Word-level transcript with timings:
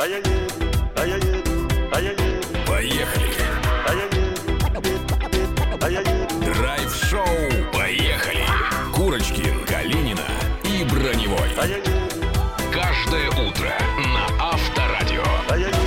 а 0.00 0.06
я 0.06 0.16
еду, 0.16 0.30
а 0.96 1.06
я 1.06 1.16
еду, 1.16 1.30
а 1.92 2.00
я 2.00 2.10
еду, 2.12 2.22
Поехали! 2.66 3.26
а 3.86 3.92
я 3.92 4.04
еду, 4.04 4.18
а 5.82 5.90
я 5.90 6.00
еду. 6.00 6.44
Драйв-шоу 6.44 7.26
«Поехали!» 7.72 8.44
Курочкин, 8.94 9.64
Калинина 9.66 10.22
и 10.64 10.84
Броневой. 10.84 11.50
А 11.60 11.66
я 11.66 11.76
еду, 11.76 11.90
Каждое 12.72 13.28
утро 13.28 13.72
на 13.98 14.24
Авторадио. 14.52 15.22
а 15.50 15.56
я 15.58 15.68
еду. 15.68 15.78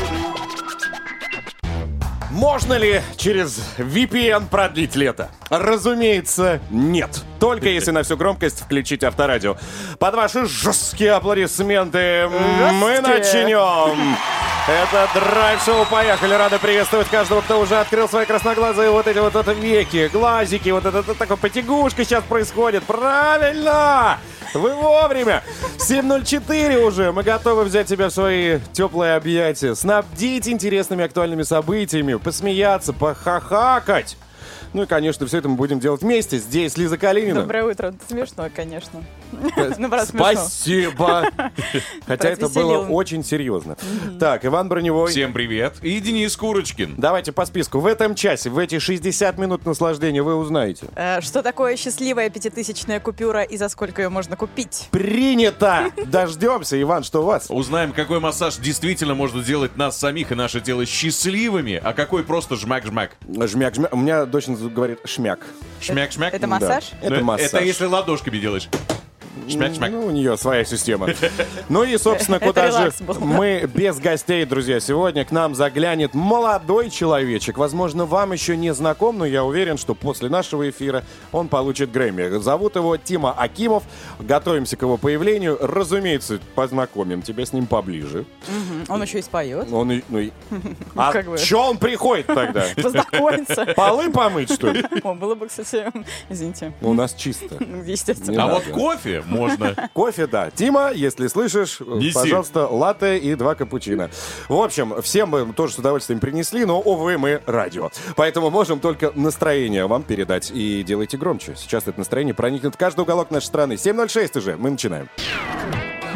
Можно 2.29 2.73
ли 2.73 3.01
через 3.17 3.59
VPN 3.77 4.47
продлить 4.47 4.95
лето? 4.95 5.29
Разумеется, 5.49 6.61
нет. 6.69 7.22
Только 7.43 7.67
если 7.67 7.91
на 7.91 8.03
всю 8.03 8.15
громкость 8.15 8.61
включить 8.61 9.03
авторадио. 9.03 9.57
Под 9.99 10.15
ваши 10.15 10.45
жесткие 10.45 11.11
аплодисменты 11.11 12.29
мы 12.29 13.01
начнем. 13.01 14.15
Это 14.65 15.09
драйв-шоу 15.13 15.85
«Поехали». 15.91 16.35
Рады 16.35 16.57
приветствовать 16.57 17.09
каждого, 17.09 17.41
кто 17.41 17.59
уже 17.59 17.75
открыл 17.75 18.07
свои 18.07 18.25
красноглазые 18.25 18.91
вот 18.91 19.07
эти 19.07 19.17
вот 19.17 19.35
это 19.35 19.51
веки, 19.51 20.07
глазики. 20.07 20.69
Вот 20.69 20.85
это, 20.85 20.99
это 20.99 21.15
такая 21.15 21.37
потягушка 21.37 22.05
сейчас 22.05 22.23
происходит. 22.23 22.85
Правильно! 22.85 24.19
Вы 24.53 24.73
вовремя! 24.73 25.43
7.04 25.79 26.77
уже. 26.77 27.11
Мы 27.11 27.23
готовы 27.23 27.65
взять 27.65 27.87
тебя 27.87 28.07
в 28.07 28.13
свои 28.13 28.59
теплые 28.71 29.15
объятия, 29.15 29.75
снабдить 29.75 30.47
интересными 30.47 31.03
актуальными 31.03 31.43
событиями, 31.43 32.15
посмеяться, 32.15 32.93
похахакать. 32.93 34.15
Ну 34.73 34.83
и, 34.83 34.85
конечно, 34.85 35.25
все 35.27 35.37
это 35.37 35.49
мы 35.49 35.55
будем 35.55 35.79
делать 35.79 36.01
вместе. 36.01 36.37
Здесь 36.37 36.77
Лиза 36.77 36.97
Калинина. 36.97 37.41
Доброе 37.41 37.65
утро. 37.65 37.93
Смешно, 38.07 38.49
конечно. 38.53 39.03
Ну. 39.77 39.89
Спасибо. 40.05 41.25
Хотя 42.07 42.29
это 42.29 42.49
было 42.49 42.79
очень 42.87 43.23
серьезно. 43.23 43.75
Так, 44.19 44.45
Иван 44.45 44.69
Броневой. 44.69 45.09
Всем 45.11 45.33
привет. 45.33 45.75
И 45.81 45.99
Денис 45.99 46.35
Курочкин. 46.37 46.95
Давайте 46.97 47.31
по 47.31 47.45
списку. 47.45 47.79
В 47.79 47.85
этом 47.85 48.15
часе, 48.15 48.49
в 48.49 48.57
эти 48.57 48.79
60 48.79 49.37
минут 49.37 49.65
наслаждения 49.65 50.21
вы 50.23 50.35
узнаете. 50.35 50.87
Э, 50.95 51.21
Что 51.21 51.41
такое 51.41 51.75
счастливая 51.77 52.29
пятитысячная 52.29 52.99
купюра 52.99 53.43
и 53.43 53.57
за 53.57 53.69
сколько 53.69 54.01
ее 54.01 54.09
можно 54.09 54.35
купить? 54.35 54.87
Принято! 54.91 55.91
Дождемся. 56.05 56.81
Иван, 56.81 57.03
что 57.03 57.21
у 57.21 57.25
вас? 57.25 57.47
Узнаем, 57.49 57.93
какой 57.93 58.19
массаж 58.19 58.57
действительно 58.57 59.15
может 59.15 59.43
сделать 59.43 59.77
нас 59.77 59.97
самих 59.97 60.31
и 60.31 60.35
наше 60.35 60.61
тело 60.61 60.85
счастливыми, 60.85 61.79
а 61.83 61.93
какой 61.93 62.23
просто 62.23 62.55
жмак-жмак. 62.55 63.11
Жмяк, 63.27 63.75
жмяк. 63.75 63.93
У 63.93 63.97
меня 63.97 64.25
дочь 64.25 64.47
говорит 64.47 64.99
шмяк. 65.05 65.39
Шмяк-шмяк. 65.81 66.31
Это 66.33 66.47
массаж? 66.47 66.91
Да. 67.01 67.07
Это 67.07 67.15
Ну, 67.15 67.23
массаж. 67.23 67.47
Это 67.53 67.63
если 67.63 67.85
ладошками 67.85 68.37
делаешь. 68.37 68.69
Шмяк-шмяк. 69.47 69.89
Ну, 69.89 70.05
у 70.07 70.11
нее 70.11 70.37
своя 70.37 70.63
система. 70.65 71.07
Ну 71.69 71.83
и, 71.83 71.97
собственно, 71.97 72.39
куда 72.39 72.71
же 72.71 72.91
мы 73.19 73.69
без 73.73 73.97
гостей, 73.99 74.45
друзья. 74.45 74.79
Сегодня 74.79 75.25
к 75.25 75.31
нам 75.31 75.55
заглянет 75.55 76.13
молодой 76.13 76.89
человечек. 76.89 77.57
Возможно, 77.57 78.05
вам 78.05 78.31
еще 78.33 78.55
не 78.57 78.73
знаком, 78.73 79.17
но 79.17 79.25
я 79.25 79.43
уверен, 79.43 79.77
что 79.77 79.95
после 79.95 80.29
нашего 80.29 80.69
эфира 80.69 81.03
он 81.31 81.47
получит 81.47 81.91
Грэмми. 81.91 82.37
Зовут 82.39 82.75
его 82.75 82.97
Тима 82.97 83.31
Акимов. 83.31 83.83
Готовимся 84.19 84.75
к 84.77 84.81
его 84.81 84.97
появлению. 84.97 85.57
Разумеется, 85.61 86.39
познакомим 86.55 87.21
тебя 87.21 87.45
с 87.45 87.53
ним 87.53 87.65
поближе. 87.65 88.25
Он 88.89 89.01
еще 89.01 89.19
и 89.19 89.21
споет. 89.21 89.71
Он 89.71 89.91
и- 89.91 90.03
ну 90.09 90.19
и- 90.19 90.31
А 90.95 91.11
как 91.11 91.25
бы. 91.27 91.37
че 91.37 91.57
он 91.57 91.77
приходит 91.77 92.27
тогда? 92.27 92.65
Познакомиться. 92.81 93.65
Полы 93.75 94.11
помыть, 94.11 94.51
что 94.53 94.71
ли? 94.71 94.83
О, 95.03 95.13
было 95.15 95.35
бы, 95.35 95.47
кстати, 95.47 95.85
извините. 96.29 96.73
У 96.81 96.93
нас 96.93 97.13
чисто. 97.13 97.55
Естественно. 97.85 98.43
А 98.43 98.47
вот 98.47 98.63
кофе 98.65 99.22
можно. 99.25 99.89
Кофе, 99.93 100.27
да. 100.27 100.49
Тима, 100.51 100.91
если 100.93 101.27
слышишь, 101.27 101.79
Неси. 101.79 102.13
пожалуйста, 102.13 102.67
латте 102.67 103.17
и 103.17 103.35
два 103.35 103.55
капучино. 103.55 104.09
В 104.47 104.55
общем, 104.55 105.01
всем 105.01 105.29
мы 105.29 105.53
тоже 105.53 105.73
с 105.73 105.77
удовольствием 105.77 106.19
принесли, 106.19 106.65
но, 106.65 106.79
увы, 106.79 107.17
мы 107.17 107.41
радио. 107.45 107.89
Поэтому 108.15 108.49
можем 108.49 108.79
только 108.79 109.11
настроение 109.15 109.87
вам 109.87 110.03
передать. 110.03 110.51
И 110.53 110.83
делайте 110.83 111.17
громче. 111.17 111.55
Сейчас 111.55 111.87
это 111.87 111.97
настроение 111.99 112.33
проникнет 112.33 112.75
в 112.75 112.77
каждый 112.77 113.01
уголок 113.01 113.31
нашей 113.31 113.45
страны. 113.45 113.73
7.06 113.73 114.37
уже. 114.37 114.57
Мы 114.57 114.71
начинаем. 114.71 115.09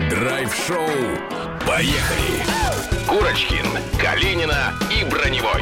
Драйв-шоу 0.10 0.78
«Поехали!» 1.66 2.44
Курочкин, 3.08 3.66
Калинина 4.00 4.74
и 4.92 5.10
Броневой. 5.10 5.62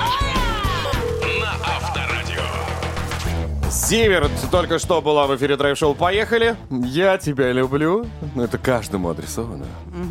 Зиверт 3.85 4.31
только 4.49 4.79
что 4.79 4.99
была 4.99 5.27
в 5.27 5.35
эфире 5.35 5.57
драйв-шоу 5.57 5.93
«Поехали». 5.93 6.55
Я 6.71 7.19
тебя 7.19 7.51
люблю. 7.51 8.07
Ну, 8.33 8.41
это 8.41 8.57
каждому 8.57 9.09
адресовано. 9.09 9.67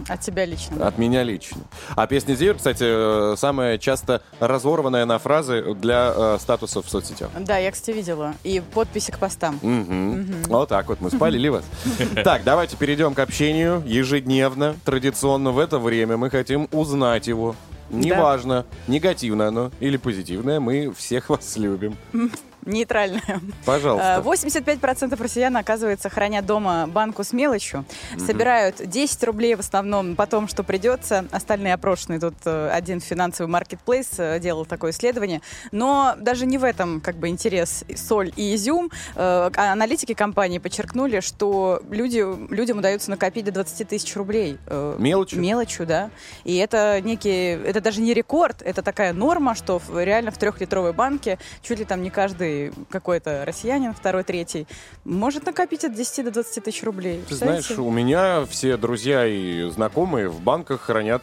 От 0.09 0.21
тебя 0.21 0.45
лично. 0.45 0.87
От 0.87 0.97
меня 0.97 1.25
лично. 1.25 1.63
А 1.97 2.07
песня 2.07 2.35
Зиверт, 2.35 2.59
кстати, 2.59 2.85
э, 2.87 3.35
самая 3.37 3.79
часто 3.79 4.23
разорванная 4.39 5.07
на 5.07 5.19
фразы 5.19 5.75
для 5.75 6.13
э, 6.15 6.39
статусов 6.41 6.87
в 6.87 6.89
соцсетях. 6.89 7.31
Да, 7.41 7.59
я, 7.59 7.73
кстати, 7.73 7.97
видела. 7.97 8.35
И 8.45 8.61
подписи 8.61 9.11
к 9.11 9.19
постам. 9.19 9.59
Мгм. 9.61 10.45
Вот 10.47 10.69
так 10.69 10.87
вот 10.87 11.01
мы 11.01 11.11
спалили 11.11 11.49
вас. 11.49 11.65
Так, 12.23 12.45
давайте 12.45 12.77
перейдем 12.77 13.13
к 13.13 13.19
общению. 13.19 13.83
Ежедневно, 13.85 14.77
традиционно 14.85 15.51
в 15.51 15.59
это 15.59 15.81
время 15.81 16.17
мы 16.17 16.31
хотим 16.31 16.69
узнать 16.71 17.27
его. 17.27 17.57
Неважно, 17.91 18.67
негативное 18.87 19.49
оно 19.49 19.73
или 19.81 19.97
позитивное, 19.97 20.61
мы 20.61 20.93
всех 20.97 21.29
вас 21.29 21.57
любим. 21.57 21.97
Нейтральная. 22.67 23.41
Пожалуйста. 23.65 24.23
Э, 24.25 24.29
85% 24.29 25.23
россиян, 25.23 25.57
оказывается, 25.57 26.09
хранят 26.09 26.47
дома 26.47 26.87
банку 26.87 27.25
с 27.25 27.33
мелочью. 27.33 27.85
Собирают 28.19 28.77
10 28.85 29.25
рублей 29.25 29.55
в 29.55 29.61
основном, 29.61 30.17
потом, 30.17 30.49
что 30.49 30.63
придется. 30.63 31.27
Остальные 31.31 31.75
опрошенные. 31.75 32.21
Тут 32.21 32.35
э, 32.45 32.71
один 32.71 33.01
финансовый 33.01 33.49
маркетплейс 33.49 34.09
э, 34.19 34.39
делал 34.41 34.65
такое 34.65 34.93
исследование. 34.93 35.43
Но 35.73 36.15
даже 36.19 36.47
не 36.47 36.59
в 36.59 36.65
этом 36.65 37.01
как 37.01 37.17
бы 37.17 37.29
интерес 37.29 37.85
соль 37.97 38.33
и 38.37 38.55
изюм. 38.55 38.91
Э, 39.15 39.51
а 39.55 39.73
Аналитики 39.73 40.15
компании 40.15 40.59
подчеркнули, 40.59 41.21
что 41.21 41.83
люди, 41.91 42.25
людям 42.53 42.79
удается 42.79 43.11
накопить 43.11 43.45
до 43.45 43.53
20 43.53 43.89
тысяч 43.89 44.15
рублей. 44.17 44.59
Мелочью? 44.99 45.41
Мелочью, 45.41 45.87
да. 45.87 46.11
И 46.45 46.57
это 46.57 47.01
некий, 47.03 47.51
это 47.51 47.81
даже 47.81 48.01
не 48.01 48.15
рекорд, 48.15 48.63
это 48.63 48.83
такая 48.83 49.13
норма, 49.13 49.55
что 49.55 49.81
реально 49.93 50.31
в 50.31 50.39
трехлитровой 50.39 50.93
банке 50.93 51.39
чуть 51.63 51.79
ли 51.79 51.85
там 51.85 52.03
не 52.03 52.11
каждый 52.11 52.54
какой-то 52.91 53.45
россиянин, 53.45 53.95
второй, 53.95 54.25
третий, 54.25 54.67
может 55.05 55.47
накопить 55.47 55.85
от 55.85 55.95
10 55.95 56.25
до 56.27 56.31
20 56.31 56.65
тысяч 56.65 56.83
рублей. 56.83 57.23
Ты 57.29 57.35
знаешь, 57.35 57.71
у 57.71 57.91
меня 57.91 58.45
все 58.47 58.77
друзья 58.77 59.27
и 59.27 59.69
знакомые 59.71 60.29
в 60.29 60.41
банках 60.41 60.83
хранят 60.83 61.23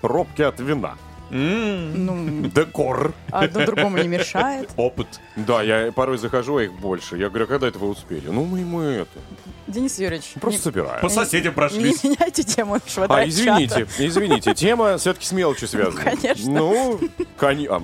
пробки 0.00 0.42
от 0.42 0.60
вина. 0.60 0.96
Ну, 1.30 2.48
Декор. 2.48 3.14
одно 3.30 3.64
другому 3.66 3.98
не 3.98 4.08
мешает. 4.08 4.70
Опыт. 4.76 5.06
Да, 5.36 5.62
я 5.62 5.92
порой 5.92 6.18
захожу, 6.18 6.56
а 6.56 6.64
их 6.64 6.72
больше. 6.72 7.16
Я 7.16 7.28
говорю, 7.28 7.44
а 7.44 7.48
когда 7.48 7.68
это 7.68 7.78
вы 7.78 7.88
успели? 7.88 8.28
Ну, 8.28 8.44
мы, 8.44 8.60
мы 8.64 8.82
это, 8.84 9.18
Денис 9.66 9.98
Юрьевич, 9.98 10.32
просто 10.40 10.62
собираем. 10.62 11.00
По 11.00 11.08
соседям 11.08 11.52
не 11.52 11.56
прошлись. 11.56 12.02
меняйте 12.02 12.42
тему 12.42 12.74
нашего 12.74 13.06
А, 13.08 13.26
извините, 13.26 13.86
извините, 13.98 14.54
тема 14.54 14.98
все-таки 14.98 15.26
с 15.26 15.32
мелочью 15.32 15.68
связана. 15.68 16.02
конечно. 16.02 16.50
Ну, 16.50 17.00
кони... 17.38 17.66
А, 17.66 17.80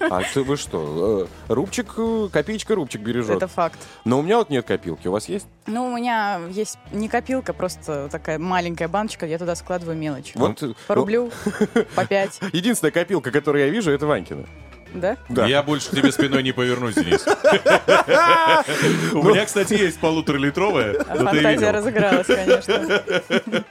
а 0.00 0.22
ты 0.32 0.42
вы 0.42 0.56
что? 0.56 1.28
э, 1.48 1.52
Рубчик, 1.52 1.94
э, 1.96 2.28
копеечка 2.32 2.74
рубчик 2.76 3.00
бережет. 3.00 3.36
Это 3.36 3.48
факт. 3.48 3.78
Но 4.04 4.20
у 4.20 4.22
меня 4.22 4.38
вот 4.38 4.50
нет 4.50 4.64
копилки. 4.64 5.08
У 5.08 5.12
вас 5.12 5.28
есть? 5.28 5.46
Ну, 5.66 5.92
у 5.92 5.96
меня 5.96 6.40
есть 6.50 6.78
не 6.92 7.08
копилка, 7.08 7.52
просто 7.52 8.08
такая 8.10 8.38
маленькая 8.38 8.86
баночка, 8.88 9.26
я 9.26 9.38
туда 9.38 9.56
складываю 9.56 9.96
мелочь. 9.98 10.32
Вот, 10.34 10.62
э, 10.62 10.74
По 10.86 10.94
рублю, 10.94 11.30
по 11.96 12.06
пять, 12.06 12.27
Единственная 12.52 12.92
копилка, 12.92 13.30
которую 13.30 13.64
я 13.64 13.70
вижу, 13.70 13.90
это 13.90 14.06
Ванькина. 14.06 14.44
да? 14.94 15.16
Да. 15.28 15.46
Я 15.46 15.62
больше 15.62 15.90
к 15.90 15.94
тебе 15.94 16.10
спиной 16.12 16.42
не 16.42 16.52
повернусь, 16.52 16.94
Денис. 16.94 17.24
У 19.12 19.22
меня, 19.22 19.44
кстати, 19.44 19.74
есть 19.74 19.98
полуторалитровая. 20.00 20.94
Фантазия 21.04 21.70
разыгралась, 21.70 22.26
конечно. 22.26 23.02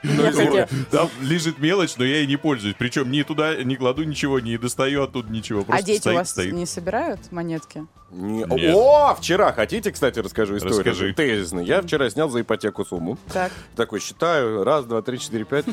Хотела- 0.32 0.68
Там 0.90 1.10
лежит 1.20 1.58
мелочь, 1.58 1.94
но 1.96 2.04
я 2.04 2.16
ей 2.18 2.26
не 2.26 2.36
пользуюсь. 2.36 2.76
Причем 2.78 3.10
ни 3.10 3.22
туда 3.22 3.56
не 3.62 3.76
кладу 3.76 4.04
ничего, 4.04 4.40
не 4.40 4.56
достаю 4.58 5.02
оттуда 5.02 5.30
ничего. 5.32 5.64
А 5.68 5.82
дети 5.82 6.08
у 6.08 6.14
вас 6.14 6.36
не 6.36 6.66
собирают 6.66 7.32
монетки? 7.32 7.86
Не- 8.10 8.44
Нет. 8.44 8.74
О, 8.74 9.14
вчера 9.14 9.52
хотите, 9.52 9.92
кстати, 9.92 10.18
расскажу 10.20 10.56
историю? 10.56 10.78
Расскажи. 10.78 11.12
Тезисно. 11.12 11.60
Я 11.60 11.82
вчера 11.82 12.08
снял 12.08 12.30
за 12.30 12.40
ипотеку 12.40 12.84
сумму. 12.84 13.18
Так. 13.32 13.52
Такой 13.76 14.00
считаю, 14.00 14.64
раз, 14.64 14.86
два, 14.86 15.02
три, 15.02 15.18
четыре, 15.18 15.44
пять. 15.44 15.66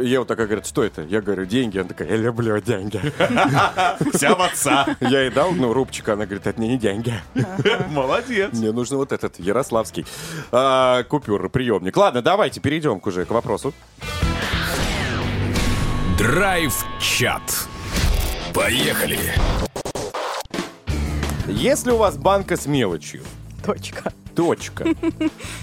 Я 0.00 0.20
вот 0.20 0.28
такая 0.28 0.46
говорит, 0.46 0.66
что 0.66 0.84
это? 0.84 1.02
Я 1.02 1.20
говорю, 1.20 1.46
деньги. 1.46 1.78
Она 1.78 1.88
такая, 1.88 2.08
я 2.10 2.16
люблю 2.16 2.60
деньги. 2.60 3.00
Вся 4.14 4.34
в 4.36 4.42
отца. 4.42 4.96
Я 5.00 5.22
ей 5.22 5.30
дал, 5.30 5.50
ну, 5.50 5.72
рубчик, 5.72 6.08
она 6.10 6.26
говорит, 6.26 6.46
это 6.46 6.60
не 6.60 6.78
деньги. 6.78 7.14
Молодец. 7.90 8.52
Мне 8.52 8.70
нужно 8.70 8.96
вот 8.96 9.10
этот, 9.10 9.40
Ярославский, 9.40 10.06
а, 10.52 11.02
купюр, 11.04 11.48
приемник. 11.50 11.96
Ладно, 11.96 12.22
давайте 12.22 12.60
перейдем 12.60 13.00
уже 13.04 13.24
к 13.24 13.30
вопросу. 13.30 13.74
Драйв-чат. 16.18 17.42
Поехали! 18.54 19.18
Если 21.56 21.90
у 21.90 21.96
вас 21.96 22.16
банка 22.16 22.56
с 22.56 22.66
мелочью, 22.66 23.22
Точка. 23.64 24.12
Точка. 24.36 24.84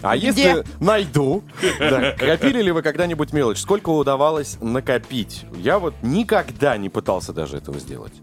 А 0.02 0.16
если 0.16 0.66
найду, 0.80 1.44
да, 1.80 2.14
копили 2.18 2.62
ли 2.62 2.72
вы 2.72 2.82
когда-нибудь 2.82 3.32
мелочь? 3.34 3.60
Сколько 3.60 3.90
удавалось 3.90 4.58
накопить? 4.62 5.46
Я 5.56 5.78
вот 5.78 5.94
никогда 6.02 6.78
не 6.78 6.90
пытался 6.90 7.32
даже 7.34 7.58
этого 7.58 7.78
сделать. 7.80 8.14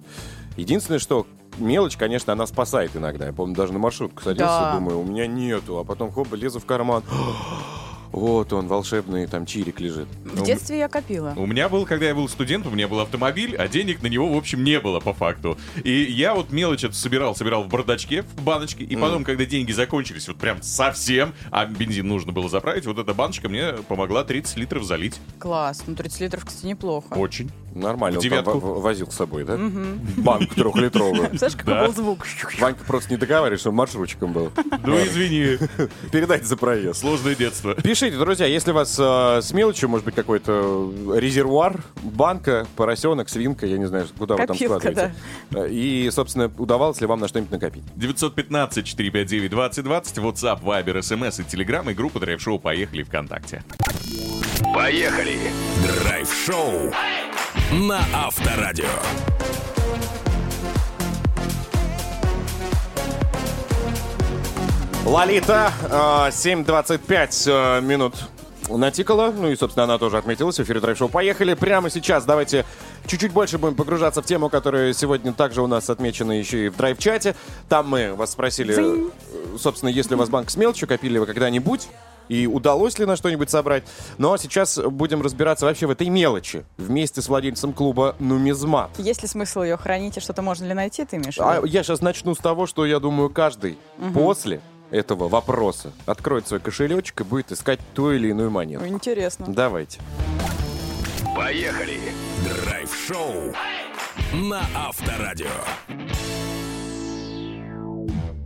Единственное, 0.56 0.98
что 0.98 1.26
мелочь, 1.58 1.96
конечно, 1.96 2.32
она 2.32 2.46
спасает 2.46 2.96
иногда. 2.96 3.26
Я 3.26 3.32
помню, 3.32 3.54
даже 3.54 3.72
на 3.72 3.78
маршрутку 3.78 4.22
садился, 4.22 4.46
Да. 4.60 4.72
думаю, 4.74 4.98
у 5.00 5.04
меня 5.04 5.26
нету, 5.28 5.78
а 5.78 5.84
потом 5.84 6.10
хоп, 6.10 6.32
лезу 6.32 6.58
в 6.58 6.64
карман. 6.64 7.04
Вот 8.12 8.52
он, 8.52 8.68
волшебный 8.68 9.26
там 9.26 9.44
чирик 9.46 9.80
лежит. 9.80 10.08
В 10.24 10.42
детстве 10.42 10.78
я 10.78 10.88
копила. 10.88 11.34
У 11.36 11.46
меня 11.46 11.68
был, 11.68 11.84
когда 11.86 12.06
я 12.06 12.14
был 12.14 12.28
студентом, 12.28 12.72
у 12.72 12.74
меня 12.74 12.88
был 12.88 13.00
автомобиль, 13.00 13.54
а 13.56 13.68
денег 13.68 14.02
на 14.02 14.06
него, 14.06 14.32
в 14.32 14.36
общем, 14.36 14.64
не 14.64 14.80
было 14.80 14.98
по 15.00 15.12
факту. 15.12 15.58
И 15.84 15.90
я 16.04 16.34
вот 16.34 16.50
мелочь 16.50 16.84
эту 16.84 16.94
собирал, 16.94 17.36
собирал 17.36 17.64
в 17.64 17.68
бардачке, 17.68 18.22
в 18.22 18.42
баночке, 18.42 18.84
и 18.84 18.96
потом, 18.96 19.24
когда 19.24 19.44
деньги 19.44 19.72
закончились, 19.72 20.26
вот 20.28 20.38
прям 20.38 20.62
совсем, 20.62 21.34
а 21.50 21.66
бензин 21.66 22.08
нужно 22.08 22.32
было 22.32 22.48
заправить, 22.48 22.86
вот 22.86 22.98
эта 22.98 23.12
баночка 23.14 23.48
мне 23.48 23.72
помогла 23.88 24.24
30 24.24 24.56
литров 24.56 24.84
залить. 24.84 25.16
Класс. 25.38 25.82
Ну, 25.86 25.94
30 25.94 26.20
литров, 26.22 26.44
кстати, 26.46 26.66
неплохо. 26.66 27.12
Очень. 27.14 27.50
Нормально, 27.74 28.18
В 28.18 28.24
он 28.24 28.30
там 28.30 28.40
девятку. 28.44 28.58
возил 28.80 29.10
с 29.10 29.14
собой, 29.14 29.44
да? 29.44 29.56
Банку 30.16 30.54
трехлитровую. 30.54 31.28
Знаешь, 31.36 31.54
какой 31.54 31.74
Да. 31.74 31.86
был 31.86 31.94
звук? 31.94 32.26
Ванька 32.58 32.82
просто 32.84 33.10
не 33.10 33.16
договаривает, 33.18 33.60
что 33.60 33.68
он 33.70 33.76
маршрутчиком 33.76 34.32
был. 34.32 34.50
Ну, 34.84 34.96
извини, 35.04 35.58
Передайте 36.10 36.46
за 36.46 36.56
проезд. 36.56 37.00
сложное 37.00 37.34
детство. 37.34 37.76
Пишите, 37.98 38.16
друзья, 38.16 38.46
если 38.46 38.70
у 38.70 38.74
вас 38.74 38.96
э, 38.96 39.40
с 39.42 39.52
мелочью, 39.52 39.88
может 39.88 40.04
быть, 40.04 40.14
какой-то 40.14 40.88
резервуар, 41.16 41.80
банка, 42.00 42.64
поросенок, 42.76 43.28
свинка, 43.28 43.66
я 43.66 43.76
не 43.76 43.86
знаю, 43.86 44.06
куда 44.16 44.36
вы 44.36 44.46
там 44.46 44.56
Копилка, 44.56 44.78
складываете. 44.78 45.14
Э, 45.50 45.68
И, 45.68 46.08
собственно, 46.12 46.48
удавалось 46.58 47.00
ли 47.00 47.08
вам 47.08 47.18
на 47.18 47.26
что-нибудь 47.26 47.50
накопить? 47.50 47.82
915-459-2020, 47.96 49.82
WhatsApp, 49.82 50.62
Viber, 50.62 51.00
SMS 51.00 51.40
и 51.40 51.42
Telegram 51.42 51.90
и 51.90 51.94
группа 51.94 52.20
Драйв 52.20 52.40
Шоу 52.40 52.60
«Поехали» 52.60 53.02
ВКонтакте. 53.02 53.64
Поехали! 54.72 55.50
Драйв-шоу 56.04 56.92
на 57.72 57.98
Авторадио. 58.14 58.86
Лолита, 65.08 65.72
э, 65.84 66.30
7.25 66.30 67.46
э, 67.46 67.80
минут 67.80 68.14
натикала. 68.68 69.32
Ну 69.34 69.48
и, 69.48 69.56
собственно, 69.56 69.84
она 69.84 69.96
тоже 69.96 70.18
отметилась 70.18 70.58
в 70.58 70.62
эфире 70.62 70.80
драйв-шоу. 70.80 71.08
Поехали 71.08 71.54
прямо 71.54 71.88
сейчас. 71.88 72.26
Давайте 72.26 72.66
чуть-чуть 73.06 73.32
больше 73.32 73.56
будем 73.56 73.74
погружаться 73.74 74.20
в 74.20 74.26
тему, 74.26 74.50
которая 74.50 74.92
сегодня 74.92 75.32
также 75.32 75.62
у 75.62 75.66
нас 75.66 75.88
отмечена 75.88 76.32
еще 76.32 76.66
и 76.66 76.68
в 76.68 76.76
драйв-чате. 76.76 77.34
Там 77.70 77.88
мы 77.88 78.12
вас 78.12 78.32
спросили, 78.32 78.74
э, 78.76 79.10
собственно, 79.58 79.88
если 79.88 80.14
у 80.14 80.18
вас 80.18 80.28
банк 80.28 80.50
с 80.50 80.56
мелочью, 80.58 80.86
копили 80.86 81.16
вы 81.16 81.24
когда-нибудь? 81.24 81.88
И 82.28 82.46
удалось 82.46 82.98
ли 82.98 83.06
на 83.06 83.16
что-нибудь 83.16 83.48
собрать? 83.48 83.84
Ну 84.18 84.34
а 84.34 84.36
сейчас 84.36 84.78
будем 84.78 85.22
разбираться 85.22 85.64
вообще 85.64 85.86
в 85.86 85.90
этой 85.90 86.10
мелочи 86.10 86.66
вместе 86.76 87.22
с 87.22 87.28
владельцем 87.28 87.72
клуба 87.72 88.14
«Нумизмат». 88.18 88.90
Есть 88.98 89.22
ли 89.22 89.28
смысл 89.28 89.62
ее 89.62 89.78
хранить 89.78 90.18
и 90.18 90.20
что-то 90.20 90.42
можно 90.42 90.66
ли 90.66 90.74
найти, 90.74 91.06
ты 91.06 91.16
имеешь 91.16 91.38
в 91.38 91.40
А 91.40 91.62
я 91.64 91.82
сейчас 91.82 92.02
начну 92.02 92.34
с 92.34 92.38
того, 92.38 92.66
что 92.66 92.84
я 92.84 93.00
думаю, 93.00 93.30
каждый 93.30 93.78
после 94.12 94.60
этого 94.90 95.28
вопроса 95.28 95.92
откроет 96.06 96.46
свой 96.46 96.60
кошелечек 96.60 97.20
и 97.20 97.24
будет 97.24 97.52
искать 97.52 97.80
ту 97.94 98.10
или 98.12 98.28
иную 98.28 98.50
монету. 98.50 98.86
Интересно. 98.86 99.46
Давайте. 99.48 100.00
Поехали! 101.36 102.00
Драйв-шоу 102.44 103.54
на 104.32 104.62
Авторадио. 104.74 105.46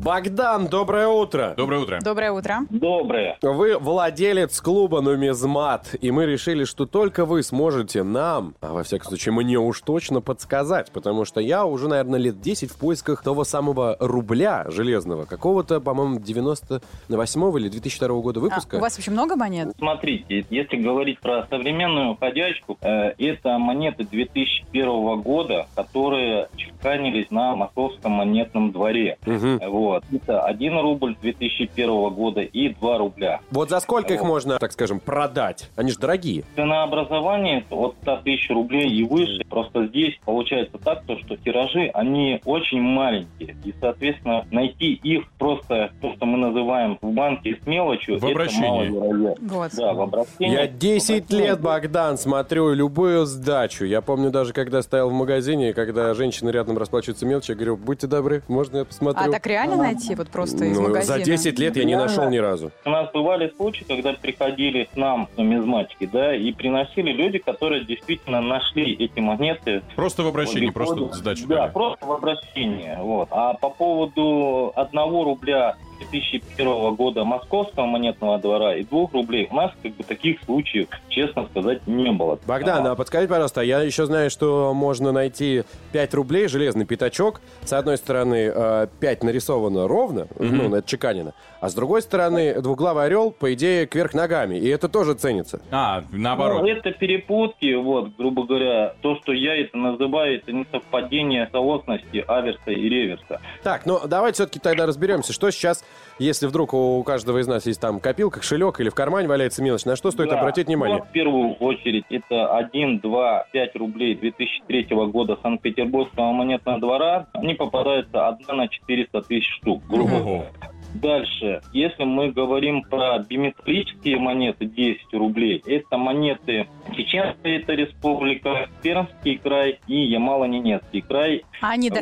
Богдан, 0.03 0.67
доброе 0.67 1.07
утро. 1.07 1.55
Доброе 1.57 1.81
утро. 1.81 1.99
Доброе 2.03 2.33
утро. 2.33 2.59
Доброе. 2.71 3.39
Вы 3.41 3.79
владелец 3.79 4.61
клуба 4.61 5.01
«Нумизмат», 5.01 5.95
и 6.01 6.11
мы 6.11 6.27
решили, 6.27 6.65
что 6.65 6.87
только 6.87 7.25
вы 7.25 7.45
сможете 7.45 8.03
нам, 8.03 8.55
а 8.61 8.73
во 8.73 8.83
всяком 8.83 9.07
случае 9.11 9.33
мне 9.33 9.59
уж 9.59 9.81
точно 9.81 10.21
подсказать, 10.21 10.91
потому 10.91 11.25
что 11.25 11.41
я 11.41 11.65
уже, 11.65 11.87
наверное, 11.87 12.19
лет 12.19 12.41
10 12.41 12.73
в 12.73 12.79
поисках 12.79 13.23
того 13.23 13.45
самого 13.45 13.97
рубля 14.01 14.65
железного, 14.71 15.25
какого-то, 15.25 15.81
по-моему, 15.81 16.19
98 16.19 17.59
или 17.59 17.69
2002 17.69 18.09
года 18.23 18.41
А, 18.41 18.43
выпуска. 18.43 18.77
у 18.77 18.81
вас 18.81 18.97
вообще 18.97 19.13
много 19.13 19.37
монет? 19.37 19.73
Смотрите, 19.79 20.45
если 20.51 20.79
говорить 20.79 21.21
про 21.21 21.47
современную 21.49 22.17
ходячку, 22.17 22.77
э, 22.81 23.13
это 23.19 23.57
монеты 23.59 24.03
2001 24.05 25.21
года, 25.23 25.69
которые 25.77 26.49
чеканились 26.57 27.31
на 27.31 27.55
московском 27.55 28.11
монетном 28.13 28.73
дворе. 28.73 29.17
Мгм. 29.27 29.61
Вот. 29.69 29.92
Это 30.13 30.41
1 30.43 30.79
рубль 30.81 31.17
2001 31.21 32.11
года 32.11 32.41
и 32.41 32.69
2 32.69 32.99
рубля. 32.99 33.41
Вот 33.51 33.71
за 33.71 33.81
сколько 33.81 34.15
их 34.15 34.23
можно, 34.23 34.59
так 34.59 34.73
скажем, 34.73 35.01
продать? 35.01 35.71
Они 35.77 35.91
же 35.91 35.99
дорогие. 35.99 36.45
Ценообразование 36.57 37.65
от 37.71 37.97
100 38.03 38.17
тысяч 38.25 38.51
рублей 38.51 38.89
и 38.89 39.05
выше. 39.05 39.43
Просто 39.49 39.87
здесь 39.87 40.19
получается 40.25 40.79
так, 40.79 41.05
то, 41.05 41.19
что 41.19 41.37
тиражи, 41.37 41.91
они 41.95 42.41
очень 42.45 42.81
маленькие. 42.81 43.57
И, 43.65 43.75
соответственно, 43.81 44.45
найти 44.51 44.93
их 44.93 45.31
просто, 45.39 45.91
то, 46.01 46.15
что 46.15 46.27
мы 46.27 46.39
называем 46.39 46.99
в 47.01 47.13
банке 47.13 47.59
с 47.63 47.67
мелочью, 47.67 48.19
В 48.19 48.25
это 48.25 48.33
обращении. 48.33 48.89
маловероятно. 48.89 49.49
Вот. 49.49 49.71
Да, 49.75 49.93
в 49.95 50.01
обращении. 50.01 50.53
Я 50.53 50.67
10 50.67 51.31
лет, 51.33 51.61
Богдан, 51.61 52.19
смотрю 52.19 52.73
любую 52.73 53.27
сдачу. 53.27 53.85
Я 53.85 54.01
помню 54.01 54.31
даже, 54.31 54.53
когда 54.53 54.83
стоял 54.83 55.11
в 55.11 55.13
магазине, 55.13 55.73
когда 55.73 56.15
женщина 56.15 56.51
рядом 56.51 56.79
расплачивается 56.79 57.27
мелочью, 57.27 57.55
я 57.55 57.57
говорю, 57.57 57.77
будьте 57.77 58.07
добры, 58.07 58.43
можно 58.49 58.79
я 58.79 58.85
посмотрю? 58.85 59.23
А 59.23 59.31
так 59.31 59.47
реально 59.47 59.77
найти 59.83 60.15
вот 60.15 60.29
просто 60.29 60.65
из 60.65 60.77
Ну, 60.79 60.89
магазина? 60.89 61.19
за 61.19 61.25
10 61.25 61.59
лет 61.59 61.77
я 61.77 61.85
не 61.85 61.97
нашел 61.97 62.29
ни 62.31 62.39
разу. 62.39 62.71
У 62.85 62.91
нас 62.91 63.11
бывали 63.13 63.53
случаи, 63.57 63.85
когда 63.85 64.13
приходили 64.13 64.85
к 64.93 64.97
нам 64.97 65.29
нумизматики, 65.37 66.07
да, 66.13 66.35
и 66.35 66.53
приносили 66.53 67.13
люди, 67.13 67.39
которые 67.39 67.85
действительно 67.85 68.41
нашли 68.41 68.93
эти 68.95 69.21
монеты. 69.21 69.83
Просто 69.97 70.23
в 70.23 70.27
обращении, 70.29 70.71
просто 70.71 71.13
сдачу 71.15 71.47
Да, 71.47 71.57
дали. 71.63 71.73
просто 71.73 72.07
в 72.07 72.13
обращении. 72.13 72.97
Вот. 72.99 73.29
А 73.31 73.55
по 73.55 73.71
поводу 73.71 74.73
одного 74.77 75.25
рубля 75.25 75.77
2001 76.11 76.95
года 76.95 77.25
московского 77.25 77.87
монетного 77.87 78.39
двора 78.39 78.77
и 78.77 78.85
двух 78.85 79.13
рублей 79.13 79.49
у 79.51 79.55
нас 79.55 79.73
как 79.83 79.93
бы 79.95 80.05
таких 80.05 80.43
случаев, 80.43 80.89
честно 81.09 81.47
сказать, 81.51 81.87
не 81.87 82.11
было. 82.11 82.39
Богдан, 82.47 82.87
а 82.87 82.95
подскажите, 82.95 83.29
пожалуйста, 83.29 83.63
я 83.63 83.81
еще 83.83 84.07
знаю, 84.07 84.31
что 84.31 84.73
можно 84.75 85.13
найти 85.13 85.65
5 85.93 86.15
рублей, 86.15 86.49
железный 86.49 86.85
пятачок. 86.85 87.41
С 87.65 87.73
одной 87.73 87.97
стороны, 87.97 88.51
э, 88.55 88.87
5 89.01 89.25
нарисовано 89.25 89.89
ровно, 89.89 90.27
ну, 90.39 90.75
это 90.75 90.89
чеканено, 90.89 91.35
а 91.61 91.69
с 91.69 91.75
другой 91.75 92.03
стороны, 92.03 92.61
двуглавый 92.61 93.05
орел, 93.07 93.31
по 93.31 93.53
идее, 93.55 93.87
кверх 93.87 94.15
ногами, 94.15 94.57
и 94.57 94.69
это 94.69 94.89
тоже 94.89 95.15
ценится. 95.15 95.61
А, 95.71 96.05
наоборот. 96.11 96.63
Ну, 96.63 96.69
это 96.69 96.93
перепутки, 96.93 97.75
вот, 97.75 98.17
грубо 98.17 98.45
говоря, 98.45 98.95
то, 99.01 99.17
что 99.17 99.33
я 99.33 99.57
это 99.57 99.77
называю, 99.77 100.37
это 100.37 100.53
несовпадение 100.53 101.49
соосности 101.53 102.25
аверса 102.27 102.71
и 102.71 102.89
реверса. 102.89 103.41
Так, 103.63 103.87
ну 103.87 104.01
давайте 104.07 104.35
все-таки 104.35 104.59
тогда 104.59 104.87
разберемся, 104.87 105.33
что 105.33 105.51
сейчас, 105.51 105.85
если 106.19 106.47
вдруг 106.47 106.75
у 106.75 107.03
каждого 107.03 107.39
из 107.39 107.47
нас 107.47 107.67
есть 107.67 107.81
там 107.81 108.01
копилка, 108.01 108.41
кошелек 108.41 108.81
или 108.81 108.89
в 108.89 108.95
кармане 108.95 109.29
валяется 109.29 109.63
мелочь, 109.63 109.85
на 109.85 109.97
что 109.97 110.11
стоит 110.11 110.31
Да. 110.31 110.39
обратить 110.41 110.67
внимание? 110.67 110.99
Ну, 110.99 111.05
в 111.05 111.09
первую 111.13 111.55
очередь, 111.55 112.05
это 112.11 112.55
1, 112.57 113.01
2, 113.01 113.47
5 113.53 113.77
рублей 113.77 114.15
2003 114.15 114.87
года 115.07 115.39
Санкт-Петербургского 115.43 116.33
монетного 116.33 116.79
двора. 116.79 117.27
Они 117.33 117.55
попадаются 117.55 118.29
одна 118.29 118.55
на 118.55 118.69
400 118.69 119.23
тысяч 119.23 119.49
штук, 119.57 119.83
грубо 119.89 120.19
говоря. 120.19 120.51
Дальше, 120.95 121.63
если 121.73 122.05
мы 122.05 122.31
говорим 122.33 122.83
про 122.83 123.19
биметрические 123.19 124.19
монеты 124.19 124.67
10 124.67 125.07
рублей, 125.15 125.63
это 125.67 125.97
монеты 125.97 126.69
Чеченская 126.95 127.59
это 127.61 127.73
республика, 127.73 128.69
Пермский 128.83 129.39
край 129.39 129.81
и 129.87 130.13
Ямало-Ненецкий 130.13 131.01
край. 131.01 131.45
А 131.63 131.71
они 131.71 131.89
Вот. 131.89 131.99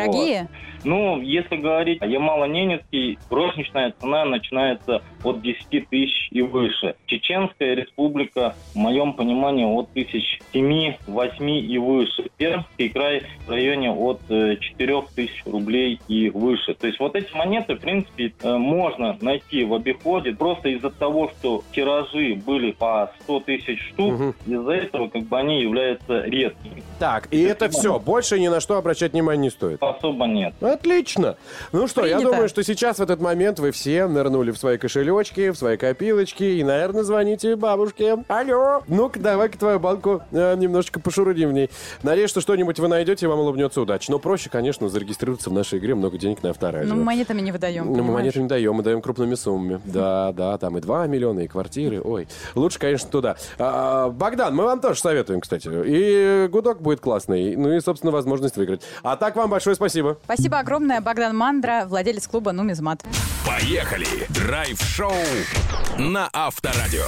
Ну, 0.85 1.21
если 1.21 1.57
говорить 1.57 2.01
о 2.03 2.07
Ямало-Ненецкий, 2.07 3.19
розничная 3.31 3.93
цена 4.01 4.25
начинается 4.25 5.03
от 5.23 5.43
10 5.43 5.89
тысяч 5.89 6.29
и 6.31 6.43
выше. 6.43 6.95
Чеченская 7.07 7.75
республика, 7.75 8.55
в 8.73 8.77
моем 8.77 9.13
понимании, 9.13 9.65
от 9.65 9.91
тысяч 9.93 10.41
7, 10.53 10.95
8 11.07 11.51
и 11.51 11.79
выше. 11.79 12.31
Пермский 12.37 12.89
край 12.89 13.23
в 13.47 13.51
районе 13.51 13.91
от 13.93 14.21
4 14.29 15.03
тысяч 15.15 15.43
рублей 15.47 16.01
и 16.09 16.31
выше. 16.31 16.75
То 16.75 16.87
есть 16.87 16.99
вот 16.99 17.15
эти 17.15 17.35
монеты, 17.37 17.75
в 17.75 17.81
принципе, 17.81 18.33
э, 18.43 18.57
можно 18.57 19.17
найти 19.21 19.65
в 19.65 19.75
обиходе. 19.75 20.33
Просто 20.35 20.69
из-за 20.71 20.91
того, 20.91 21.31
что 21.39 21.63
тиражи 21.73 22.35
были 22.47 22.73
по 22.73 23.13
100 23.25 23.41
тысяч 23.41 23.81
штук, 23.91 24.13
Мгм. 24.15 24.35
из-за 24.47 24.73
этого 24.73 25.09
как 25.09 25.23
бы 25.25 25.39
они 25.39 25.61
являются 25.61 26.23
редкими. 26.23 26.83
Так, 26.99 27.29
и 27.31 27.41
это 27.43 27.69
все, 27.69 27.99
больше 27.99 28.39
ни 28.41 28.49
на 28.49 28.61
что 28.61 28.77
обращать 28.77 29.13
внимание 29.13 29.41
не 29.43 29.51
стоит. 29.51 29.83
Особо 29.83 30.27
нет. 30.27 30.55
Ну, 30.71 30.75
Отлично. 30.75 31.37
Ну 31.73 31.89
что, 31.89 32.07
я 32.07 32.17
Принято. 32.17 32.31
думаю, 32.33 32.49
что 32.49 32.63
сейчас 32.63 32.99
в 32.99 33.03
этот 33.03 33.21
момент 33.21 33.59
вы 33.59 33.73
все 33.73 34.07
нырнули 34.07 34.53
в 34.53 34.59
свои 34.59 34.79
кошелечки, 34.79 35.51
в 35.51 35.57
свои 35.57 35.77
копилочки 35.77 36.45
и, 36.45 36.63
наверное, 36.63 37.03
звоните 37.03 37.57
бабушке. 37.57 38.25
Алло. 38.29 38.83
Ну-ка, 38.87 39.19
давай-ка 39.19 39.59
твою 39.59 39.81
банку 39.81 40.23
э, 40.31 40.57
немножечко 40.57 41.01
пошурудим 41.01 41.51
в 41.51 41.53
ней. 41.53 41.71
Надеюсь, 42.05 42.31
что 42.31 42.41
что-нибудь 42.41 42.79
вы 42.79 42.87
найдете, 42.89 43.27
и 43.27 43.29
вам 43.29 43.41
улыбнется 43.41 43.81
удача. 43.81 44.13
Но 44.13 44.19
проще, 44.21 44.49
конечно, 44.49 44.89
зарегистрироваться 44.89 45.51
в 45.51 45.53
нашей 45.53 45.81
игре 45.81 45.95
много 45.95 46.19
денег 46.19 46.43
на 46.43 46.51
авторадио. 46.51 46.89
Ну, 46.89 46.97
мы 46.97 47.05
монетами 47.05 47.41
не 47.41 47.51
выдаем, 47.51 47.93
Ну, 47.93 48.03
мы 48.05 48.13
монеты 48.13 48.41
не 48.41 48.49
даем, 48.49 48.75
мы 48.75 48.83
даем 48.85 49.03
крупными 49.03 49.35
суммами. 49.35 49.81
Да, 49.85 50.33
да, 50.33 50.57
там 50.59 50.79
и 50.79 50.81
2 50.81 51.07
миллиона, 51.09 51.41
и 51.41 51.49
квартиры. 51.49 52.01
Ой, 52.01 52.29
лучше, 52.55 52.79
конечно, 52.79 53.09
туда. 53.11 53.37
А, 53.59 54.09
Богдан, 54.11 54.55
мы 54.55 54.65
вам 54.65 54.81
тоже 54.81 55.01
советуем, 55.01 55.41
кстати. 55.41 55.69
И 55.85 56.47
гудок 56.49 56.81
будет 56.81 57.01
классный. 57.01 57.57
Ну 57.57 57.73
и, 57.73 57.81
собственно, 57.81 58.13
возможность 58.13 58.57
выиграть. 58.57 58.83
А 59.03 59.17
так 59.17 59.35
вам 59.37 59.51
большое 59.51 59.75
спасибо. 59.75 60.17
Спасибо 60.25 60.60
огромное, 60.61 61.01
Богдан 61.01 61.37
Мандра, 61.37 61.87
владелец 61.87 62.27
клуба 62.29 62.53
«Нумизмат». 62.53 63.03
Поехали! 63.47 64.27
Драйв-шоу 64.29 65.13
на 65.99 66.29
Авторадио. 66.33 67.07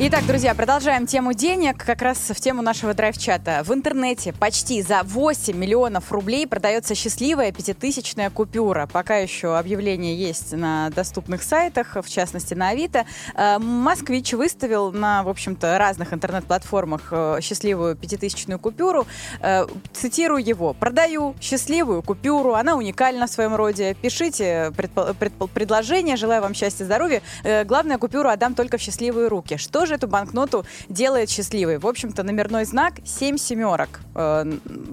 Итак, 0.00 0.24
друзья, 0.28 0.54
продолжаем 0.54 1.08
тему 1.08 1.32
денег, 1.32 1.84
как 1.84 2.02
раз 2.02 2.18
в 2.18 2.36
тему 2.36 2.62
нашего 2.62 2.94
драйв-чата. 2.94 3.62
В 3.64 3.74
интернете 3.74 4.32
почти 4.32 4.80
за 4.80 5.02
8 5.02 5.56
миллионов 5.56 6.12
рублей 6.12 6.46
продается 6.46 6.94
счастливая 6.94 7.50
пятитысячная 7.50 8.30
купюра. 8.30 8.86
Пока 8.86 9.16
еще 9.16 9.58
объявление 9.58 10.16
есть 10.16 10.52
на 10.52 10.90
доступных 10.90 11.42
сайтах, 11.42 11.96
в 12.00 12.08
частности 12.08 12.54
на 12.54 12.68
Авито. 12.68 13.06
Э, 13.34 13.58
Москвич 13.58 14.34
выставил 14.34 14.92
на, 14.92 15.24
в 15.24 15.28
общем-то, 15.28 15.76
разных 15.78 16.14
интернет-платформах 16.14 17.08
э, 17.10 17.38
счастливую 17.42 17.96
пятитысячную 17.96 18.60
купюру. 18.60 19.04
Э, 19.40 19.66
Цитирую 19.92 20.46
его. 20.46 20.74
«Продаю 20.74 21.34
счастливую 21.40 22.04
купюру, 22.04 22.54
она 22.54 22.76
уникальна 22.76 23.26
в 23.26 23.30
своем 23.30 23.56
роде. 23.56 23.94
Пишите 24.00 24.72
предпо- 24.76 25.12
предпо- 25.18 25.48
предложение, 25.52 26.14
желаю 26.14 26.40
вам 26.40 26.54
счастья, 26.54 26.84
здоровья. 26.84 27.20
Главное, 27.64 27.98
купюру 27.98 28.28
отдам 28.28 28.54
только 28.54 28.78
в 28.78 28.80
счастливые 28.80 29.26
руки». 29.26 29.56
Что 29.56 29.87
же 29.88 29.94
эту 29.94 30.06
банкноту 30.06 30.64
делает 30.88 31.30
счастливой? 31.30 31.78
В 31.78 31.86
общем-то, 31.86 32.22
номерной 32.22 32.64
знак 32.64 32.94
7 33.04 33.36
семерок 33.36 34.00
э, 34.14 34.44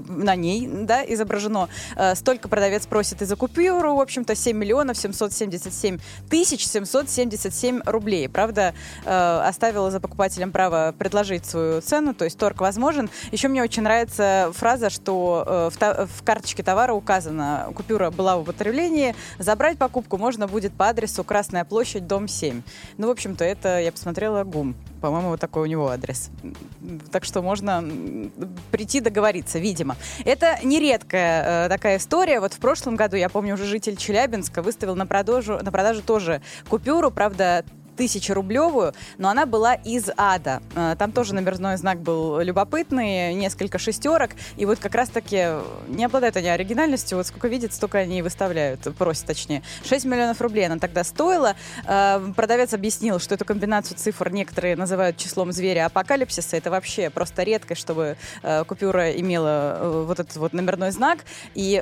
на 0.08 0.36
ней 0.36 0.68
да, 0.68 1.04
изображено. 1.06 1.70
Э, 1.96 2.16
столько 2.16 2.48
продавец 2.48 2.88
просит 2.88 3.22
и 3.22 3.25
за 3.25 3.36
купюру, 3.36 3.96
в 3.96 4.02
общем-то, 4.02 4.36
7 4.36 4.58
миллионов 4.58 4.98
777 4.98 6.00
тысяч 6.30 6.66
777 6.66 7.82
рублей. 7.86 8.30
Правда, 8.30 8.74
э, 9.06 9.42
оставила 9.46 9.92
за 9.92 10.00
покупателем 10.00 10.52
право 10.52 10.94
предложить 10.98 11.46
свою 11.46 11.82
цену, 11.82 12.14
то 12.14 12.25
есть 12.25 12.38
торг 12.38 12.62
возможен. 12.62 13.10
Еще 13.32 13.48
мне 13.48 13.62
очень 13.62 13.84
нравится 13.84 14.52
фраза, 14.54 14.90
что 14.90 15.44
э, 15.46 15.70
в, 15.74 15.78
та- 15.78 16.08
в 16.08 16.24
карточке 16.24 16.64
товара 16.64 16.94
указано, 16.94 17.72
купюра 17.75 18.12
была 18.12 18.38
в 18.38 18.42
употреблении, 18.42 19.16
забрать 19.40 19.78
покупку 19.78 20.18
можно 20.18 20.48
будет 20.48 20.74
по 20.74 20.90
адресу 20.90 21.24
Красная 21.24 21.66
площадь, 21.66 22.08
дом 22.08 22.28
7. 22.28 22.62
Ну, 22.98 23.08
в 23.08 23.10
общем-то, 23.10 23.44
это, 23.44 23.80
я 23.80 23.92
посмотрела, 23.92 24.44
ГУМ. 24.44 24.75
По-моему, 25.01 25.30
вот 25.30 25.39
такой 25.39 25.63
у 25.63 25.65
него 25.65 25.89
адрес. 25.89 26.30
Так 27.12 27.25
что 27.25 27.42
можно 27.42 27.84
прийти 28.72 29.01
договориться, 29.01 29.60
видимо. 29.60 29.96
Это 30.24 30.58
нередкая 30.63 31.65
э, 31.65 31.70
такая 31.70 31.98
история. 31.98 32.39
Вот 32.39 32.54
в 32.54 32.60
прошлом 32.60 32.96
году, 32.96 33.15
я 33.15 33.30
помню, 33.30 33.54
уже 33.54 33.65
житель 33.65 33.98
Челябинска 33.98 34.62
выставил 34.62 34.96
на 34.96 35.06
продажу, 35.06 35.60
на 35.62 35.72
продажу 35.72 36.01
тоже 36.01 36.42
купюру, 36.70 37.12
правда, 37.12 37.63
тысячерублевую, 37.96 38.94
но 39.18 39.30
она 39.30 39.46
была 39.46 39.75
из 39.75 40.10
ада. 40.18 40.62
Э, 40.75 40.96
Там 40.98 41.12
тоже 41.12 41.34
номерной 41.34 41.78
знак 41.78 42.00
был 42.02 42.40
любопытный, 42.40 43.34
несколько 43.34 43.78
шестерок, 43.78 44.32
и 44.58 44.66
вот 44.66 44.80
как 44.80 44.96
раз-таки 44.96 45.48
не 45.88 46.06
обладают 46.06 46.36
они 46.38 46.48
оригинальностью, 46.50 47.18
вот 47.18 47.28
сколько 47.28 47.48
видят, 47.48 47.74
столько 47.74 48.00
они 48.00 48.20
и 48.20 48.22
выставляют, 48.22 48.82
просят 48.98 49.25
точнее. 49.25 49.64
6 49.84 50.06
миллионов 50.06 50.42
рублей 50.42 50.66
она 50.66 50.80
тогда 50.80 51.04
стоила. 51.04 51.56
Э, 51.86 52.20
Продавец 52.36 52.74
объяснил, 52.74 53.20
что 53.20 53.36
эту 53.36 53.46
комбинацию 53.46 53.98
цифр 53.98 54.30
некоторые 54.30 54.75
называют 54.75 55.18
числом 55.18 55.52
зверя 55.52 55.86
апокалипсиса. 55.86 56.58
Это 56.58 56.72
вообще 56.72 57.10
просто 57.10 57.44
редкость, 57.44 57.82
чтобы 57.82 58.18
э, 58.44 58.64
купюра 58.66 59.12
имела 59.12 60.04
вот 60.08 60.20
этот 60.20 60.36
вот 60.38 60.54
номерной 60.54 60.92
знак. 60.92 61.20
И 61.54 61.82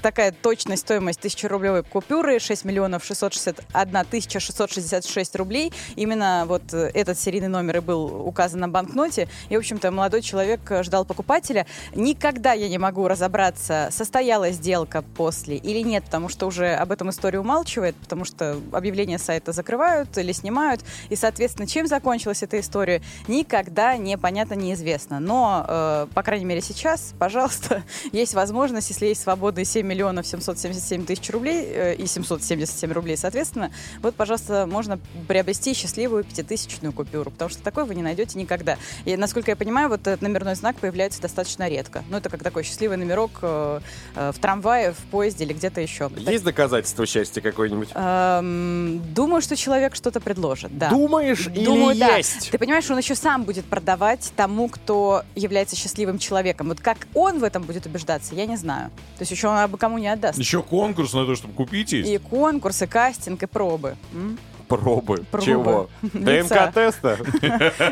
такая 0.00 0.32
точная 0.32 0.76
стоимость 0.76 1.20
тысячерублевой 1.20 1.82
купюры 1.82 2.38
6 2.38 2.64
миллионов 2.64 3.04
661 3.04 4.04
тысяча 4.10 4.40
666 4.40 5.21
рублей. 5.36 5.72
Именно 5.96 6.44
вот 6.46 6.62
э, 6.72 6.90
этот 6.94 7.18
серийный 7.18 7.48
номер 7.48 7.78
и 7.78 7.80
был 7.80 8.26
указан 8.26 8.60
на 8.60 8.68
банкноте. 8.68 9.28
И, 9.48 9.56
в 9.56 9.58
общем-то, 9.58 9.90
молодой 9.90 10.22
человек 10.22 10.60
э, 10.70 10.82
ждал 10.82 11.04
покупателя. 11.04 11.66
Никогда 11.94 12.52
я 12.52 12.68
не 12.68 12.78
могу 12.78 13.08
разобраться, 13.08 13.88
состоялась 13.90 14.56
сделка 14.56 15.02
после 15.16 15.56
или 15.56 15.82
нет, 15.82 16.04
потому 16.04 16.28
что 16.28 16.46
уже 16.46 16.74
об 16.74 16.92
этом 16.92 17.10
история 17.10 17.40
умалчивает, 17.40 17.96
потому 17.96 18.24
что 18.24 18.58
объявления 18.72 19.18
сайта 19.18 19.52
закрывают 19.52 20.16
или 20.18 20.32
снимают. 20.32 20.82
И, 21.08 21.16
соответственно, 21.16 21.66
чем 21.66 21.86
закончилась 21.86 22.42
эта 22.42 22.58
история, 22.58 23.02
никогда 23.28 23.96
непонятно, 23.96 24.54
неизвестно. 24.54 25.20
Но, 25.20 25.64
э, 25.66 26.06
по 26.14 26.22
крайней 26.22 26.44
мере, 26.44 26.60
сейчас, 26.60 27.14
пожалуйста, 27.18 27.82
есть 28.12 28.34
возможность, 28.34 28.90
если 28.90 29.06
есть 29.06 29.22
свободные 29.22 29.64
7 29.64 29.86
миллионов 29.86 30.26
777 30.26 31.06
тысяч 31.06 31.30
рублей 31.30 31.64
э, 31.66 31.94
и 31.94 32.06
777 32.06 32.92
рублей, 32.92 33.16
соответственно, 33.16 33.72
вот, 34.02 34.14
пожалуйста, 34.14 34.66
можно 34.66 34.98
приобрести 35.28 35.74
счастливую 35.74 36.24
пятитысячную 36.24 36.92
купюру, 36.92 37.30
потому 37.30 37.50
что 37.50 37.62
такой 37.62 37.84
вы 37.84 37.94
не 37.94 38.02
найдете 38.02 38.38
никогда. 38.38 38.78
И, 39.04 39.16
насколько 39.16 39.50
я 39.50 39.56
понимаю, 39.56 39.88
вот 39.88 40.00
этот 40.00 40.22
номерной 40.22 40.54
знак 40.54 40.76
появляется 40.76 41.20
достаточно 41.20 41.68
редко. 41.68 42.04
Ну, 42.08 42.16
это 42.16 42.28
как 42.28 42.42
такой 42.42 42.62
счастливый 42.62 42.96
номерок 42.96 43.30
э, 43.42 43.80
э, 44.14 44.32
в 44.32 44.38
трамвае, 44.38 44.92
в 44.92 44.98
поезде 45.10 45.44
или 45.44 45.52
где-то 45.52 45.80
еще. 45.80 46.10
Есть 46.16 46.44
доказательства 46.44 47.06
счастья 47.06 47.40
какое-нибудь? 47.40 47.90
Эм, 47.94 49.02
думаю, 49.14 49.42
что 49.42 49.56
человек 49.56 49.94
что-то 49.94 50.20
предложит, 50.20 50.76
да. 50.76 50.90
Думаешь 50.90 51.46
Думаю, 51.46 51.94
или 51.94 52.00
да. 52.00 52.16
есть? 52.16 52.50
Ты 52.50 52.58
понимаешь, 52.58 52.90
он 52.90 52.98
еще 52.98 53.14
сам 53.14 53.44
будет 53.44 53.64
продавать 53.64 54.32
тому, 54.36 54.68
кто 54.68 55.22
является 55.34 55.76
счастливым 55.76 56.18
человеком. 56.18 56.68
Вот 56.68 56.80
как 56.80 57.06
он 57.14 57.38
в 57.38 57.44
этом 57.44 57.62
будет 57.62 57.86
убеждаться, 57.86 58.34
я 58.34 58.46
не 58.46 58.56
знаю. 58.56 58.90
То 59.16 59.22
есть 59.22 59.30
еще 59.30 59.48
он 59.48 59.56
абы 59.56 59.78
кому 59.78 59.98
не 59.98 60.08
отдаст. 60.08 60.38
Еще 60.38 60.62
конкурс 60.62 61.12
на 61.12 61.26
то, 61.26 61.34
чтобы 61.34 61.54
купить 61.54 61.92
есть. 61.92 62.08
И 62.08 62.18
конкурсы, 62.18 62.86
кастинг, 62.86 63.42
и 63.42 63.46
пробы. 63.46 63.96
М? 64.12 64.38
Пробы. 64.76 65.24
Пробы. 65.30 65.44
Чего? 65.44 65.90
ДНК-теста? 66.02 67.18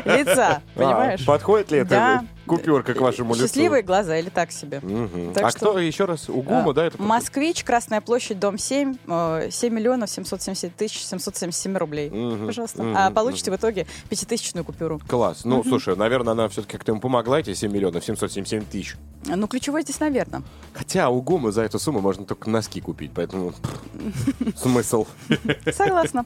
Лица, 0.05 0.61
понимаешь? 0.75 1.21
А, 1.23 1.25
подходит 1.25 1.71
ли 1.71 1.83
Да. 1.83 2.25
купюрка 2.45 2.93
к 2.93 3.01
вашему 3.01 3.33
лицу? 3.33 3.45
Счастливые 3.47 3.83
глаза 3.83 4.17
или 4.17 4.29
так 4.29 4.51
себе. 4.51 4.81
А 5.35 5.51
кто 5.51 5.77
еще 5.79 6.05
раз? 6.05 6.29
У 6.29 6.41
ГУМа, 6.41 6.71
А, 6.71 6.73
да? 6.73 6.85
Это 6.85 7.01
Москвич, 7.01 7.63
Красная 7.63 8.01
площадь, 8.01 8.39
дом 8.39 8.57
7, 8.57 8.95
э, 9.07 9.49
7 9.51 9.73
миллионов 9.73 10.09
770 10.09 10.75
тысяч 10.75 11.03
777 11.03 11.77
рублей. 11.77 12.09
Пожалуйста. 12.45 12.83
А 12.95 13.11
получите 13.11 13.51
в 13.51 13.55
итоге 13.55 13.87
пятитысячную 14.09 14.63
купюру. 14.65 14.99
Класс. 15.07 15.45
Ну, 15.45 15.63
слушай, 15.63 15.95
наверное, 15.95 16.31
она 16.33 16.49
все-таки 16.49 16.73
как-то 16.73 16.91
ему 16.91 17.01
помогла, 17.01 17.39
эти 17.39 17.53
7 17.53 17.71
миллионов 17.71 18.03
777 18.03 18.65
тысяч. 18.65 18.95
Ну, 19.25 19.47
ключевой 19.47 19.83
здесь, 19.83 19.99
наверное. 19.99 20.41
Хотя 20.73 21.09
у 21.09 21.21
ГУМа 21.21 21.51
за 21.51 21.61
эту 21.61 21.77
сумму 21.77 22.01
можно 22.01 22.25
только 22.25 22.49
носки 22.49 22.81
купить, 22.81 23.11
поэтому 23.13 23.53
смысл. 24.55 25.05
Согласна. 25.71 26.25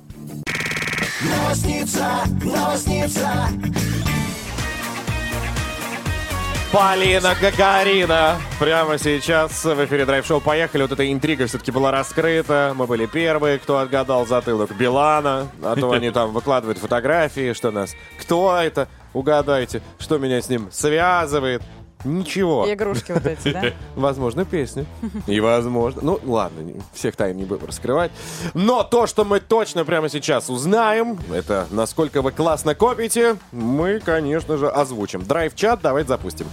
Полина 6.72 7.34
Гагарина. 7.40 8.36
Прямо 8.60 8.98
сейчас 8.98 9.64
в 9.64 9.86
эфире 9.86 10.06
драйв-шоу 10.06 10.42
«Поехали». 10.42 10.82
Вот 10.82 10.92
эта 10.92 11.10
интрига 11.10 11.48
все-таки 11.48 11.72
была 11.72 11.90
раскрыта. 11.92 12.74
Мы 12.76 12.86
были 12.86 13.06
первые, 13.06 13.60
кто 13.60 13.78
отгадал 13.78 14.28
затылок 14.28 14.76
Билана. 14.76 15.48
А 15.64 15.76
то 15.76 15.92
они 15.92 16.12
там 16.12 16.34
выкладывают 16.34 16.78
фотографии, 16.78 17.54
что 17.54 17.72
нас... 17.72 17.96
Кто 18.20 18.58
это? 18.58 18.90
Угадайте, 19.14 19.82
что 20.00 20.18
меня 20.18 20.42
с 20.42 20.50
ним 20.50 20.68
связывает. 20.70 21.62
Ничего. 22.06 22.66
И 22.66 22.74
игрушки 22.74 23.12
вот 23.12 23.26
эти, 23.26 23.52
да? 23.52 23.64
Возможно, 23.96 24.46
песня. 24.46 24.86
И 25.28 25.40
возможно. 25.40 26.02
Ну, 26.04 26.20
ладно, 26.24 26.74
всех 26.94 27.16
тайн 27.16 27.36
не 27.36 27.46
будем 27.46 27.66
раскрывать. 27.66 28.12
Но 28.54 28.84
то, 28.84 29.08
что 29.08 29.26
мы 29.26 29.40
точно 29.40 29.86
прямо 29.86 30.10
сейчас 30.10 30.50
узнаем, 30.50 31.20
это 31.34 31.68
насколько 31.72 32.22
вы 32.22 32.32
классно 32.32 32.76
копите, 32.76 33.38
мы, 33.52 34.00
конечно 34.00 34.58
же, 34.58 34.70
озвучим. 34.70 35.24
Драйв-чат 35.24 35.80
давайте 35.82 36.10
запустим. 36.10 36.48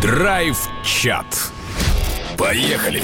Драйв-чат. 0.00 1.26
Поехали! 2.38 3.02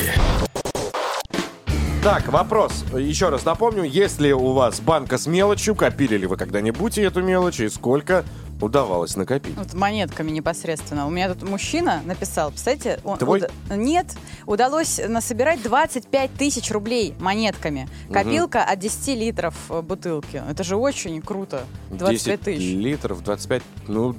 Так, 2.03 2.29
вопрос. 2.29 2.85
Еще 2.97 3.29
раз 3.29 3.45
напомню, 3.45 3.85
если 3.85 4.33
у 4.33 4.53
вас 4.53 4.81
банка 4.81 5.19
с 5.19 5.27
мелочью, 5.27 5.75
копили 5.75 6.17
ли 6.17 6.27
вы 6.27 6.39
когда-нибудь 6.39 6.97
эту 6.97 7.23
мелочь 7.23 7.61
и 7.61 7.69
сколько 7.69 8.25
удавалось 8.61 9.17
накопить? 9.17 9.55
Вот 9.57 9.75
монетками 9.75 10.31
непосредственно. 10.31 11.07
У 11.07 11.11
меня 11.11 11.33
тут 11.33 11.49
мужчина 11.49 12.03
написал, 12.05 12.51
представляете, 12.51 13.01
он, 13.05 13.19
Твой? 13.19 13.41
уда- 13.41 13.77
нет, 13.77 14.07
удалось 14.47 15.01
насобирать 15.07 15.63
25 15.63 16.33
тысяч 16.35 16.71
рублей 16.71 17.15
монетками. 17.21 17.89
Копилка 18.13 18.63
от 18.65 18.79
10 18.79 19.15
литров 19.17 19.55
э, 19.69 19.81
бутылки. 19.83 20.43
Это 20.49 20.63
же 20.65 20.77
очень 20.77 21.21
круто. 21.23 21.63
25 21.91 22.41
10 22.41 22.41
тысяч. 22.41 22.75
литров, 22.77 23.23
25, 23.23 23.63
ну, 23.89 24.15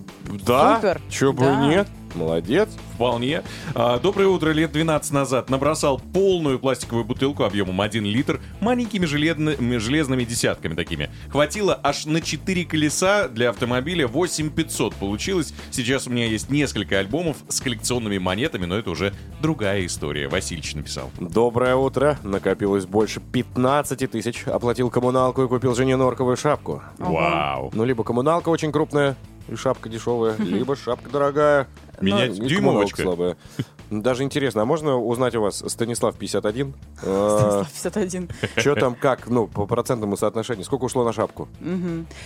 да. 0.45 0.75
Супер. 0.75 1.01
Чё 1.09 1.33
бы 1.33 1.45
Да. 1.45 1.65
нет. 1.67 1.87
Молодец. 2.15 2.69
Вполне. 2.95 3.43
А, 3.75 3.99
Доброе 3.99 4.27
утро. 4.27 4.51
Лет 4.51 4.71
12 4.71 5.11
назад 5.11 5.49
набросал 5.49 5.99
полную 6.13 6.59
пластиковую 6.59 7.05
бутылку 7.05 7.43
объемом 7.43 7.79
1 7.81 8.03
литр 8.05 8.39
маленькими 8.59 9.05
железными, 9.05 9.77
железными 9.77 10.23
десятками 10.23 10.75
такими. 10.75 11.09
Хватило 11.29 11.79
аж 11.83 12.05
на 12.05 12.21
4 12.21 12.65
колеса 12.65 13.27
для 13.27 13.49
автомобиля 13.49 14.07
8500 14.07 14.95
получилось. 14.95 15.53
Сейчас 15.71 16.07
у 16.07 16.09
меня 16.09 16.25
есть 16.25 16.49
несколько 16.49 16.99
альбомов 16.99 17.37
с 17.47 17.59
коллекционными 17.61 18.17
монетами, 18.17 18.65
но 18.65 18.77
это 18.77 18.91
уже 18.91 19.13
другая 19.41 19.85
история. 19.85 20.27
Васильевич 20.27 20.75
написал. 20.75 21.11
Доброе 21.19 21.75
утро. 21.75 22.17
Накопилось 22.23 22.85
больше 22.85 23.19
15 23.19 24.11
тысяч. 24.11 24.43
Оплатил 24.47 24.89
коммуналку 24.89 25.43
и 25.43 25.47
купил 25.47 25.75
жене 25.75 25.95
норковую 25.95 26.37
шапку. 26.37 26.81
Вау. 26.97 27.71
Ну, 27.73 27.83
либо 27.85 28.03
коммуналка 28.03 28.49
очень 28.49 28.71
крупная, 28.71 29.15
и 29.47 29.55
шапка 29.55 29.89
дешевая, 29.89 30.35
либо 30.39 30.75
шапка 30.75 31.09
дорогая. 31.09 31.67
Менять 32.01 32.37
и 32.37 32.41
дюймовочка. 32.41 33.01
слабая. 33.03 33.37
Даже 33.91 34.23
интересно, 34.23 34.61
а 34.61 34.65
можно 34.65 34.97
узнать 34.97 35.35
у 35.35 35.41
вас 35.41 35.63
Станислав 35.67 36.15
51? 36.15 36.73
Э, 37.03 37.63
51. 37.83 38.29
Что 38.55 38.75
там, 38.75 38.95
как, 38.95 39.27
ну, 39.27 39.47
по 39.47 39.65
процентному 39.65 40.15
соотношению? 40.15 40.63
Сколько 40.63 40.85
ушло 40.85 41.03
на 41.03 41.11
шапку? 41.11 41.49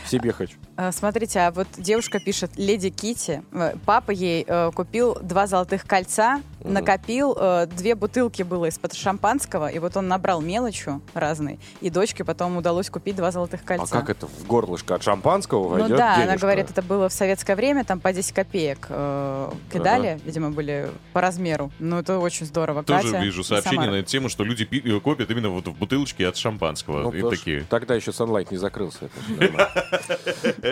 Себе 0.05 0.31
хочу. 0.31 0.57
А, 0.77 0.91
Смотрите, 0.91 1.39
а 1.39 1.51
вот 1.51 1.67
девушка 1.77 2.19
пишет, 2.19 2.51
леди 2.57 2.91
Кити, 2.91 3.41
папа 3.83 4.11
ей 4.11 4.45
э, 4.47 4.71
купил 4.75 5.17
два 5.21 5.47
золотых 5.47 5.85
кольца, 5.85 6.41
накопил, 6.63 7.35
э, 7.39 7.67
две 7.67 7.95
бутылки 7.95 8.43
было 8.43 8.65
из-под 8.65 8.93
шампанского, 8.93 9.67
и 9.67 9.79
вот 9.79 9.97
он 9.97 10.07
набрал 10.07 10.41
мелочью 10.41 11.01
разной, 11.15 11.59
и 11.81 11.89
дочке 11.89 12.23
потом 12.23 12.57
удалось 12.57 12.89
купить 12.91 13.15
два 13.15 13.31
золотых 13.31 13.61
А 13.63 13.67
кольца. 13.67 13.91
как 13.91 14.09
это, 14.11 14.27
в 14.27 14.45
горлышко 14.45 14.95
от 14.95 15.03
шампанского 15.03 15.77
Ну 15.77 15.87
да, 15.95 16.21
она 16.21 16.37
говорит, 16.37 16.69
это 16.69 16.81
было 16.81 17.09
в 17.09 17.13
советское 17.13 17.55
время, 17.55 17.83
там 17.83 17.99
по 17.99 18.13
10 18.13 18.33
копеек 18.33 18.87
э, 18.89 19.51
кидали, 19.73 20.19
видимо, 20.25 20.51
были 20.51 20.89
по 21.13 21.21
размеру. 21.21 21.54
Ну, 21.79 21.99
это 21.99 22.19
очень 22.19 22.45
здорово. 22.45 22.83
Тоже 22.83 23.11
Катя 23.11 23.23
вижу 23.23 23.43
сообщение 23.43 23.89
на 23.89 23.95
эту 23.95 24.09
тему, 24.09 24.29
что 24.29 24.43
люди 24.43 24.65
пи- 24.65 24.81
э, 24.85 24.99
копят 24.99 25.29
именно 25.31 25.49
вот 25.49 25.67
в 25.67 25.73
бутылочке 25.77 26.27
от 26.27 26.37
шампанского. 26.37 27.03
Ну, 27.03 27.11
и 27.11 27.21
такие. 27.29 27.65
Тогда 27.69 27.95
еще 27.95 28.11
Sunlight 28.11 28.47
не 28.51 28.57
закрылся. 28.57 29.09
нормально. 29.27 29.69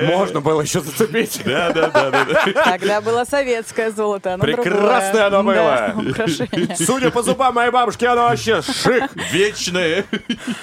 Можно 0.07 0.41
было 0.41 0.61
еще 0.61 0.81
зацепить. 0.81 1.41
Да, 1.45 1.71
да, 1.71 1.89
да, 1.89 2.11
да, 2.11 2.25
да. 2.25 2.63
Тогда 2.63 3.01
было 3.01 3.25
советское 3.25 3.91
золото, 3.91 4.33
оно 4.33 4.43
Прекрасное 4.43 5.27
оно 5.27 5.43
было. 5.43 5.95
Судя 6.75 7.11
по 7.11 7.21
зубам 7.23 7.55
моей 7.55 7.71
бабушки, 7.71 8.05
оно 8.05 8.23
вообще 8.23 8.61
шик. 8.61 9.11
Вечное. 9.31 10.05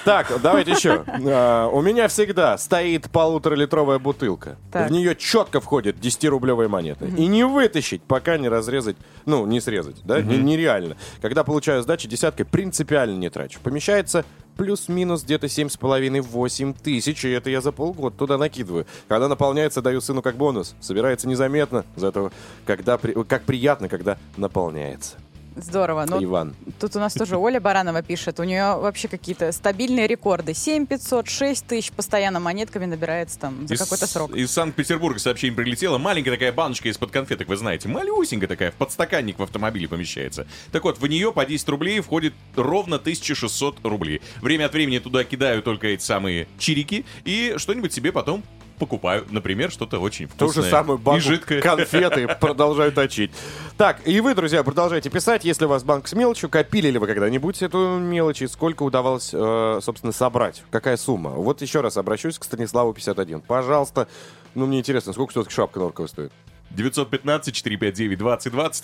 Так, 0.05 0.33
давайте 0.43 0.73
еще. 0.73 1.05
А, 1.27 1.69
У 1.69 1.81
меня 1.83 2.09
всегда 2.09 2.59
стоит 2.59 3.11
полуторалитровая 3.11 3.99
бутылка. 3.99 4.57
В 4.73 4.91
нее 4.91 5.15
четко 5.17 5.61
входят 5.61 5.97
10-рублевые 5.97 6.69
монеты. 6.69 7.07
И 7.07 7.27
не 7.27 7.45
вытащить, 7.45 8.03
пока 8.03 8.39
не 8.39 8.49
разрезать, 8.49 8.97
ну, 9.27 9.47
не 9.47 9.61
срезать, 9.61 9.97
да, 10.17 10.23
Не- 10.23 10.39
нереально. 10.39 10.97
Когда 11.23 11.45
получаю 11.45 11.83
сдачи 11.83 12.09
десяткой, 12.09 12.45
принципиально 12.47 13.17
не 13.17 13.31
трачу. 13.31 13.61
Помещается 13.63 14.25
плюс-минус 14.57 15.23
где-то 15.25 15.47
7,5-8 15.47 16.75
тысяч, 16.83 17.25
и 17.25 17.31
это 17.31 17.49
я 17.51 17.61
за 17.61 17.73
полгода 17.73 18.17
туда 18.17 18.37
накидываю. 18.39 18.87
Когда 19.09 19.29
наполняется, 19.29 19.81
даю 19.83 20.01
сыну 20.01 20.23
как 20.23 20.37
бонус. 20.37 20.75
Собирается 20.81 21.29
незаметно, 21.29 21.85
зато 21.97 22.31
когда, 22.67 22.99
при- 22.99 23.13
как 23.25 23.43
приятно, 23.45 23.89
когда 23.89 24.19
наполняется. 24.37 25.17
Здорово. 25.63 26.07
Ну, 26.09 26.23
Иван. 26.23 26.55
Тут 26.79 26.97
у 26.97 26.99
нас 26.99 27.15
тоже 27.15 27.37
Оля 27.37 27.61
Баранова 27.61 28.03
пишет. 28.03 28.41
У 28.41 28.45
нее 28.45 28.77
вообще 28.77 29.09
какие-то 29.09 29.53
стабильные 29.53 30.07
рекорды. 30.07 30.55
7 30.55 30.87
500, 30.87 31.29
6 31.29 31.67
тысяч 31.67 31.93
постоянно 31.93 32.41
монетками 32.41 32.87
набирается 32.87 33.39
там 33.39 33.67
за 33.67 33.75
Из- 33.75 33.81
какой-то 33.81 34.07
срок. 34.07 34.35
Из 34.35 34.51
Санкт-Петербурга 34.51 35.19
сообщение 35.19 35.57
прилетело. 35.57 35.99
Маленькая 35.99 36.33
такая 36.33 36.53
баночка 36.53 36.89
из-под 36.89 37.11
конфеток, 37.11 37.49
вы 37.49 37.57
знаете. 37.57 37.89
Малюсенькая 37.89 38.49
такая, 38.49 38.71
в 38.71 38.75
подстаканник 38.75 39.39
в 39.39 39.43
автомобиле 39.43 39.89
помещается. 39.89 40.47
Так 40.73 40.85
вот, 40.85 40.99
в 40.99 41.07
нее 41.07 41.33
по 41.33 41.45
10 41.45 41.69
рублей 41.69 42.01
входит 42.01 42.35
ровно 42.57 42.97
1600 42.97 43.85
рублей. 43.85 44.21
Время 44.41 44.67
от 44.67 44.73
времени 44.73 44.99
туда 44.99 45.25
кидаю 45.25 45.63
только 45.63 45.89
эти 45.89 46.03
самые 46.03 46.49
чирики 46.59 47.05
и 47.25 47.55
что-нибудь 47.57 47.93
себе 47.93 48.13
потом 48.13 48.43
покупаю. 48.81 49.25
Например, 49.31 49.71
что-то 49.71 50.01
очень 50.01 50.27
Ту 50.27 50.47
вкусное. 50.47 50.65
же 50.65 50.71
самую 50.71 50.99
и 50.99 51.03
банку 51.03 51.21
жидкое. 51.21 51.61
конфеты 51.63 52.27
продолжаю 52.41 52.91
точить. 52.91 53.31
Так, 53.77 54.01
и 54.05 54.21
вы, 54.21 54.35
друзья, 54.35 54.65
продолжайте 54.65 55.09
писать, 55.11 55.45
если 55.45 55.67
у 55.67 55.69
вас 55.69 55.85
банк 55.85 56.09
с 56.09 56.13
мелочью, 56.15 56.49
копили 56.49 56.91
ли 56.91 56.99
вы 56.99 57.07
когда-нибудь 57.07 57.63
эту 57.63 57.99
мелочь, 57.99 58.43
и 58.43 58.49
сколько 58.49 58.83
удавалось, 58.83 59.31
э, 59.33 59.79
собственно, 59.83 60.13
собрать? 60.13 60.65
Какая 60.71 60.97
сумма? 60.97 61.31
Вот 61.31 61.63
еще 61.63 61.81
раз 61.81 61.97
обращусь 61.97 62.39
к 62.39 62.45
Станиславу 62.45 62.93
51. 62.93 63.43
Пожалуйста, 63.43 64.09
ну, 64.57 64.67
мне 64.67 64.81
интересно, 64.81 65.13
сколько 65.13 65.31
все-таки 65.31 65.55
шапка 65.55 65.79
норковая 65.79 66.09
стоит? 66.09 66.33
915-459-2020, 66.77 68.21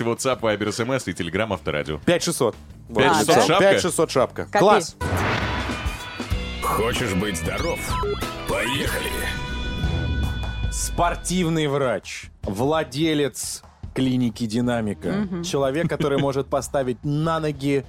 WhatsApp, 0.04 0.40
Viber, 0.40 0.68
SMS 0.68 1.02
и 1.06 1.12
Telegram 1.12 1.52
Авторадио. 1.52 1.98
5600. 2.04 2.54
5600 2.88 3.26
да? 3.26 3.42
шапка? 3.46 3.70
5600 3.70 4.10
шапка. 4.10 4.44
Копи. 4.46 4.58
Класс! 4.58 4.96
Хочешь 6.62 7.14
быть 7.14 7.36
здоров? 7.36 7.78
Поехали! 8.48 9.45
Спортивный 10.76 11.68
врач, 11.68 12.30
владелец 12.42 13.62
клиники 13.94 14.44
Динамика, 14.44 15.26
человек, 15.42 15.88
который 15.88 16.18
может 16.18 16.48
поставить 16.48 17.02
на 17.02 17.40
ноги 17.40 17.86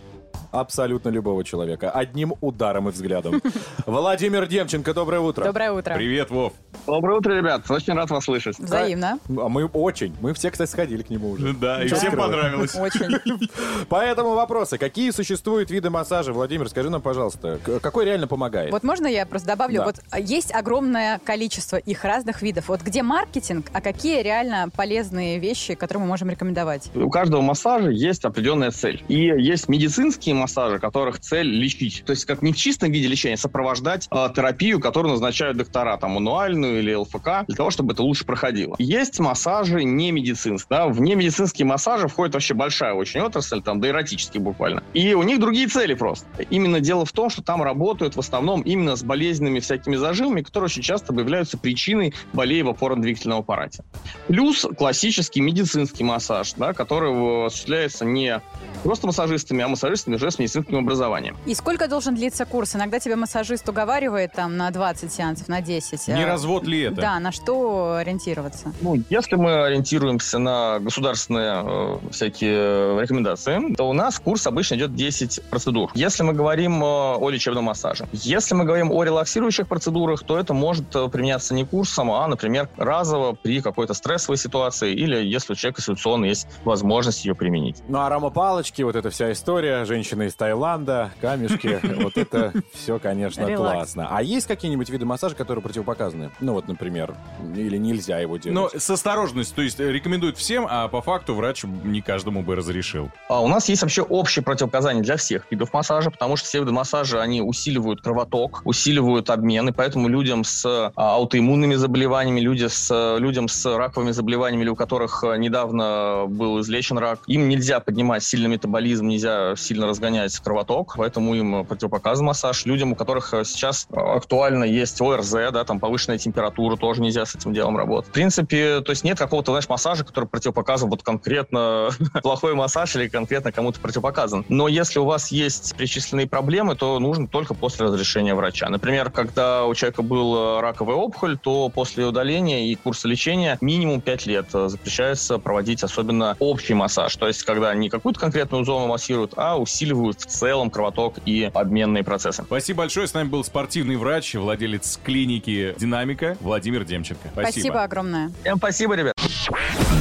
абсолютно 0.51 1.09
любого 1.09 1.43
человека 1.43 1.91
одним 1.91 2.33
ударом 2.41 2.89
и 2.89 2.91
взглядом. 2.91 3.41
Владимир 3.85 4.47
Демченко, 4.47 4.93
доброе 4.93 5.19
утро. 5.19 5.45
Доброе 5.45 5.71
утро. 5.71 5.95
Привет, 5.95 6.29
Вов. 6.29 6.53
Доброе 6.85 7.17
утро, 7.17 7.33
ребят. 7.33 7.69
Очень 7.69 7.93
рад 7.93 8.09
вас 8.09 8.25
слышать. 8.25 8.57
Взаимно. 8.59 9.19
А 9.27 9.49
мы 9.49 9.65
очень. 9.65 10.15
Мы 10.21 10.33
все, 10.33 10.51
кстати, 10.51 10.69
сходили 10.69 11.03
к 11.03 11.09
нему 11.09 11.31
уже. 11.31 11.53
Да, 11.53 11.83
и 11.83 11.87
всем 11.87 12.15
понравилось. 12.15 12.75
Очень. 12.75 13.19
Поэтому 13.89 14.35
вопросы. 14.35 14.77
Какие 14.77 15.11
существуют 15.11 15.69
виды 15.69 15.89
массажа? 15.89 16.31
Владимир, 16.31 16.69
скажи 16.69 16.89
нам, 16.89 17.01
пожалуйста, 17.01 17.59
какой 17.81 18.05
реально 18.05 18.27
помогает? 18.27 18.71
Вот 18.71 18.83
можно 18.83 19.07
я 19.07 19.25
просто 19.25 19.49
добавлю? 19.49 19.79
Да. 19.79 19.85
Вот 19.85 19.95
а, 20.11 20.19
есть 20.19 20.53
огромное 20.53 21.19
количество 21.19 21.77
их 21.77 22.03
разных 22.05 22.41
видов. 22.41 22.69
Вот 22.69 22.81
где 22.81 23.03
маркетинг, 23.03 23.67
а 23.73 23.81
какие 23.81 24.21
реально 24.21 24.69
полезные 24.75 25.39
вещи, 25.39 25.75
которые 25.75 26.03
мы 26.03 26.07
можем 26.07 26.29
рекомендовать? 26.29 26.89
У 26.95 27.09
каждого 27.09 27.41
массажа 27.41 27.89
есть 27.89 28.23
определенная 28.23 28.71
цель. 28.71 29.03
И 29.07 29.19
есть 29.19 29.67
медицинские 29.67 30.35
массажи, 30.37 30.79
которых 30.79 31.19
цель 31.19 31.47
лечить. 31.47 32.03
То 32.05 32.11
есть 32.11 32.25
как 32.25 32.41
не 32.41 32.53
в 32.53 32.57
чистом 32.57 32.91
виде 32.91 33.07
лечения, 33.07 33.35
а 33.35 33.37
сопровождать 33.37 34.07
э, 34.11 34.29
терапию, 34.35 34.79
которую 34.79 35.11
назначают 35.11 35.57
доктора, 35.57 35.97
там, 35.97 36.11
мануальную 36.11 36.79
или 36.79 36.93
ЛФК, 36.93 37.45
для 37.47 37.55
того, 37.55 37.69
чтобы 37.71 37.93
это 37.93 38.03
лучше 38.03 38.25
проходило. 38.25 38.75
Есть 38.79 39.19
массажи 39.19 39.83
не 39.83 40.11
медицинские. 40.11 40.67
Да? 40.69 40.87
В 40.87 41.01
немедицинские 41.01 41.65
массажи 41.65 42.07
входит 42.07 42.33
вообще 42.33 42.53
большая 42.53 42.93
очень 42.93 43.21
отрасль, 43.21 43.61
там, 43.61 43.79
до 43.79 43.89
эротических 43.89 44.41
буквально. 44.41 44.83
И 44.93 45.13
у 45.13 45.23
них 45.23 45.39
другие 45.39 45.67
цели 45.67 45.93
просто. 45.93 46.27
Именно 46.49 46.79
дело 46.79 47.05
в 47.05 47.11
том, 47.11 47.29
что 47.29 47.41
там 47.41 47.61
работают 47.61 48.15
в 48.15 48.19
основном 48.19 48.61
именно 48.61 48.95
с 48.95 49.03
болезненными 49.03 49.59
всякими 49.59 49.95
зажимами, 49.95 50.41
которые 50.41 50.65
очень 50.65 50.81
часто 50.81 51.13
являются 51.13 51.57
причиной 51.57 52.13
болей 52.33 52.61
в 52.63 52.69
опорно-двигательном 52.69 53.39
аппарате. 53.39 53.83
Плюс 54.27 54.65
классический 54.77 55.41
медицинский 55.41 56.03
массаж, 56.03 56.53
да, 56.53 56.73
который 56.73 57.45
осуществляется 57.47 58.05
не 58.05 58.41
просто 58.83 59.07
массажистами, 59.07 59.63
а 59.63 59.67
массажистами 59.67 60.15
уже 60.15 60.26
с 60.31 60.39
медицинским 60.39 60.77
образованием. 60.77 61.37
И 61.45 61.53
сколько 61.53 61.87
должен 61.87 62.15
длиться 62.15 62.45
курс? 62.45 62.75
Иногда 62.75 62.99
тебе 62.99 63.15
массажист 63.15 63.67
уговаривает 63.69 64.33
там 64.33 64.57
на 64.57 64.71
20 64.71 65.11
сеансов, 65.11 65.47
на 65.47 65.61
10. 65.61 66.07
Не 66.09 66.23
А, 66.23 66.27
развод 66.27 66.65
ли 66.65 66.81
это? 66.81 67.01
Да, 67.01 67.19
на 67.19 67.31
что 67.31 67.95
ориентироваться? 67.95 68.73
Ну, 68.81 68.95
если 69.09 69.35
мы 69.35 69.65
ориентируемся 69.65 70.39
на 70.39 70.79
государственные 70.79 71.63
э, 71.63 71.97
всякие 72.11 73.01
рекомендации, 73.01 73.73
то 73.75 73.89
у 73.89 73.93
нас 73.93 74.19
курс 74.19 74.47
обычно 74.47 74.75
идет 74.75 74.95
10 74.95 75.41
процедур. 75.49 75.91
Если 75.93 76.23
мы 76.23 76.33
говорим 76.33 76.83
э, 76.83 76.85
о 76.85 77.29
лечебном 77.29 77.65
массаже. 77.65 78.07
Если 78.11 78.55
мы 78.55 78.65
говорим 78.65 78.91
о 78.91 79.03
релаксирующих 79.03 79.67
процедурах, 79.67 80.23
то 80.23 80.37
это 80.37 80.53
может 80.53 80.95
э, 80.95 81.07
применяться 81.09 81.53
не 81.53 81.65
курсом, 81.65 82.11
а, 82.11 82.27
например, 82.27 82.69
разово 82.77 83.33
при 83.33 83.61
какой-то 83.61 83.93
стрессовой 83.93 84.37
ситуации 84.37 84.93
или 84.93 85.17
если 85.17 85.53
у 85.53 85.55
человека 85.55 85.81
ситуационно 85.81 86.25
есть 86.25 86.47
возможность 86.63 87.25
ее 87.25 87.35
применить. 87.35 87.83
Ну, 87.87 87.99
аромапалочки, 87.99 88.81
вот 88.81 88.95
эта 88.95 89.09
вся 89.09 89.31
история. 89.31 89.85
Женщины 89.85 90.16
женщина 90.17 90.23
из 90.23 90.35
Таиланда, 90.35 91.11
камешки. 91.21 91.79
Вот 92.07 92.17
это 92.17 92.53
все, 92.73 92.99
конечно, 92.99 93.45
классно. 93.55 94.07
А 94.09 94.21
есть 94.21 94.47
какие-нибудь 94.47 94.89
виды 94.89 95.05
массажа, 95.05 95.35
которые 95.35 95.61
противопоказаны? 95.61 96.31
Ну 96.39 96.53
вот, 96.53 96.67
например, 96.67 97.15
или 97.55 97.77
нельзя 97.77 98.19
его 98.19 98.37
делать? 98.37 98.73
Но 98.73 98.79
с 98.79 98.89
осторожностью, 98.89 99.55
то 99.55 99.61
есть 99.61 99.79
э, 99.79 99.91
рекомендуют 99.91 100.37
всем, 100.37 100.67
а 100.69 100.87
по 100.87 101.01
факту 101.01 101.33
врач 101.33 101.63
не 101.63 102.01
каждому 102.01 102.43
бы 102.43 102.55
разрешил. 102.55 103.09
А 103.29 103.41
у 103.41 103.47
нас 103.47 103.67
есть 103.69 103.81
вообще 103.81 104.01
общие 104.03 104.43
противопоказания 104.43 105.01
для 105.01 105.17
всех 105.17 105.45
видов 105.51 105.73
массажа, 105.73 106.11
потому 106.11 106.37
что 106.37 106.47
все 106.47 106.59
виды 106.59 106.71
массажа, 106.71 107.21
они 107.21 107.41
усиливают 107.41 108.01
кровоток, 108.01 108.61
усиливают 108.63 109.29
обмен, 109.29 109.69
и 109.69 109.71
поэтому 109.71 110.07
людям 110.07 110.43
с 110.43 110.65
а, 110.65 110.91
аутоиммунными 110.95 111.75
заболеваниями, 111.75 112.39
люди 112.39 112.67
с, 112.67 112.89
э, 112.91 113.19
людям 113.19 113.47
с 113.47 113.65
раковыми 113.77 114.11
заболеваниями, 114.11 114.63
или 114.63 114.69
у 114.69 114.75
которых 114.75 115.23
э, 115.23 115.37
недавно 115.37 116.25
был 116.27 116.61
излечен 116.61 116.97
рак, 116.97 117.19
им 117.27 117.49
нельзя 117.49 117.79
поднимать 117.79 118.23
сильный 118.23 118.49
метаболизм, 118.49 119.07
нельзя 119.07 119.55
сильно 119.55 119.87
разгонять 119.87 120.06
кровоток, 120.43 120.95
поэтому 120.97 121.35
им 121.35 121.65
противопоказан 121.65 122.25
массаж. 122.25 122.65
Людям, 122.65 122.93
у 122.93 122.95
которых 122.95 123.33
э, 123.33 123.43
сейчас 123.43 123.87
э, 123.89 123.99
актуально 123.99 124.63
есть 124.63 124.99
ОРЗ, 125.01 125.31
да, 125.51 125.63
там 125.63 125.79
повышенная 125.79 126.17
температура, 126.17 126.75
тоже 126.75 127.01
нельзя 127.01 127.25
с 127.25 127.35
этим 127.35 127.53
делом 127.53 127.77
работать. 127.77 128.09
В 128.09 128.13
принципе, 128.13 128.81
то 128.81 128.91
есть 128.91 129.03
нет 129.03 129.17
какого-то, 129.17 129.51
знаешь, 129.51 129.69
массажа, 129.69 130.03
который 130.03 130.25
противопоказан 130.25 130.89
вот 130.89 131.03
конкретно 131.03 131.89
плохой 132.23 132.53
массаж 132.55 132.95
или 132.95 133.07
конкретно 133.07 133.51
кому-то 133.51 133.79
противопоказан. 133.79 134.45
Но 134.49 134.67
если 134.67 134.99
у 134.99 135.05
вас 135.05 135.31
есть 135.31 135.75
перечисленные 135.75 136.27
проблемы, 136.27 136.75
то 136.75 136.99
нужно 136.99 137.27
только 137.27 137.53
после 137.53 137.85
разрешения 137.85 138.35
врача. 138.35 138.69
Например, 138.69 139.09
когда 139.09 139.65
у 139.65 139.73
человека 139.75 140.01
был 140.01 140.57
э, 140.57 140.61
раковая 140.61 140.95
опухоль, 140.95 141.37
то 141.37 141.69
после 141.69 142.05
удаления 142.05 142.67
и 142.67 142.75
курса 142.75 143.07
лечения 143.07 143.57
минимум 143.61 144.01
5 144.01 144.25
лет 144.27 144.47
запрещается 144.51 145.37
проводить 145.37 145.83
особенно 145.83 146.35
общий 146.39 146.73
массаж. 146.73 147.15
То 147.15 147.27
есть, 147.27 147.43
когда 147.43 147.73
не 147.73 147.89
какую-то 147.89 148.19
конкретную 148.19 148.63
зону 148.65 148.87
массируют, 148.87 149.33
а 149.35 149.57
усиливают 149.57 149.96
в 150.05 150.13
целом 150.13 150.69
кровоток 150.69 151.15
и 151.25 151.49
обменные 151.53 152.03
процессы. 152.03 152.43
Спасибо 152.43 152.79
большое. 152.79 153.07
С 153.07 153.13
нами 153.13 153.27
был 153.27 153.43
спортивный 153.43 153.95
врач, 153.97 154.35
владелец 154.35 154.99
клиники 155.03 155.75
«Динамика» 155.77 156.37
Владимир 156.41 156.83
Демченко. 156.83 157.29
Спасибо 157.31 157.83
огромное. 157.83 158.31
Всем 158.41 158.57
спасибо, 158.57 158.95
ребят. 158.95 159.13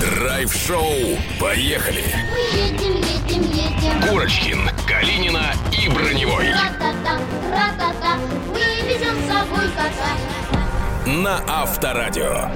Драйв-шоу. 0.00 1.18
Поехали. 1.40 2.04
Мы 2.32 2.58
едем, 2.58 2.96
едем, 2.96 3.42
едем. 3.50 4.08
Курочкин, 4.08 4.58
Калинина 4.86 5.52
и 5.72 5.88
Броневой. 5.88 6.50
Ра-та-та, 6.50 7.18
ра-та-та, 7.50 8.16
мы 8.52 8.88
везем 8.88 9.16
с 9.22 9.26
собой 9.26 9.66
кота. 9.76 10.16
На 11.06 11.42
Авторадио. 11.46 12.50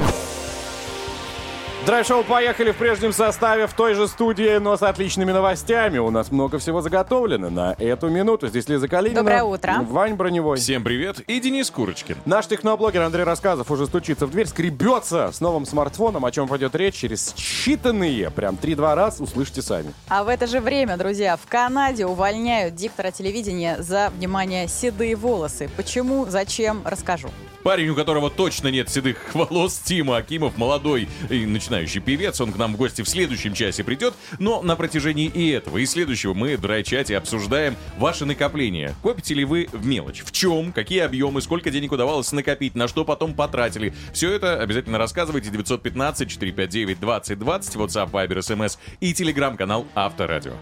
Драйв-шоу 1.86 2.24
поехали 2.24 2.72
в 2.72 2.76
прежнем 2.76 3.10
составе 3.10 3.66
в 3.66 3.72
той 3.72 3.94
же 3.94 4.06
студии, 4.06 4.58
но 4.58 4.76
с 4.76 4.82
отличными 4.82 5.32
новостями. 5.32 5.96
У 5.96 6.10
нас 6.10 6.30
много 6.30 6.58
всего 6.58 6.82
заготовлено 6.82 7.48
на 7.48 7.74
эту 7.78 8.10
минуту. 8.10 8.48
Здесь 8.48 8.68
Лиза 8.68 8.86
Калинина. 8.86 9.20
Доброе 9.20 9.44
утро. 9.44 9.76
Вань 9.88 10.12
Броневой. 10.12 10.58
Всем 10.58 10.84
привет. 10.84 11.20
И 11.20 11.40
Денис 11.40 11.70
Курочкин. 11.70 12.18
Наш 12.26 12.46
техноблогер 12.48 13.00
Андрей 13.00 13.24
Рассказов 13.24 13.70
уже 13.70 13.86
стучится 13.86 14.26
в 14.26 14.30
дверь, 14.30 14.46
скребется 14.46 15.30
с 15.32 15.40
новым 15.40 15.64
смартфоном, 15.64 16.26
о 16.26 16.30
чем 16.30 16.48
пойдет 16.48 16.74
речь 16.74 16.96
через 16.96 17.34
считанные, 17.34 18.30
прям 18.30 18.56
3-2 18.56 18.94
раз, 18.94 19.18
услышите 19.18 19.62
сами. 19.62 19.94
А 20.08 20.22
в 20.22 20.28
это 20.28 20.46
же 20.46 20.60
время, 20.60 20.98
друзья, 20.98 21.38
в 21.38 21.48
Канаде 21.48 22.04
увольняют 22.04 22.74
диктора 22.74 23.10
телевидения 23.10 23.76
за, 23.78 24.12
внимание, 24.18 24.68
седые 24.68 25.16
волосы. 25.16 25.70
Почему, 25.78 26.26
зачем, 26.26 26.82
расскажу. 26.84 27.30
Парень, 27.62 27.90
у 27.90 27.94
которого 27.94 28.30
точно 28.30 28.68
нет 28.68 28.88
седых 28.88 29.34
волос, 29.34 29.78
Тима 29.78 30.16
Акимов, 30.16 30.56
молодой 30.56 31.08
и 31.28 31.44
начинающий 31.70 32.00
певец. 32.00 32.40
Он 32.40 32.52
к 32.52 32.56
нам 32.56 32.74
в 32.74 32.76
гости 32.76 33.02
в 33.02 33.08
следующем 33.08 33.54
часе 33.54 33.84
придет. 33.84 34.14
Но 34.38 34.60
на 34.62 34.74
протяжении 34.76 35.26
и 35.26 35.50
этого, 35.50 35.78
и 35.78 35.86
следующего 35.86 36.34
мы 36.34 36.56
в 36.56 36.60
драй-чате 36.60 37.16
обсуждаем 37.16 37.76
ваши 37.96 38.24
накопления. 38.24 38.94
Копите 39.02 39.34
ли 39.34 39.44
вы 39.44 39.68
в 39.72 39.86
мелочь? 39.86 40.22
В 40.24 40.32
чем? 40.32 40.72
Какие 40.72 41.00
объемы? 41.00 41.40
Сколько 41.40 41.70
денег 41.70 41.92
удавалось 41.92 42.32
накопить? 42.32 42.74
На 42.74 42.88
что 42.88 43.04
потом 43.04 43.34
потратили? 43.34 43.94
Все 44.12 44.32
это 44.32 44.60
обязательно 44.60 44.98
рассказывайте. 44.98 45.50
915-459-2020, 45.50 46.98
WhatsApp, 47.38 48.10
Viber, 48.10 48.38
SMS 48.38 48.78
и 49.00 49.14
телеграм-канал 49.14 49.86
Авторадио. 49.94 50.54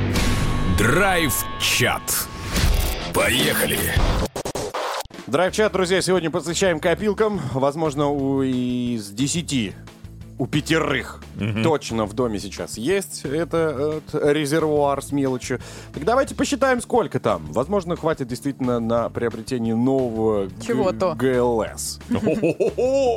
Драйв-чат. 0.76 2.28
Поехали. 3.14 3.78
Драйв-чат, 5.26 5.72
друзья, 5.72 6.00
сегодня 6.00 6.30
посвящаем 6.30 6.80
копилкам. 6.80 7.40
Возможно, 7.52 8.08
у 8.08 8.42
из 8.42 9.08
10 9.10 9.74
у 10.38 10.46
пятерых 10.46 11.20
точно 11.62 12.04
в 12.04 12.14
доме 12.14 12.38
сейчас 12.38 12.78
есть 12.78 13.24
это 13.24 14.00
э, 14.12 14.32
резервуар 14.32 15.02
с 15.02 15.12
мелочью. 15.12 15.60
Так 15.92 16.04
давайте 16.04 16.34
посчитаем, 16.34 16.80
сколько 16.80 17.20
там. 17.20 17.46
Возможно, 17.52 17.96
хватит 17.96 18.28
действительно 18.28 18.80
на 18.80 19.08
приобретение 19.08 19.74
нового 19.74 20.48
Чего-то. 20.64 21.14
ГЛС. 21.14 22.00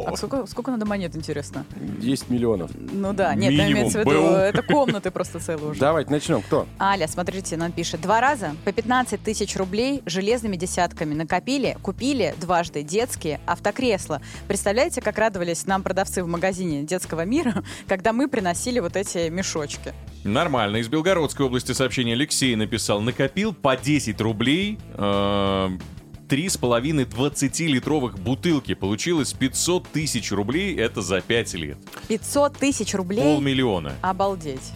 А 0.06 0.16
сколько, 0.16 0.46
сколько 0.48 0.72
надо 0.72 0.86
монет, 0.86 1.16
интересно? 1.16 1.66
10 1.76 2.30
миллионов. 2.30 2.72
Ну 2.76 3.14
да, 3.14 3.34
нет, 3.36 3.52
Минимум 3.52 3.72
имеется 3.74 4.00
в 4.00 4.06
виду, 4.06 4.22
это 4.36 4.62
комнаты 4.64 5.12
просто 5.12 5.40
целые 5.40 5.72
уже. 5.72 5.80
Давайте 5.80 6.12
начнем. 6.12 6.42
Кто? 6.42 6.68
Аля, 6.80 7.08
смотрите, 7.08 7.58
нам 7.58 7.72
пишет. 7.72 8.02
Два 8.02 8.22
раза 8.22 8.56
по 8.66 8.72
15 8.72 9.22
тысяч 9.22 9.56
рублей 9.56 10.02
железными 10.06 10.56
десятками 10.56 11.14
накопили, 11.14 11.78
купили 11.82 12.36
дважды 12.40 12.84
детские 12.84 13.40
автокресла. 13.46 14.22
Представляете, 14.48 15.02
как 15.02 15.18
радовались 15.18 15.66
нам 15.66 15.84
продавцы 15.84 16.24
в 16.24 16.28
магазине 16.28 16.84
детского 16.84 17.11
мира, 17.20 17.64
когда 17.88 18.14
мы 18.14 18.28
приносили 18.30 18.80
вот 18.80 18.96
эти 18.96 19.30
мешочки? 19.30 19.94
Нормально. 20.24 20.78
Из 20.78 20.88
Белгородской 20.88 21.46
области 21.46 21.74
сообщение 21.74 22.14
Алексей 22.16 22.56
написал. 22.56 23.02
Накопил 23.02 23.54
по 23.54 23.76
10 23.76 24.20
рублей. 24.22 24.80
э, 24.96 25.70
Три 26.30 26.48
с 26.48 26.56
половиной 26.56 27.04
20-литровых 27.04 28.18
бутылки. 28.18 28.74
Получилось 28.74 29.34
500 29.34 29.88
тысяч 29.90 30.32
рублей. 30.32 30.76
Это 30.78 31.02
за 31.02 31.20
5 31.20 31.54
лет. 31.56 31.78
500 32.08 32.56
тысяч 32.58 32.94
рублей? 32.94 33.22
Полмиллиона. 33.24 33.94
Обалдеть. 34.02 34.72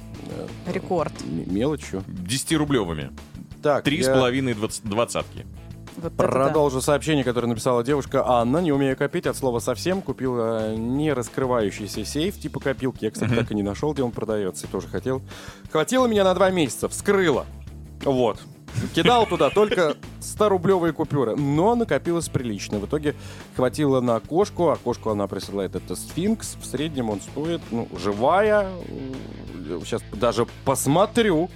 Рекорд. 0.68 1.14
М- 1.22 1.54
Мелочью. 1.54 2.04
10-рублевыми. 2.08 3.14
Так, 3.62 3.84
Три 3.84 4.04
с 4.04 4.08
половиной 4.08 4.54
двадцатки. 4.84 5.46
Вот 5.96 6.06
это 6.06 6.16
да. 6.18 6.28
Продолжу 6.28 6.82
сообщение, 6.82 7.24
которое 7.24 7.48
написала 7.48 7.84
девушка 7.84 8.28
Анна. 8.28 8.58
Не 8.60 8.72
умею 8.72 8.98
копить 8.98 9.28
от 9.28 9.38
слова 9.38 9.60
совсем. 9.60 10.02
Купила 10.02 10.72
э, 10.72 10.76
не 10.76 11.14
раскрывающийся 11.14 12.06
сейф 12.06 12.40
типа 12.40 12.60
копилки. 12.60 13.06
Я, 13.06 13.12
кстати, 13.12 13.34
так 13.34 13.52
и 13.52 13.56
не 13.56 13.64
нашел, 13.64 13.94
где 13.94 14.04
он 14.04 14.12
продается. 14.12 14.68
Тоже 14.68 14.88
хотел. 14.88 15.22
Хватило 15.72 16.08
меня 16.08 16.24
на 16.24 16.34
два 16.34 16.52
месяца. 16.52 16.90
Вскрыла. 16.90 17.46
Вот. 18.04 18.40
Кидал 18.94 19.26
туда 19.26 19.50
только 19.50 19.96
100-рублевые 20.20 20.92
купюры, 20.92 21.36
но 21.36 21.76
накопилось 21.76 22.28
прилично. 22.28 22.78
В 22.80 22.86
итоге 22.86 23.16
хватило 23.56 24.02
на 24.02 24.20
кошку, 24.20 24.70
а 24.70 24.76
кошку 24.76 25.12
она 25.12 25.28
присылает 25.28 25.76
это 25.76 25.96
сфинкс. 25.96 26.58
В 26.62 26.66
среднем 26.66 27.10
он 27.10 27.22
стоит, 27.22 27.62
ну, 27.72 27.88
живая, 27.98 28.70
сейчас 29.86 30.02
даже 30.12 30.46
посмотрю, 30.66 31.50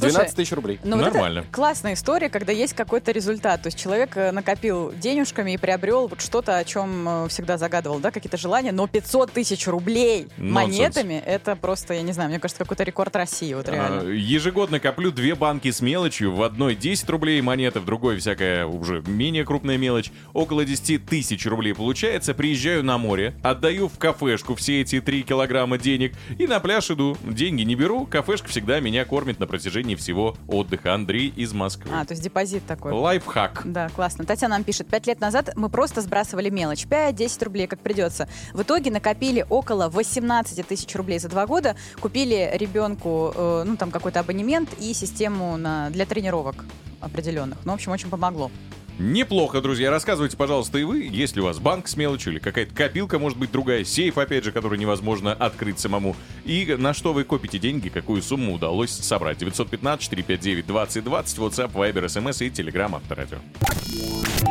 12 0.00 0.34
тысяч 0.36 0.52
рублей. 0.52 0.78
Ну, 0.84 0.96
вот 0.96 1.12
Нормально. 1.12 1.38
это 1.40 1.48
классная 1.50 1.94
история, 1.94 2.28
когда 2.28 2.52
есть 2.52 2.74
какой-то 2.74 3.12
результат. 3.12 3.62
То 3.62 3.68
есть 3.68 3.78
человек 3.78 4.16
э, 4.16 4.32
накопил 4.32 4.92
денежками 4.92 5.52
и 5.52 5.56
приобрел 5.56 6.06
вот 6.08 6.20
что-то, 6.20 6.58
о 6.58 6.64
чем 6.64 7.08
э, 7.08 7.28
всегда 7.28 7.58
загадывал, 7.58 7.98
да, 7.98 8.10
какие-то 8.10 8.36
желания, 8.36 8.72
но 8.72 8.86
500 8.86 9.32
тысяч 9.32 9.66
рублей 9.66 10.28
Нонсенс. 10.36 10.54
монетами, 10.78 11.22
это 11.24 11.56
просто, 11.56 11.94
я 11.94 12.02
не 12.02 12.12
знаю, 12.12 12.30
мне 12.30 12.38
кажется, 12.38 12.62
какой-то 12.62 12.82
рекорд 12.84 13.14
России, 13.16 13.52
вот 13.54 13.68
А, 13.68 13.72
реально. 13.72 14.10
Ежегодно 14.10 14.80
коплю 14.80 15.10
две 15.10 15.34
банки 15.34 15.70
с 15.70 15.80
мелочью. 15.80 16.32
В 16.34 16.42
одной 16.42 16.74
10 16.74 17.08
рублей 17.10 17.40
монеты, 17.40 17.80
в 17.80 17.84
другой 17.84 18.16
всякая 18.18 18.66
уже 18.66 19.02
менее 19.06 19.44
крупная 19.44 19.78
мелочь. 19.78 20.10
Около 20.32 20.64
10 20.64 21.06
тысяч 21.06 21.46
рублей 21.46 21.74
получается. 21.74 22.34
Приезжаю 22.34 22.84
на 22.84 22.98
море, 22.98 23.34
отдаю 23.42 23.88
в 23.88 23.98
кафешку 23.98 24.54
все 24.54 24.80
эти 24.82 25.00
3 25.00 25.22
килограмма 25.22 25.78
денег 25.78 26.14
и 26.38 26.46
на 26.46 26.60
пляж 26.60 26.90
иду. 26.90 27.16
Деньги 27.24 27.62
не 27.62 27.74
беру, 27.74 28.06
кафешка 28.06 28.48
всегда 28.48 28.80
меня 28.80 29.04
кормит 29.04 29.38
на 29.38 29.46
протяжении 29.46 29.85
всего 29.94 30.36
отдыха. 30.48 30.94
Андрей 30.94 31.32
из 31.36 31.52
Москвы. 31.52 31.90
А, 31.94 32.04
то 32.04 32.12
есть 32.12 32.22
депозит 32.22 32.66
такой. 32.66 32.92
Лайфхак. 32.92 33.62
Да, 33.64 33.88
классно. 33.90 34.24
Татьяна 34.24 34.56
нам 34.56 34.64
пишет, 34.64 34.88
пять 34.88 35.06
лет 35.06 35.20
назад 35.20 35.50
мы 35.56 35.68
просто 35.68 36.00
сбрасывали 36.00 36.50
мелочь. 36.50 36.86
5-10 36.86 37.44
рублей, 37.44 37.66
как 37.66 37.80
придется. 37.80 38.28
В 38.52 38.62
итоге 38.62 38.90
накопили 38.90 39.44
около 39.48 39.88
18 39.88 40.66
тысяч 40.66 40.94
рублей 40.96 41.18
за 41.18 41.28
два 41.28 41.46
года. 41.46 41.76
Купили 42.00 42.50
ребенку, 42.54 43.32
э, 43.34 43.64
ну, 43.66 43.76
там, 43.76 43.90
какой-то 43.90 44.20
абонемент 44.20 44.70
и 44.80 44.92
систему 44.94 45.56
на, 45.56 45.90
для 45.90 46.06
тренировок 46.06 46.64
определенных. 47.00 47.58
Ну, 47.64 47.72
в 47.72 47.74
общем, 47.74 47.92
очень 47.92 48.08
помогло. 48.08 48.50
Неплохо, 48.98 49.60
друзья. 49.60 49.90
Рассказывайте, 49.90 50.36
пожалуйста, 50.36 50.78
и 50.78 50.84
вы, 50.84 51.02
есть 51.02 51.36
ли 51.36 51.42
у 51.42 51.44
вас 51.44 51.58
банк 51.58 51.86
с 51.86 51.96
мелочью 51.96 52.32
или 52.32 52.38
какая-то 52.38 52.74
копилка, 52.74 53.18
может 53.18 53.38
быть, 53.38 53.52
другая, 53.52 53.84
сейф, 53.84 54.16
опять 54.16 54.44
же, 54.44 54.52
который 54.52 54.78
невозможно 54.78 55.32
открыть 55.32 55.78
самому. 55.78 56.16
И 56.44 56.74
на 56.78 56.94
что 56.94 57.12
вы 57.12 57.24
копите 57.24 57.58
деньги, 57.58 57.88
какую 57.88 58.22
сумму 58.22 58.54
удалось 58.54 58.90
собрать. 58.90 59.42
915-459-2020, 59.42 60.64
WhatsApp, 61.04 61.72
Viber, 61.72 62.06
SMS 62.06 62.46
и 62.46 62.48
Telegram 62.48 62.96
Авторадио. 62.96 63.38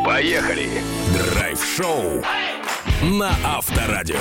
Поехали. 0.06 0.70
Драйв-шоу 1.34 2.24
на 3.02 3.32
Авторадио. 3.44 4.20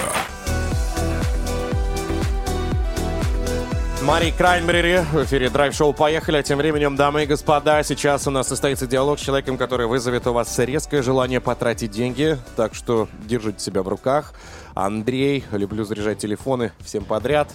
Мари 4.05 4.35
Крайнбери 4.37 4.99
в 4.99 5.25
эфире 5.25 5.49
драйв-шоу 5.49 5.95
«Поехали». 5.95 6.37
А 6.37 6.43
тем 6.43 6.59
временем, 6.59 6.95
дамы 6.95 7.23
и 7.23 7.27
господа, 7.27 7.83
сейчас 7.83 8.27
у 8.27 8.31
нас 8.31 8.47
состоится 8.49 8.87
диалог 8.87 9.19
с 9.19 9.23
человеком, 9.23 9.57
который 9.57 9.87
вызовет 9.87 10.27
у 10.27 10.35
вас 10.35 10.59
резкое 10.59 11.01
желание 11.03 11.41
потратить 11.41 11.91
деньги. 11.91 12.37
Так 12.55 12.75
что 12.75 13.09
держите 13.25 13.61
себя 13.61 13.83
в 13.83 13.89
руках. 13.89 14.35
Андрей, 14.75 15.45
люблю 15.53 15.85
заряжать 15.85 16.19
телефоны 16.19 16.73
всем 16.81 17.05
подряд. 17.05 17.49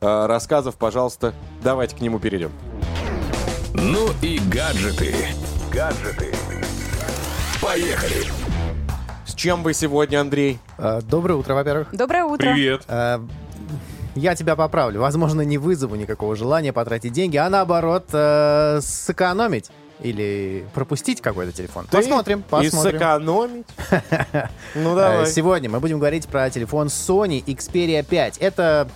Э, 0.00 0.26
Рассказов, 0.26 0.76
пожалуйста, 0.76 1.34
давайте 1.64 1.96
к 1.96 2.00
нему 2.00 2.20
перейдем. 2.20 2.52
Ну 3.74 4.08
и 4.22 4.38
гаджеты. 4.48 5.12
Гаджеты. 5.72 6.32
Поехали. 7.60 8.26
С 9.26 9.34
чем 9.34 9.64
вы 9.64 9.74
сегодня, 9.74 10.20
Андрей? 10.20 10.60
Э, 10.78 11.00
Доброе 11.02 11.34
утро, 11.34 11.54
во-первых. 11.54 11.88
Доброе 11.90 12.24
утро. 12.24 12.52
Привет. 12.52 12.84
Э, 14.16 14.20
Я 14.20 14.34
тебя 14.34 14.56
поправлю. 14.56 15.00
Возможно, 15.00 15.42
не 15.42 15.58
вызову 15.58 15.94
никакого 15.96 16.34
желания 16.36 16.72
потратить 16.72 17.12
деньги, 17.12 17.36
а 17.36 17.48
наоборот, 17.48 18.06
э, 18.12 18.80
сэкономить. 18.82 19.70
Или 20.00 20.66
пропустить 20.74 21.22
какой-то 21.22 21.52
телефон. 21.52 21.86
Ты 21.90 21.96
посмотрим, 21.96 22.40
И 22.40 22.42
посмотрим. 22.42 22.98
сэкономить? 22.98 23.66
Ну, 24.74 24.92
Э, 24.92 24.96
давай. 24.96 25.26
Сегодня 25.26 25.70
мы 25.70 25.80
будем 25.80 25.98
говорить 25.98 26.26
про 26.28 26.50
телефон 26.50 26.88
Sony 26.88 27.42
Xperia 27.42 28.02
5. 28.04 28.36
Это 28.38 28.88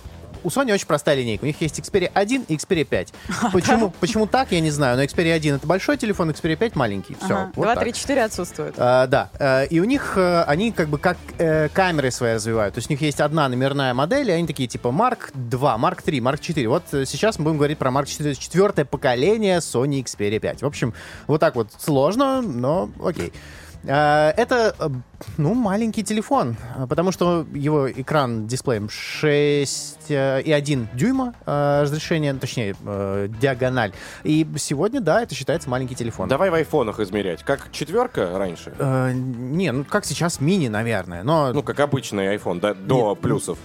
у 0.43 0.49
Sony 0.49 0.73
очень 0.73 0.87
простая 0.87 1.15
линейка. 1.15 1.43
У 1.43 1.47
них 1.47 1.59
есть 1.61 1.79
Xperia 1.79 2.11
1 2.13 2.45
и 2.47 2.55
Xperia 2.55 2.83
5. 2.85 3.13
Почему, 3.53 3.93
почему 3.99 4.27
так, 4.27 4.51
я 4.51 4.59
не 4.59 4.71
знаю. 4.71 4.97
Но 4.97 5.03
Xperia 5.03 5.33
1 5.33 5.55
это 5.55 5.67
большой 5.67 5.97
телефон, 5.97 6.29
Xperia 6.29 6.55
5 6.55 6.75
маленький. 6.75 7.15
Все. 7.15 7.33
Ага. 7.33 7.51
вот 7.55 7.63
Два, 7.63 7.75
так. 7.75 7.83
три, 7.83 7.93
четыре 7.93 8.23
отсутствуют. 8.23 8.75
А, 8.77 9.07
да, 9.07 9.29
Э, 9.41 9.65
и 9.65 9.79
у 9.79 9.85
них, 9.85 10.13
э, 10.17 10.43
они 10.43 10.71
как 10.71 10.87
бы 10.89 10.97
как 10.97 11.17
э, 11.39 11.69
камеры 11.69 12.11
свои 12.11 12.35
развивают. 12.35 12.75
То 12.75 12.79
есть 12.79 12.89
у 12.89 12.93
них 12.93 13.01
есть 13.01 13.19
одна 13.19 13.49
номерная 13.49 13.93
модель, 13.93 14.29
и 14.29 14.31
они 14.31 14.45
такие 14.45 14.69
типа 14.69 14.89
Mark 14.89 15.31
2, 15.33 15.75
Mark 15.77 16.01
3, 16.03 16.19
Mark 16.19 16.39
4. 16.39 16.67
Вот 16.67 16.83
э, 16.91 17.05
сейчас 17.05 17.39
мы 17.39 17.45
будем 17.45 17.57
говорить 17.57 17.77
про 17.77 17.89
Mark 17.89 18.05
4, 18.05 18.35
четвертое 18.35 18.85
поколение 18.85 19.57
Sony 19.57 20.03
Xperia 20.03 20.39
5. 20.39 20.61
В 20.61 20.65
общем, 20.65 20.93
вот 21.27 21.39
так 21.39 21.55
вот 21.55 21.69
сложно, 21.79 22.41
но 22.41 22.89
окей. 23.03 23.29
Э, 23.29 23.60
Это, 23.83 24.75
э, 24.79 24.89
ну, 25.37 25.53
маленький 25.55 26.03
телефон, 26.03 26.55
э, 26.77 26.85
потому 26.87 27.11
что 27.11 27.45
его 27.53 27.91
экран 27.91 28.47
дисплеем 28.47 28.85
6,1 28.87 30.87
дюйма 30.93 31.33
э, 31.45 31.81
разрешение, 31.81 32.33
точнее, 32.35 32.75
э, 32.85 33.27
диагональ. 33.41 33.91
И 34.23 34.47
сегодня, 34.57 35.01
да, 35.01 35.21
это 35.23 35.35
считается 35.35 35.69
маленький 35.69 35.95
телефон. 35.95 36.29
Давай 36.29 36.49
в 36.49 36.53
айфонах 36.53 36.99
измерять. 36.99 37.43
Как 37.43 37.71
четверка 37.71 38.37
раньше? 38.37 38.73
Э, 38.77 39.11
не, 39.13 39.71
ну 39.71 39.83
как 39.83 40.05
сейчас 40.05 40.39
мини, 40.39 40.67
наверное, 40.67 41.23
но 41.23 41.51
Ну, 41.53 41.63
как 41.63 41.79
обычный 41.79 42.35
iPhone, 42.35 42.59
да, 42.59 42.73
до 42.73 43.11
Нет, 43.11 43.21
плюсов. 43.21 43.57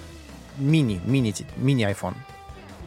мини, 0.59 1.01
мини, 1.05 1.35
мини 1.57 1.87
iPhone. 1.87 2.15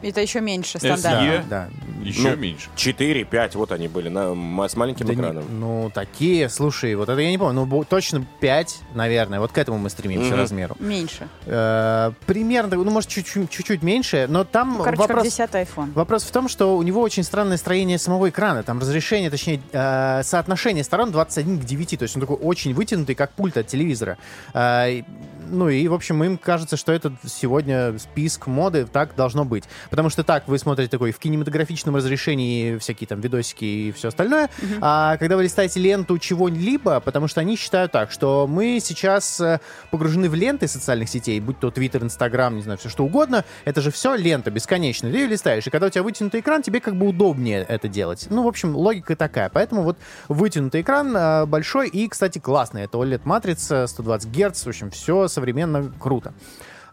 Это 0.02 0.22
еще 0.22 0.42
меньше 0.42 0.78
SE? 0.78 0.98
стандартно. 0.98 1.44
Да. 1.50 1.70
Еще 2.04 2.30
Ну, 2.32 2.36
меньше. 2.38 2.70
4, 2.76 3.26
5, 3.26 3.56
вот 3.56 3.72
они 3.74 3.90
были, 3.90 4.08
на, 4.08 4.32
с 4.70 4.76
маленьким 4.78 5.06
Да 5.06 5.14
не- 5.14 5.20
экраном. 5.20 5.44
ну, 5.60 5.92
такие, 5.94 6.48
слушай, 6.48 6.96
вот 6.96 7.10
это 7.10 7.20
я 7.20 7.30
не 7.30 7.38
помню, 7.38 7.66
ну, 7.66 7.84
точно 7.84 8.26
5, 8.40 8.80
наверное, 8.94 9.40
вот 9.42 9.52
к 9.52 9.58
этому 9.58 9.78
мы 9.80 9.90
стремимся 9.90 10.30
Мгм. 10.30 10.38
размеру. 10.38 10.78
Меньше. 10.80 11.28
Э, 11.46 12.12
примерно, 12.26 12.78
ну, 12.78 12.90
может, 12.90 13.10
чуть-чуть, 13.10 13.50
чуть-чуть 13.50 13.84
меньше, 13.84 14.28
но 14.30 14.46
там 14.46 14.76
Ну, 14.78 14.84
короче, 14.84 14.98
как 15.02 15.10
вопрос... 15.10 15.24
10 15.26 15.50
iPhone. 15.52 15.92
Вопрос 15.94 16.24
в 16.24 16.32
том, 16.32 16.48
что 16.48 16.78
у 16.78 16.84
него 16.84 17.02
очень 17.02 17.24
странное 17.24 17.58
строение 17.58 17.98
самого 17.98 18.30
экрана. 18.30 18.64
Там 18.64 18.80
разрешение, 18.80 19.30
точнее, 19.30 19.60
э, 19.74 20.22
соотношение 20.24 20.86
сторон 20.86 21.12
21 21.12 21.60
к 21.60 21.66
9. 21.66 21.98
То 21.98 22.04
есть 22.04 22.16
он 22.16 22.22
такой 22.22 22.38
очень 22.38 22.74
вытянутый, 22.74 23.16
как 23.16 23.32
пульт 23.32 23.58
от 23.58 23.68
телевизора. 23.68 24.18
Э, 24.54 25.02
ну 25.50 25.70
и, 25.70 25.88
в 25.88 25.94
общем, 25.94 26.24
им 26.24 26.38
кажется, 26.38 26.78
что 26.78 26.92
это 26.92 27.12
сегодня 27.26 27.98
список 27.98 28.48
моды, 28.48 28.86
так 28.86 29.16
должно 29.16 29.46
быть. 29.46 29.66
Потому 29.90 30.10
что 30.10 30.24
так 30.24 30.48
вы 30.48 30.58
смотрите 30.58 30.90
такой 30.90 31.12
в 31.12 31.20
кинематографичном 31.20 31.96
разрешении 31.96 32.78
всякие 32.78 33.08
там 33.08 33.22
видосики 33.22 33.66
и 33.66 33.92
все 33.92 34.10
остальное. 34.10 34.50
А 34.82 35.18
когда 35.18 35.36
вы 35.36 35.44
листаете 35.44 35.80
ленту 35.80 36.18
чего-либо, 36.18 37.00
потому 37.00 37.28
что 37.28 37.42
они 37.42 37.56
считают 37.56 37.92
так, 37.92 38.12
что 38.12 38.48
мы 38.48 38.80
сейчас 38.82 39.40
э, 39.40 39.60
погружены 39.92 40.30
в 40.30 40.36
ленты 40.36 40.68
социальных 40.68 41.10
сетей, 41.10 41.40
будь 41.40 41.60
то 41.60 41.72
Твиттер, 41.72 42.04
Инстаграм, 42.04 42.56
не 42.56 42.62
знаю, 42.62 42.78
все 42.78 42.90
что 42.90 43.06
угодно, 43.06 43.46
это 43.66 43.82
же 43.82 43.92
все 43.92 44.16
лента 44.16 44.52
бесконечная. 44.52 45.12
Ты 45.12 45.18
ее 45.18 45.28
листаешь, 45.28 45.66
и 45.68 45.70
когда 45.70 45.88
у 45.88 45.90
тебя 45.90 46.04
вытянутый 46.04 46.42
экран, 46.42 46.62
тебе 46.62 46.80
как 46.80 46.96
бы 46.96 47.08
удобнее 47.08 47.66
это 47.68 47.88
делать. 47.88 48.28
Ну, 48.30 48.44
в 48.44 48.48
общем, 48.48 48.76
логика 48.76 49.16
такая. 49.16 49.50
Поэтому 49.50 49.84
вот 49.84 49.98
вытянутый 50.28 50.82
экран 50.82 51.16
э, 51.16 51.46
большой 51.46 51.90
и, 51.90 52.08
кстати, 52.08 52.40
классный. 52.40 52.84
Это 52.84 52.98
OLED-матрица, 52.98 53.88
120 53.88 54.30
Гц, 54.30 54.66
в 54.66 54.68
общем, 54.68 54.92
все 54.92 55.28
современно 55.40 55.92
круто. 56.00 56.34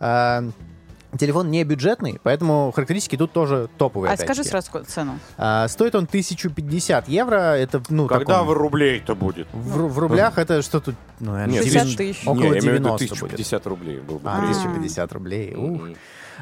Э, 0.01 0.49
Телефон 1.19 1.51
не 1.51 1.65
бюджетный, 1.65 2.21
поэтому 2.23 2.73
характеристики 2.75 3.17
тут 3.17 3.33
тоже 3.33 3.71
топовые. 3.79 4.13
А 4.13 4.17
скажи 4.19 4.45
сразу 4.45 4.71
цену. 4.87 5.19
А, 5.39 5.67
стоит 5.69 5.95
он 5.95 6.05
1050 6.05 7.09
евро. 7.09 7.37
Это, 7.57 7.81
ну, 7.89 8.07
Когда 8.07 8.35
таком- 8.35 8.49
в 8.49 8.53
рублей-то 8.53 9.15
будет? 9.15 9.47
в, 9.53 9.87
в 9.89 9.99
рублях 9.99 10.37
это 10.37 10.61
что 10.61 10.81
тут, 10.81 10.95
ну, 11.21 11.33
наверное, 11.33 11.55
Нет, 11.55 11.65
60 11.65 11.85
девян- 11.87 11.97
тысяч. 11.97 12.23
около 12.27 12.35
Не, 12.35 12.43
я 12.43 12.49
имею 12.51 12.61
в 12.61 12.65
виду 12.65 12.85
90 12.85 13.05
будет. 13.07 13.13
1050 13.13 13.67
рублей 13.67 14.01
был 14.01 14.19
бы. 14.19 14.29
А, 14.29 14.41
прикол. 14.41 14.57
1050 14.63 15.13
рублей. 15.13 15.55
Ух. 15.55 15.83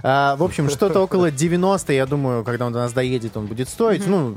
А, 0.03 0.35
в 0.37 0.43
общем, 0.43 0.69
что-то 0.69 1.01
около 1.01 1.31
90, 1.31 1.93
я 1.93 2.07
думаю, 2.07 2.43
когда 2.43 2.67
он 2.67 2.73
до 2.73 2.81
нас 2.81 2.93
доедет, 2.93 3.37
он 3.37 3.47
будет 3.47 3.69
стоить. 3.69 4.07
Ну, 4.09 4.35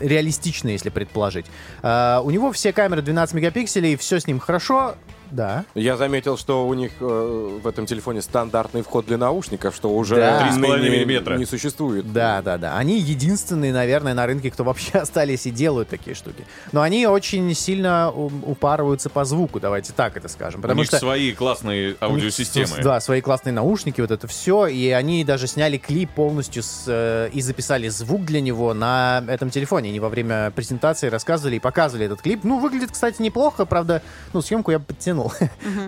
реалистично, 0.00 0.68
если 0.68 0.88
предположить. 0.88 1.46
А, 1.82 2.22
у 2.24 2.30
него 2.30 2.50
все 2.52 2.72
камеры 2.72 3.02
12 3.02 3.34
мегапикселей, 3.34 3.96
все 3.96 4.20
с 4.20 4.26
ним 4.26 4.38
хорошо. 4.38 4.94
Да. 5.30 5.64
Я 5.74 5.96
заметил, 5.96 6.36
что 6.36 6.66
у 6.66 6.74
них 6.74 6.92
э, 7.00 7.58
в 7.62 7.66
этом 7.66 7.86
телефоне 7.86 8.22
стандартный 8.22 8.82
вход 8.82 9.06
для 9.06 9.18
наушников, 9.18 9.74
что 9.74 9.90
уже 9.90 10.16
Да. 10.16 10.50
ныне 10.52 10.66
3,5 10.68 10.80
миллиметра. 10.82 11.36
не 11.36 11.46
существует. 11.46 12.12
Да, 12.12 12.42
да, 12.42 12.58
да. 12.58 12.76
Они 12.76 12.98
единственные, 13.00 13.72
наверное, 13.72 14.14
на 14.14 14.26
рынке, 14.26 14.50
кто 14.50 14.64
вообще 14.64 14.92
остались 14.98 15.46
и 15.46 15.50
делают 15.50 15.88
такие 15.88 16.14
штуки. 16.14 16.44
Но 16.72 16.80
они 16.82 17.06
очень 17.06 17.52
сильно 17.54 18.10
у- 18.10 18.30
упарываются 18.44 19.10
по 19.10 19.24
звуку, 19.24 19.60
давайте 19.60 19.92
так 19.92 20.16
это 20.16 20.28
скажем. 20.28 20.60
У 20.60 20.62
Потому 20.62 20.80
них 20.80 20.88
что 20.88 20.98
свои 20.98 21.32
классные 21.32 21.86
У 21.86 21.88
них 21.90 21.96
аудиосистемы. 22.02 22.66
с- 22.66 22.76
Да, 22.84 23.00
свои 23.00 23.20
классные 23.20 23.52
наушники, 23.52 24.00
вот 24.00 24.10
это 24.10 24.26
все. 24.26 24.66
И 24.66 24.90
они 24.90 25.24
даже 25.24 25.46
сняли 25.46 25.76
клип 25.76 26.10
полностью 26.10 26.62
с, 26.62 26.84
э, 26.86 27.30
и 27.32 27.40
записали 27.40 27.88
звук 27.88 28.24
для 28.24 28.40
него 28.40 28.74
на 28.74 29.24
этом 29.28 29.50
телефоне. 29.50 29.90
Они 29.90 30.00
во 30.00 30.08
время 30.08 30.50
презентации 30.52 31.08
рассказывали 31.08 31.56
и 31.56 31.58
показывали 31.60 32.06
этот 32.06 32.22
клип. 32.22 32.40
Ну, 32.44 32.58
выглядит, 32.60 32.90
кстати, 32.92 33.20
неплохо, 33.20 33.64
правда, 33.64 34.02
ну, 34.32 34.40
съемку 34.40 34.70
я 34.70 34.78
подтянул. 34.78 35.15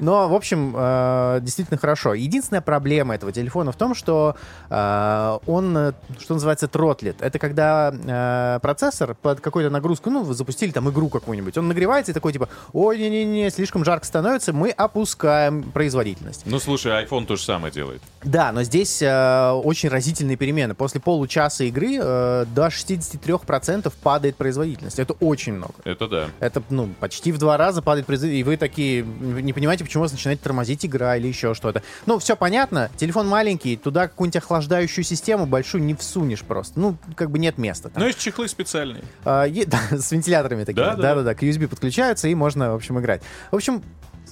Но, 0.00 0.28
в 0.28 0.34
общем, 0.34 0.74
э, 0.76 1.38
действительно 1.42 1.78
хорошо. 1.78 2.14
Единственная 2.14 2.60
проблема 2.60 3.14
этого 3.14 3.32
телефона 3.32 3.72
в 3.72 3.76
том, 3.76 3.94
что 3.94 4.36
э, 4.70 5.38
он, 5.46 5.94
что 6.18 6.34
называется, 6.34 6.68
тротлит. 6.68 7.20
Это 7.20 7.38
когда 7.38 7.92
э, 7.92 8.58
процессор 8.60 9.14
под 9.14 9.40
какой-то 9.40 9.70
нагрузкой, 9.70 10.12
ну, 10.12 10.22
вы 10.22 10.34
запустили 10.34 10.70
там 10.70 10.88
игру 10.90 11.08
какую-нибудь, 11.08 11.56
он 11.58 11.68
нагревается 11.68 12.12
и 12.12 12.14
такой, 12.14 12.32
типа, 12.32 12.48
ой, 12.72 12.98
не-не-не, 12.98 13.50
слишком 13.50 13.84
жарко 13.84 14.06
становится, 14.06 14.52
мы 14.52 14.70
опускаем 14.70 15.62
производительность. 15.62 16.42
Ну, 16.46 16.58
слушай, 16.58 16.92
iPhone 17.04 17.26
то 17.26 17.36
же 17.36 17.42
самое 17.42 17.72
делает. 17.72 18.02
Да, 18.24 18.52
но 18.52 18.62
здесь 18.62 19.00
э, 19.00 19.50
очень 19.64 19.88
разительные 19.88 20.36
перемены. 20.36 20.74
После 20.74 21.00
получаса 21.00 21.64
игры 21.64 21.98
э, 22.00 22.46
до 22.52 22.66
63% 22.66 23.92
падает 24.02 24.36
производительность. 24.36 24.98
Это 24.98 25.12
очень 25.14 25.54
много. 25.54 25.74
Это 25.84 26.08
да. 26.08 26.26
Это, 26.40 26.62
ну, 26.70 26.88
почти 27.00 27.32
в 27.32 27.38
два 27.38 27.56
раза 27.56 27.80
падает 27.82 28.06
производительность. 28.06 28.46
И 28.46 28.50
вы 28.50 28.56
такие 28.56 29.02
не 29.02 29.52
понимаете, 29.52 29.84
почему 29.84 30.02
у 30.02 30.04
вас 30.04 30.12
начинает 30.12 30.40
тормозить 30.40 30.84
игра 30.84 31.16
или 31.16 31.28
еще 31.28 31.54
что-то. 31.54 31.82
Ну, 32.06 32.18
все 32.18 32.36
понятно. 32.36 32.90
Телефон 32.96 33.28
маленький, 33.28 33.76
туда 33.76 34.08
какую-нибудь 34.08 34.36
охлаждающую 34.36 35.04
систему 35.04 35.46
большую 35.46 35.84
не 35.84 35.94
всунешь 35.94 36.42
просто. 36.42 36.80
Ну, 36.80 36.96
как 37.14 37.30
бы 37.30 37.38
нет 37.38 37.58
места. 37.58 37.88
там. 37.88 38.02
Но 38.02 38.06
есть 38.08 38.18
чехлы 38.18 38.48
специальные. 38.48 39.04
А, 39.24 39.44
е- 39.44 39.66
да, 39.66 39.80
с 39.96 40.10
вентиляторами 40.10 40.64
да, 40.64 40.96
Да-да-да, 40.96 41.34
к 41.34 41.42
USB 41.42 41.68
подключаются, 41.68 42.28
и 42.28 42.34
можно, 42.34 42.72
в 42.72 42.74
общем, 42.74 42.98
играть. 42.98 43.22
В 43.50 43.56
общем, 43.56 43.82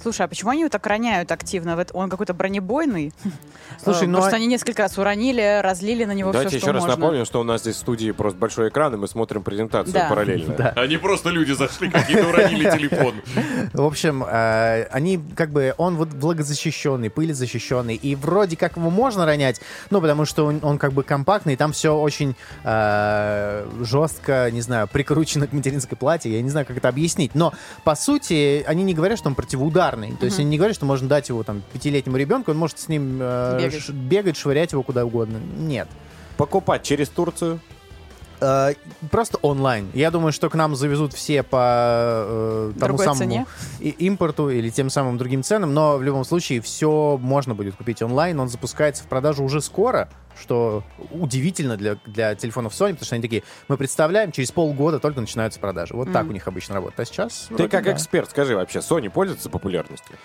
Слушай, 0.07 0.27
а 0.27 0.29
почему 0.29 0.51
они 0.53 0.61
его 0.61 0.69
так 0.69 0.87
роняют 0.87 1.33
активно? 1.33 1.85
Он 1.93 2.09
какой-то 2.09 2.33
бронебойный. 2.33 3.13
Слушай, 3.83 4.05
Э, 4.05 4.07
ну, 4.07 4.19
Просто 4.19 4.35
а- 4.35 4.37
они 4.37 4.47
несколько 4.47 4.83
раз 4.83 4.97
уронили, 4.99 5.61
разлили 5.65 6.05
на 6.05 6.13
него 6.13 6.31
Давайте 6.31 6.51
все, 6.51 6.59
еще 6.59 6.71
раз 6.71 6.83
можно. 6.85 6.97
напомним, 6.97 7.25
что 7.25 7.41
у 7.41 7.43
нас 7.43 7.63
здесь 7.63 7.75
в 7.75 7.79
студии 7.81 8.13
просто 8.13 8.39
большой 8.39 8.69
экран, 8.69 8.95
и 8.95 8.97
мы 8.97 9.09
смотрим 9.09 9.43
презентацию 9.43 9.93
Да. 9.93 10.09
параллельно. 10.09 10.55
Да. 10.59 10.69
Они 10.77 10.97
просто 10.97 11.31
люди 11.31 11.51
зашли, 11.53 11.91
какие-то 11.91 12.29
уронили 12.29 12.71
телефон. 12.79 13.15
В 13.73 13.83
общем, 13.83 14.25
э, 14.25 14.85
они 14.93 15.19
как 15.35 15.51
бы, 15.51 15.75
он 15.77 15.97
вот 15.97 16.11
влагозащищенный, 16.15 17.11
пылезащищенный, 17.11 17.97
и 17.97 18.15
вроде 18.15 18.57
как 18.57 18.77
его 18.77 18.91
можно 18.91 19.27
ронять, 19.27 19.61
ну, 19.91 20.01
потому 20.01 20.25
что 20.25 20.47
он, 20.47 20.61
он 20.63 20.79
как 20.79 20.93
бы 20.93 21.03
компактный, 21.03 21.55
и 21.55 21.57
там 21.57 21.73
все 21.73 21.97
очень 21.97 22.37
э, 22.63 23.67
жестко, 23.83 24.51
не 24.53 24.61
знаю, 24.61 24.87
прикручено 24.89 25.47
к 25.47 25.53
материнской 25.53 25.97
плате, 25.99 26.31
я 26.31 26.43
не 26.43 26.51
знаю, 26.51 26.65
как 26.67 26.77
это 26.77 26.89
объяснить, 26.89 27.35
но, 27.35 27.53
по 27.85 27.95
сути, 27.97 28.63
они 28.69 28.85
не 28.85 28.95
говорят, 28.95 29.19
что 29.19 29.29
он 29.29 29.35
противоударный, 29.97 30.17
то 30.19 30.25
есть 30.27 30.39
они 30.39 30.49
не 30.51 30.57
говорят, 30.59 30.77
что 30.77 30.87
можно 30.87 31.09
дать 31.09 31.29
его 31.29 31.43
там 31.43 31.63
пятилетнему 31.73 32.17
ребенку, 32.17 32.51
он 32.51 32.59
может 32.59 32.79
с 32.79 32.89
ним 32.89 33.19
э, 33.21 33.59
Бегать. 33.61 33.83
ш- 33.83 33.93
бегать, 33.93 34.37
швырять 34.37 34.73
его 34.73 34.83
куда 34.83 35.05
угодно. 35.05 35.39
Нет. 35.59 35.89
Покупать 36.37 36.83
через 36.83 37.09
Турцию. 37.09 37.61
Э, 38.41 38.75
Просто 39.11 39.39
онлайн. 39.43 39.91
Я 39.95 40.11
думаю, 40.11 40.33
что 40.33 40.51
к 40.51 40.55
нам 40.55 40.77
завезут 40.77 41.13
все 41.13 41.43
по 41.43 42.25
э, 42.27 42.73
тому 42.79 42.97
Другой 42.97 43.05
самому 43.05 43.19
цене? 43.19 43.47
и- 43.81 43.91
импорту 43.91 44.51
или 44.51 44.71
тем 44.71 44.91
самым 44.91 45.19
другим 45.19 45.43
ценам, 45.43 45.73
но 45.75 45.97
в 45.97 46.03
любом 46.03 46.25
случае 46.25 46.61
все 46.61 47.19
можно 47.21 47.55
будет 47.55 47.77
купить 47.77 48.03
онлайн. 48.03 48.39
Он 48.41 48.49
запускается 48.49 49.05
в 49.05 49.07
продажу 49.07 49.45
уже 49.45 49.61
скоро, 49.61 50.09
что 50.41 50.83
удивительно 51.13 51.77
для, 51.77 51.97
для 52.07 52.35
телефонов 52.35 52.73
Sony, 52.73 52.91
потому 52.91 53.07
что 53.07 53.15
они 53.15 53.23
такие, 53.23 53.43
мы 53.69 53.77
представляем, 53.77 54.33
через 54.33 54.53
полгода 54.53 54.99
только 54.99 55.21
начинаются 55.21 55.59
продажи. 55.61 55.95
Вот 55.95 56.13
так 56.13 56.27
у 56.29 56.33
них 56.33 56.47
обычно 56.47 56.75
работает. 56.75 57.01
А 57.01 57.05
сейчас... 57.05 57.47
Ты 57.49 57.55
вроде 57.55 57.69
как 57.71 57.85
да. 57.85 57.93
эксперт, 57.93 58.31
скажи 58.31 58.55
вообще, 58.55 58.81
Sony 58.81 59.09
пользуется 59.11 59.49
популярностью? 59.49 60.17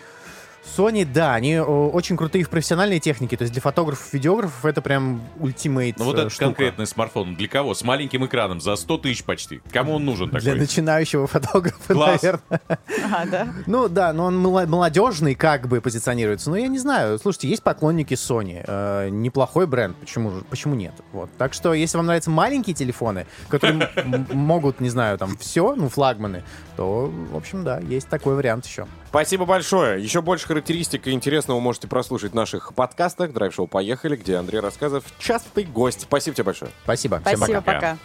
Sony, 0.64 1.06
да, 1.06 1.34
они 1.34 1.56
о, 1.60 1.90
очень 1.90 2.16
крутые 2.16 2.44
в 2.46 2.50
профессиональной 2.50 3.00
технике, 3.00 3.36
то 3.36 3.42
есть 3.44 3.52
для 3.52 3.62
фотографов, 3.62 4.14
видеографов 4.14 4.64
это 4.64 4.82
прям 4.82 5.22
ультимейт 5.40 5.98
Ну 5.98 6.06
вот 6.06 6.16
э, 6.18 6.20
этот 6.22 6.32
штука. 6.34 6.46
конкретный 6.46 6.86
смартфон 6.88 7.36
для 7.36 7.48
кого? 7.48 7.74
С 7.74 7.84
маленьким 7.84 8.26
экраном 8.26 8.62
за 8.62 8.76
100 8.76 8.98
тысяч 9.00 9.24
почти. 9.24 9.62
Кому 9.74 9.96
он 9.96 10.06
нужен 10.06 10.30
Для 10.30 10.40
такой? 10.40 10.60
начинающего 10.60 11.26
фотографа, 11.28 11.94
Класс. 11.94 12.22
наверное. 12.22 12.62
Ага, 13.04 13.26
да. 13.32 13.48
Ну 13.66 13.90
да, 13.90 14.14
но 14.14 14.26
он 14.26 14.38
молодежный 14.38 15.34
как 15.36 15.68
бы 15.68 15.82
позиционируется. 15.82 16.50
Но 16.52 16.56
я 16.58 16.68
не 16.68 16.78
знаю. 16.80 17.18
Слушайте, 17.20 17.50
есть 17.50 17.64
поклонники 17.64 18.14
Sony. 18.14 18.64
Э, 18.66 19.10
неплохой 19.10 19.66
бренд. 19.68 19.98
Почему, 19.98 20.30
же- 20.32 20.42
почему 20.50 20.76
нет? 20.76 20.94
Вот. 21.12 21.30
Так 21.38 21.54
что, 21.54 21.74
если 21.74 21.98
вам 21.98 22.06
нравятся 22.06 22.30
маленькие 22.30 22.76
телефоны, 22.76 23.26
которые 23.50 23.90
могут, 24.32 24.80
не 24.80 24.90
знаю, 24.90 25.18
там 25.18 25.38
все, 25.38 25.76
ну, 25.76 25.90
флагманы, 25.90 26.44
то, 26.78 27.12
в 27.32 27.36
общем, 27.36 27.64
да, 27.64 27.80
есть 27.80 28.08
такой 28.10 28.36
вариант 28.36 28.66
еще. 28.68 28.86
Спасибо 29.12 29.46
большое. 29.46 30.02
Еще 30.02 30.22
больше 30.22 30.48
характеристик 30.48 31.06
и 31.08 31.12
интересного 31.12 31.60
можете 31.60 31.90
прослушать 31.90 32.32
в 32.32 32.36
наших 32.36 32.74
подкастах 32.74 33.34
«Драйв-шоу 33.34 33.68
Поехали», 33.68 34.16
где 34.16 34.38
Андрей 34.38 34.62
Рассказов 34.62 35.04
частый 35.20 35.66
гость. 35.66 36.04
Спасибо 36.04 36.34
тебе 36.34 36.46
большое. 36.46 36.72
Спасибо. 36.86 37.20
Всем 37.26 37.36
Спасибо, 37.36 37.62
пока. 37.62 37.74
пока. 37.76 37.98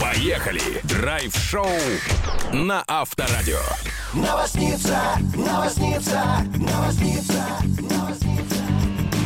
Поехали! 0.00 0.60
Драйв-шоу 0.84 1.66
на 2.52 2.84
Авторадио. 2.86 3.58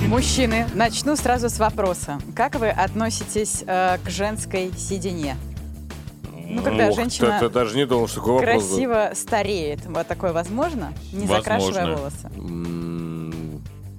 Мужчины, 0.06 0.66
начну 0.72 1.16
сразу 1.16 1.50
с 1.50 1.58
вопроса. 1.58 2.18
Как 2.34 2.54
вы 2.54 2.70
относитесь 2.70 3.62
э, 3.66 3.98
к 4.02 4.08
женской 4.08 4.72
седине? 4.74 5.36
Ну, 6.50 6.62
когда 6.62 6.88
Ох, 6.88 6.96
женщина 6.96 7.38
ты, 7.38 7.48
ты 7.48 7.54
даже 7.54 7.76
не 7.76 7.86
думал, 7.86 8.08
что 8.08 8.16
такой 8.20 8.32
вопрос 8.34 8.62
будет. 8.64 8.70
красиво 8.70 9.10
стареет. 9.14 9.86
Вот 9.86 10.06
такое 10.06 10.32
возможно? 10.32 10.92
Не 11.12 11.26
Возможно. 11.26 11.36
закрашивая 11.36 11.96
волосы. 11.96 12.28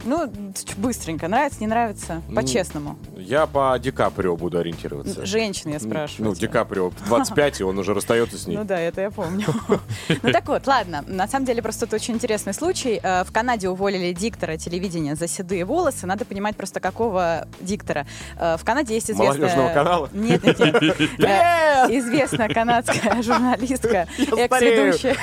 Ну, 0.03 0.31
быстренько. 0.77 1.27
Нравится, 1.27 1.59
не 1.61 1.67
нравится? 1.67 2.21
По-честному. 2.33 2.97
Я 3.15 3.45
по 3.45 3.77
Ди 3.79 3.91
Каприо 3.91 4.35
буду 4.35 4.57
ориентироваться. 4.57 5.25
Женщины, 5.25 5.73
я 5.73 5.79
спрашиваю. 5.79 6.29
Ну, 6.29 6.33
Ди 6.33 6.41
тебя. 6.41 6.49
Каприо 6.51 6.91
25, 7.05 7.61
и 7.61 7.63
он 7.63 7.77
уже 7.77 7.93
расстается 7.93 8.37
с 8.37 8.47
ней. 8.47 8.57
Ну 8.57 8.63
да, 8.63 8.79
это 8.79 9.01
я 9.01 9.11
помню. 9.11 9.45
Ну 10.23 10.31
так 10.31 10.47
вот, 10.47 10.67
ладно. 10.67 11.03
На 11.07 11.27
самом 11.27 11.45
деле 11.45 11.61
просто 11.61 11.85
это 11.85 11.95
очень 11.95 12.15
интересный 12.15 12.53
случай. 12.53 12.99
Э, 13.01 13.23
В 13.23 13.31
Канаде 13.31 13.69
уволили 13.69 14.11
диктора 14.13 14.57
телевидения 14.57 15.15
за 15.15 15.27
седые 15.27 15.65
волосы. 15.65 16.05
Надо 16.05 16.25
понимать 16.25 16.55
просто 16.55 16.79
какого 16.79 17.47
диктора. 17.59 18.05
Э, 18.37 18.57
В 18.57 18.65
Канаде 18.65 18.93
есть 18.95 19.09
известная... 19.11 19.27
Молодежного 19.39 19.73
канала? 19.73 20.09
Нет, 20.13 20.43
нет, 20.43 20.59
нет. 20.59 20.97
Э, 21.19 21.87
Известная 21.97 22.49
канадская 22.49 23.21
журналистка, 23.23 24.07
экс-ведущая. 24.17 25.15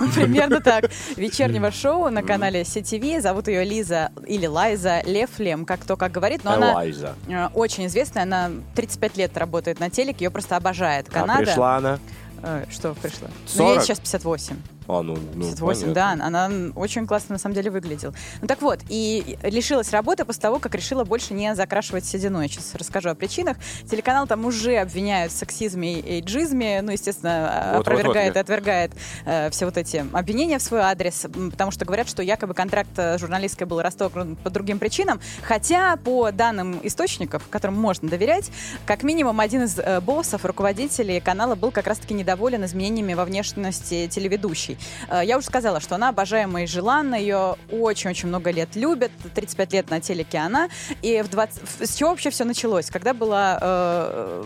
Ну, 0.00 0.08
Примерно 0.12 0.60
так. 0.60 0.90
Вечернего 1.16 1.70
шоу 1.70 2.10
на 2.10 2.22
канале 2.22 2.62
CTV. 2.62 3.20
Зовут 3.20 3.48
ее 3.48 3.64
Лиза 3.64 3.93
или 4.26 4.46
Лайза 4.46 5.00
Лефлем, 5.04 5.64
как 5.64 5.80
кто 5.80 5.96
как 5.96 6.12
говорит. 6.12 6.44
Но 6.44 6.52
она 6.52 6.72
Элайза. 6.72 7.14
э, 7.28 7.48
очень 7.54 7.86
известная. 7.86 8.22
Она 8.24 8.50
35 8.74 9.16
лет 9.16 9.36
работает 9.36 9.80
на 9.80 9.90
телеке. 9.90 10.24
Ее 10.24 10.30
просто 10.30 10.56
обожает 10.56 11.08
А 11.08 11.12
Канада. 11.12 11.44
пришла 11.44 11.76
она. 11.76 11.98
Э, 12.42 12.64
Что 12.70 12.94
пришла? 12.94 13.28
Ну, 13.28 13.48
40? 13.64 13.74
ей 13.76 13.80
сейчас 13.82 14.00
58. 14.00 14.56
А, 14.86 15.02
ну, 15.02 15.16
ну 15.34 15.42
58, 15.44 15.92
да, 15.92 16.10
понятно. 16.10 16.26
она 16.26 16.72
очень 16.76 17.06
классно 17.06 17.34
на 17.34 17.38
самом 17.38 17.54
деле 17.54 17.70
выглядела. 17.70 18.14
Ну 18.40 18.46
так 18.46 18.60
вот, 18.62 18.80
и 18.88 19.38
лишилась 19.42 19.90
работы 19.90 20.24
после 20.24 20.42
того, 20.42 20.58
как 20.58 20.74
решила 20.74 21.04
больше 21.04 21.34
не 21.34 21.54
закрашивать 21.54 22.04
седину. 22.04 22.40
Я 22.40 22.48
сейчас 22.48 22.74
расскажу 22.74 23.10
о 23.10 23.14
причинах. 23.14 23.56
Телеканал 23.90 24.26
там 24.26 24.44
уже 24.44 24.76
обвиняют 24.76 25.32
в 25.32 25.36
сексизме 25.36 26.00
и 26.00 26.14
эйджизме, 26.16 26.82
ну, 26.82 26.92
естественно, 26.92 27.72
Вот-вот-вот 27.76 27.80
опровергает 27.80 28.34
я- 28.34 28.40
и 28.40 28.42
отвергает 28.42 28.92
э, 29.24 29.50
все 29.50 29.64
вот 29.64 29.76
эти 29.76 30.04
обвинения 30.12 30.58
в 30.58 30.62
свой 30.62 30.80
адрес, 30.80 31.26
потому 31.50 31.70
что 31.70 31.84
говорят, 31.84 32.08
что 32.08 32.22
якобы 32.22 32.54
контракт 32.54 32.90
э, 32.96 33.18
журналистской 33.18 33.66
был 33.66 33.80
расторгнут 33.80 34.38
по 34.40 34.50
другим 34.50 34.78
причинам, 34.78 35.20
хотя 35.42 35.96
по 35.96 36.30
данным 36.30 36.78
источников, 36.82 37.46
которым 37.48 37.80
можно 37.80 38.08
доверять, 38.08 38.50
как 38.86 39.02
минимум 39.02 39.40
один 39.40 39.62
из 39.64 39.78
э, 39.78 40.00
боссов, 40.00 40.44
руководителей 40.44 41.20
канала 41.20 41.54
был 41.54 41.70
как 41.70 41.86
раз-таки 41.86 42.14
недоволен 42.14 42.64
изменениями 42.64 43.14
во 43.14 43.24
внешности 43.24 44.08
телеведущей. 44.08 44.73
Э, 45.08 45.22
Я 45.24 45.38
уже 45.38 45.46
сказала, 45.46 45.80
что 45.80 45.94
она 45.94 46.08
обожаемая 46.10 46.64
и 46.64 46.66
желанна, 46.66 47.14
ее 47.14 47.56
очень-очень 47.70 48.28
много 48.28 48.50
лет 48.50 48.76
любят, 48.76 49.10
35 49.34 49.72
лет 49.72 49.90
на 49.90 50.00
телеке 50.00 50.38
она. 50.38 50.68
И 51.02 51.22
в 51.22 51.28
20... 51.28 51.62
в- 51.62 51.86
с 51.86 51.94
чего 51.94 52.10
вообще 52.10 52.30
все 52.30 52.44
началось? 52.44 52.90
Когда 52.90 53.14
была 53.14 53.58
э, 53.60 54.44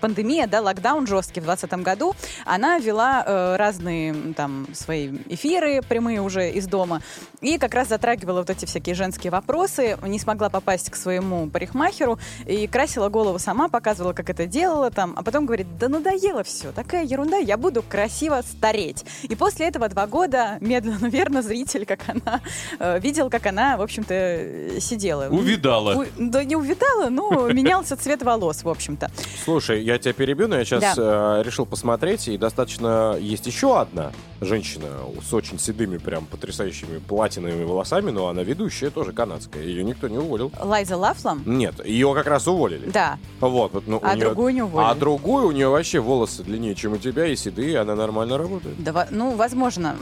пандемия, 0.00 0.46
да, 0.46 0.60
локдаун 0.60 1.06
жесткий 1.06 1.40
в 1.40 1.44
2020 1.44 1.84
году, 1.84 2.14
она 2.44 2.78
вела 2.78 3.24
э, 3.26 3.56
разные 3.56 4.14
там 4.36 4.66
свои 4.74 5.10
эфиры 5.28 5.82
прямые 5.82 6.20
уже 6.20 6.50
из 6.50 6.66
дома 6.66 7.02
и 7.40 7.58
как 7.58 7.74
раз 7.74 7.88
затрагивала 7.88 8.38
вот 8.40 8.50
эти 8.50 8.64
всякие 8.64 8.94
женские 8.94 9.30
вопросы, 9.30 9.96
не 10.02 10.18
смогла 10.18 10.48
попасть 10.48 10.90
к 10.90 10.96
своему 10.96 11.48
парикмахеру 11.48 12.18
и 12.46 12.66
красила 12.66 13.08
голову 13.08 13.38
сама, 13.38 13.68
показывала, 13.68 14.12
как 14.12 14.30
это 14.30 14.46
делала 14.46 14.90
там, 14.90 15.14
а 15.16 15.22
потом 15.22 15.46
говорит, 15.46 15.66
да 15.78 15.88
надоело 15.88 16.42
все, 16.42 16.72
такая 16.72 17.04
ерунда, 17.04 17.36
я 17.38 17.56
буду 17.56 17.82
красиво 17.82 18.42
стареть. 18.42 19.04
И 19.22 19.34
после 19.46 19.68
этого 19.68 19.88
два 19.88 20.06
года 20.06 20.58
медленно, 20.60 20.98
но 21.02 21.08
верно, 21.18 21.40
зритель, 21.42 21.86
как 21.86 22.00
она, 22.08 22.40
э, 22.80 22.98
видел, 23.00 23.30
как 23.30 23.46
она, 23.46 23.76
в 23.76 23.82
общем-то, 23.82 24.12
э, 24.14 24.80
сидела. 24.80 25.28
Увидала. 25.28 25.94
У- 26.02 26.06
да 26.18 26.42
не 26.44 26.56
увидала, 26.56 27.08
но 27.10 27.48
менялся 27.52 27.96
цвет 27.96 28.22
волос, 28.22 28.64
в 28.64 28.68
общем-то. 28.68 29.10
Слушай, 29.44 29.82
я 29.84 29.98
тебя 29.98 30.12
перебью, 30.14 30.48
но 30.48 30.56
я 30.58 30.64
сейчас 30.64 30.96
Да. 30.96 31.38
э, 31.38 31.42
решил 31.44 31.64
посмотреть, 31.64 32.26
и 32.28 32.36
достаточно 32.36 33.16
есть 33.20 33.46
еще 33.46 33.80
одна 33.80 34.10
женщина 34.40 34.88
с 35.28 35.32
очень 35.32 35.58
седыми, 35.58 35.98
прям 35.98 36.26
потрясающими 36.26 36.98
платиновыми 36.98 37.64
волосами, 37.64 38.10
но 38.10 38.28
она 38.28 38.42
ведущая, 38.42 38.90
тоже 38.90 39.12
канадская. 39.12 39.62
Ее 39.62 39.84
никто 39.84 40.08
не 40.08 40.18
уволил. 40.18 40.52
Лайза 40.60 40.96
Лафлам? 40.96 41.42
Нет, 41.46 41.84
ее 41.84 42.14
как 42.14 42.26
раз 42.26 42.46
уволили. 42.46 42.90
Да. 42.90 43.18
Вот, 43.40 43.72
вот, 43.72 43.86
ну, 43.86 44.00
А 44.02 44.14
неё- 44.14 44.26
другую 44.26 44.54
не 44.54 44.62
уволили. 44.62 44.90
А 44.90 44.94
другую 44.94 45.46
у 45.48 45.52
нее 45.52 45.68
вообще 45.68 46.00
волосы 46.00 46.42
длиннее, 46.42 46.74
чем 46.74 46.94
у 46.94 46.98
тебя, 46.98 47.26
и 47.26 47.36
седые, 47.36 47.78
она 47.78 47.94
нормально 47.94 48.38
работает. 48.38 48.82
Да, 48.82 49.06
ну, 49.10 49.34
возможно. 49.34 49.96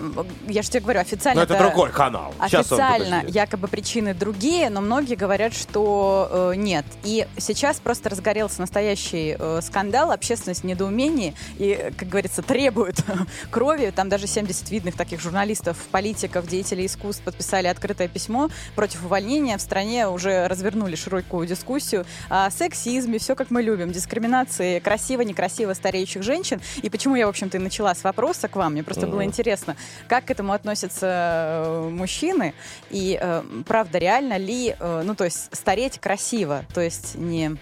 Я 0.46 0.62
же 0.62 0.70
тебе 0.70 0.80
говорю, 0.80 1.00
официально... 1.00 1.40
Но 1.40 1.44
это 1.44 1.58
другой 1.58 1.90
канал. 1.90 2.34
Официально 2.38 3.22
якобы 3.26 3.68
причины 3.68 4.14
другие, 4.14 4.70
но 4.70 4.80
многие 4.80 5.14
говорят, 5.14 5.54
что 5.54 6.52
э, 6.52 6.56
нет. 6.56 6.84
И 7.04 7.26
сейчас 7.38 7.78
просто 7.80 8.10
разгорелся 8.10 8.60
настоящий 8.60 9.36
э, 9.38 9.60
скандал, 9.62 10.10
общественность 10.10 10.62
в 10.62 10.64
недоумении 10.64 11.34
и, 11.58 11.92
как 11.96 12.08
говорится, 12.08 12.42
требует 12.42 12.96
крови. 13.50 13.92
Там 13.94 14.08
даже 14.08 14.23
70 14.26 14.70
видных 14.70 14.96
таких 14.96 15.20
журналистов, 15.20 15.76
политиков, 15.90 16.46
деятелей 16.46 16.86
искусств 16.86 17.22
подписали 17.22 17.66
открытое 17.66 18.08
письмо 18.08 18.48
против 18.74 19.04
увольнения. 19.04 19.56
В 19.56 19.60
стране 19.60 20.08
уже 20.08 20.46
развернули 20.48 20.96
широкую 20.96 21.46
дискуссию 21.46 22.04
о 22.28 22.50
сексизме, 22.50 23.18
все 23.18 23.34
как 23.34 23.50
мы 23.50 23.62
любим, 23.62 23.92
дискриминации 23.92 24.78
красиво-некрасиво 24.78 25.72
стареющих 25.74 26.22
женщин. 26.22 26.60
И 26.82 26.90
почему 26.90 27.16
я, 27.16 27.26
в 27.26 27.30
общем-то, 27.30 27.58
и 27.58 27.60
начала 27.60 27.94
с 27.94 28.04
вопроса 28.04 28.48
к 28.48 28.56
вам. 28.56 28.72
Мне 28.72 28.82
просто 28.82 29.06
было 29.06 29.24
интересно, 29.24 29.76
как 30.08 30.26
к 30.26 30.30
этому 30.30 30.52
относятся 30.52 31.06
э, 31.06 31.88
мужчины 31.90 32.54
и 32.90 33.18
э, 33.20 33.42
правда 33.66 33.98
реально 33.98 34.36
ли, 34.36 34.74
э, 34.78 35.02
ну 35.04 35.14
то 35.14 35.24
есть 35.24 35.48
стареть 35.52 35.98
красиво, 35.98 36.64
то 36.74 36.80
есть 36.80 37.14
не 37.14 37.56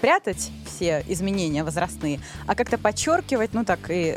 прятать 0.00 0.50
все 0.64 1.04
изменения 1.08 1.64
возрастные, 1.64 2.20
а 2.46 2.54
как-то 2.54 2.78
подчеркивать, 2.78 3.52
ну 3.52 3.64
так 3.64 3.90
и, 3.90 4.16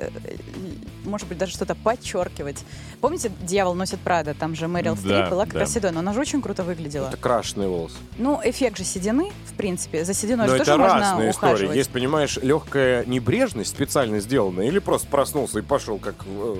может 1.06 1.28
быть, 1.28 1.38
даже 1.38 1.54
что-то 1.54 1.76
подчеркивать. 1.76 2.64
Помните 3.00 3.32
«Дьявол 3.42 3.74
носит 3.76 4.00
Прада»? 4.00 4.34
Там 4.34 4.56
же 4.56 4.68
Мэрил 4.68 4.96
Да, 4.96 5.00
Стрип 5.02 5.30
была 5.30 5.46
как 5.46 5.54
да. 5.54 5.60
раз 5.62 5.74
седой, 5.74 5.92
но 5.92 6.00
она 6.00 6.14
же 6.14 6.20
очень 6.20 6.42
круто 6.42 6.64
выглядела. 6.64 7.08
Это 7.08 7.18
крашеные 7.18 7.68
волосы. 7.68 7.96
Ну, 8.18 8.40
эффект 8.44 8.78
же 8.78 8.84
седины, 8.84 9.32
в 9.46 9.54
принципе, 9.54 10.06
за 10.06 10.14
сединой 10.14 10.46
Но 10.48 10.56
же 10.56 10.62
это 10.62 10.66
тоже 10.66 10.82
можно 10.84 11.30
истории. 11.30 11.30
ухаживать. 11.30 11.76
Есть, 11.76 11.90
понимаешь, 11.90 12.38
легкая 12.38 13.06
небрежность 13.06 13.72
специально 13.72 14.20
сделанная, 14.20 14.68
или 14.68 14.80
просто 14.80 15.08
проснулся 15.08 15.60
и 15.60 15.62
пошел 15.62 15.98
как 15.98 16.16
э, 16.26 16.56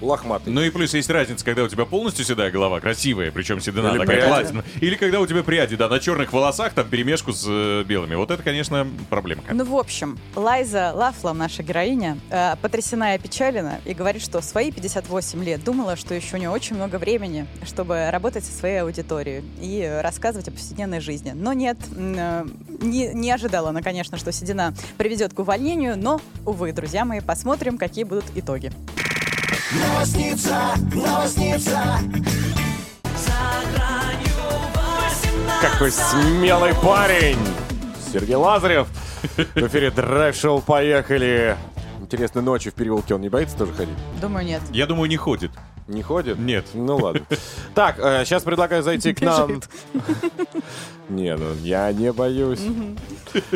лохматый. 0.00 0.52
Ну 0.52 0.62
и 0.62 0.70
плюс 0.70 0.94
есть 0.94 1.10
разница, 1.10 1.44
когда 1.44 1.64
у 1.64 1.68
тебя 1.68 1.84
полностью 1.84 2.24
седая 2.24 2.50
голова, 2.50 2.80
красивая, 2.80 3.30
причем 3.30 3.60
седина 3.60 3.88
Или 3.88 3.98
такая 3.98 4.26
классная. 4.28 4.64
Или 4.80 4.96
когда 4.96 5.20
у 5.20 5.26
тебя 5.26 5.42
пряди, 5.42 5.76
да, 5.76 5.88
на 5.88 6.00
черных 6.00 6.32
волосах, 6.32 6.72
там 6.72 6.88
перемешку 6.88 7.32
с 7.32 7.44
э, 7.46 7.84
белыми. 7.84 8.14
Вот 8.14 8.30
это, 8.30 8.42
конечно, 8.42 8.86
проблемка. 9.10 9.54
Ну, 9.54 9.64
в 9.64 9.76
общем, 9.76 10.18
Лайза 10.34 10.92
Лафлам, 10.94 11.38
наша 11.38 11.62
героиня, 11.62 12.18
э, 12.30 12.56
потрясена 12.62 13.12
и 13.12 13.16
опечалена 13.16 13.73
и 13.84 13.94
говорит, 13.94 14.22
что 14.22 14.40
в 14.40 14.44
свои 14.44 14.70
58 14.70 15.42
лет 15.44 15.64
думала, 15.64 15.96
что 15.96 16.14
еще 16.14 16.36
у 16.36 16.38
нее 16.38 16.50
очень 16.50 16.76
много 16.76 16.96
времени, 16.96 17.46
чтобы 17.64 18.10
работать 18.10 18.44
со 18.44 18.52
своей 18.52 18.78
аудиторией 18.82 19.44
и 19.60 20.00
рассказывать 20.02 20.48
о 20.48 20.50
повседневной 20.50 21.00
жизни. 21.00 21.32
Но 21.34 21.52
нет, 21.52 21.76
э, 21.94 22.46
не, 22.80 23.08
не 23.14 23.30
ожидала 23.30 23.70
она, 23.70 23.82
конечно, 23.82 24.18
что 24.18 24.32
седина 24.32 24.74
приведет 24.98 25.34
к 25.34 25.38
увольнению, 25.38 25.98
но, 25.98 26.20
увы, 26.44 26.72
друзья 26.72 27.04
мои, 27.04 27.20
посмотрим, 27.20 27.78
какие 27.78 28.04
будут 28.04 28.24
итоги. 28.34 28.72
Новосница, 29.72 30.74
новосница. 30.94 31.98
Какой 35.60 35.90
смелый 35.90 36.74
парень! 36.74 37.38
Сергей 38.12 38.36
Лазарев. 38.36 38.86
В 39.36 39.66
эфире 39.66 39.90
драйв-шоу 39.90 40.60
«Поехали». 40.60 41.56
Интересно, 42.04 42.42
ночью 42.42 42.70
в 42.70 42.74
переулке 42.74 43.14
он 43.14 43.22
не 43.22 43.30
боится 43.30 43.56
тоже 43.56 43.72
ходить? 43.72 43.96
Думаю, 44.20 44.44
нет. 44.44 44.60
Я 44.70 44.84
думаю, 44.86 45.08
не 45.08 45.16
ходит. 45.16 45.50
Не 45.88 46.02
ходит? 46.02 46.38
Нет. 46.38 46.66
Ну 46.74 46.96
ладно. 46.96 47.22
Так, 47.74 47.96
сейчас 47.96 48.42
предлагаю 48.42 48.82
зайти 48.82 49.14
к 49.14 49.22
нам. 49.22 49.62
Не, 51.08 51.36
ну 51.36 51.52
я 51.62 51.92
не 51.92 52.12
боюсь. 52.12 52.60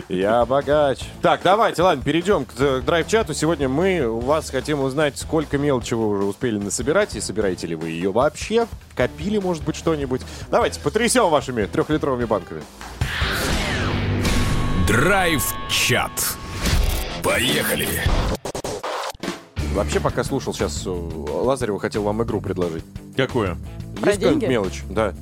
Я 0.09 0.45
богач. 0.45 0.99
Так, 1.23 1.41
давайте, 1.43 1.83
ладно, 1.83 2.03
перейдем 2.05 2.45
к 2.45 2.51
э, 2.59 2.83
драйв-чату. 2.85 3.33
Сегодня 3.33 3.71
мы 3.71 4.07
у 4.07 4.19
вас 4.21 4.51
хотим 4.51 4.81
узнать, 4.81 5.17
сколько 5.17 5.57
мелочи 5.57 5.95
вы 5.95 6.09
уже 6.09 6.25
успели 6.25 6.59
насобирать, 6.59 7.17
и 7.17 7.21
собираете 7.21 7.67
ли 7.67 7.75
вы 7.75 7.89
ее 7.89 8.13
вообще. 8.13 8.67
Копили, 8.95 9.39
может 9.39 9.65
быть, 9.65 9.77
что-нибудь. 9.77 10.21
Давайте, 10.51 10.79
потрясем 10.81 11.31
вашими 11.31 11.65
трехлитровыми 11.65 12.27
банками. 12.27 12.63
Драйв-чат. 14.87 16.37
Поехали. 17.23 17.89
Вообще, 19.75 20.01
пока 20.01 20.25
слушал 20.25 20.53
сейчас 20.55 20.83
э, 20.87 20.91
Лазарева, 20.91 21.79
хотел 21.79 22.03
вам 22.03 22.23
игру 22.23 22.41
предложить. 22.41 22.85
Какую? 23.17 23.57
Про 24.01 24.11
Есть 24.11 24.21
какая-нибудь 24.21 24.41
деньги? 24.41 24.47
мелочь? 24.47 24.83
Да. 24.91 25.15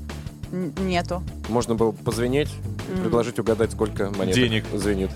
Н- 0.53 0.73
Нету. 0.87 1.23
Можно 1.49 1.75
было 1.75 1.91
позвенеть, 1.93 2.51
предложить 3.03 3.39
угадать, 3.39 3.73
сколько 3.73 4.11
монет 4.17 4.35
Денег. 4.35 4.65
звенит. 4.75 5.11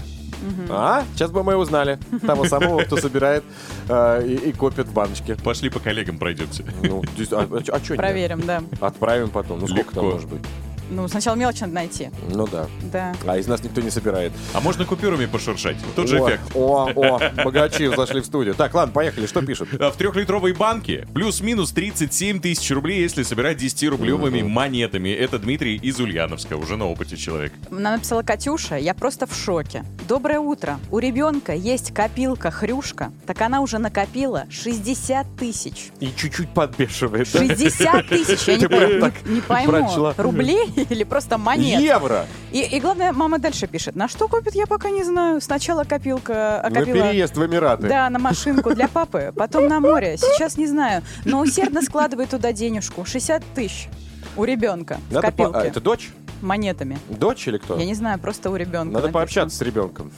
А, 0.70 1.04
сейчас 1.14 1.30
бы 1.30 1.42
мы 1.42 1.56
узнали. 1.56 1.98
Того 2.26 2.46
самого, 2.46 2.80
кто 2.82 2.96
собирает 2.96 3.44
э, 3.88 4.26
и, 4.26 4.34
и 4.50 4.52
копит 4.52 4.88
в 4.88 4.92
баночке. 4.92 5.36
Пошли 5.36 5.68
по 5.68 5.80
коллегам 5.80 6.18
пройдемся. 6.18 6.64
Ну, 6.82 7.02
здесь- 7.14 7.32
а, 7.32 7.46
а, 7.50 7.78
что 7.84 7.94
Проверим, 7.94 8.40
да. 8.46 8.62
Отправим 8.80 9.28
потом. 9.30 9.60
Ну, 9.60 9.68
сколько 9.68 9.94
там 9.94 10.04
Легко. 10.04 10.16
может 10.16 10.28
быть? 10.30 10.40
Ну, 10.90 11.06
сначала 11.06 11.36
мелочь 11.36 11.60
надо 11.60 11.72
найти. 11.72 12.10
Ну 12.30 12.46
да. 12.48 12.66
Да. 12.92 13.14
А 13.26 13.38
из 13.38 13.46
нас 13.46 13.62
никто 13.62 13.80
не 13.80 13.90
собирает. 13.90 14.32
А 14.52 14.60
можно 14.60 14.84
купюрами 14.84 15.26
пошуршать? 15.26 15.76
Тот 15.94 16.08
же 16.08 16.18
о, 16.18 16.28
эффект. 16.28 16.42
О, 16.54 16.90
о, 16.94 17.44
богачи 17.44 17.86
зашли 17.94 18.20
в 18.20 18.26
студию. 18.26 18.54
Так, 18.54 18.74
ладно, 18.74 18.92
поехали. 18.92 19.26
Что 19.26 19.40
пишут? 19.42 19.68
В 19.72 19.92
трехлитровой 19.96 20.52
банке 20.52 21.06
плюс-минус 21.14 21.70
37 21.70 22.40
тысяч 22.40 22.70
рублей, 22.72 23.00
если 23.00 23.22
собирать 23.22 23.62
10-рублевыми 23.62 24.42
монетами. 24.42 25.10
Это 25.10 25.38
Дмитрий 25.38 25.76
из 25.76 26.00
Ульяновска, 26.00 26.56
уже 26.56 26.76
на 26.76 26.86
опыте 26.88 27.16
человек. 27.16 27.52
Нам 27.70 27.94
написала 27.94 28.22
Катюша, 28.22 28.76
я 28.76 28.94
просто 28.94 29.26
в 29.26 29.34
шоке. 29.34 29.84
Доброе 30.08 30.40
утро. 30.40 30.80
У 30.90 30.98
ребенка 30.98 31.54
есть 31.54 31.94
копилка 31.94 32.50
хрюшка, 32.50 33.12
так 33.26 33.40
она 33.42 33.60
уже 33.60 33.78
накопила 33.78 34.46
60 34.50 35.26
тысяч. 35.38 35.90
И 36.00 36.08
чуть-чуть 36.16 36.50
подбешивает, 36.52 37.28
да? 37.32 37.38
60 37.38 38.08
тысяч, 38.08 38.48
я 38.48 38.56
не, 38.56 39.34
не 39.34 39.40
пойму, 39.40 40.12
рублей 40.16 40.79
или 40.90 41.04
просто 41.04 41.38
монет. 41.38 41.80
Евро! 41.80 42.26
И, 42.52 42.60
и 42.60 42.80
главное, 42.80 43.12
мама 43.12 43.38
дальше 43.38 43.66
пишет, 43.66 43.96
на 43.96 44.08
что 44.08 44.28
купит, 44.28 44.54
я 44.54 44.66
пока 44.66 44.90
не 44.90 45.04
знаю. 45.04 45.40
Сначала 45.40 45.84
копилка, 45.84 46.60
На 46.70 46.80
окопила... 46.80 47.08
переезд 47.08 47.36
в 47.36 47.44
Эмираты. 47.44 47.88
Да, 47.88 48.08
на 48.10 48.18
машинку 48.18 48.74
для 48.74 48.88
папы, 48.88 49.32
потом 49.36 49.68
на 49.68 49.80
море. 49.80 50.16
Сейчас 50.16 50.56
не 50.56 50.66
знаю, 50.66 51.02
но 51.24 51.40
усердно 51.40 51.82
складывает 51.82 52.30
туда 52.30 52.52
денежку. 52.52 53.04
60 53.04 53.42
тысяч 53.54 53.88
у 54.36 54.44
ребенка 54.44 54.98
в 55.10 55.14
по- 55.14 55.20
копилке. 55.22 55.58
а, 55.58 55.64
это 55.64 55.80
дочь? 55.80 56.10
Монетами. 56.40 56.98
Дочь 57.08 57.46
или 57.48 57.58
кто? 57.58 57.78
Я 57.78 57.84
не 57.84 57.94
знаю, 57.94 58.18
просто 58.18 58.50
у 58.50 58.56
ребенка. 58.56 58.84
Надо 58.84 58.92
написано. 58.92 59.12
пообщаться 59.12 59.56
с 59.58 59.60
ребенком. 59.60 60.10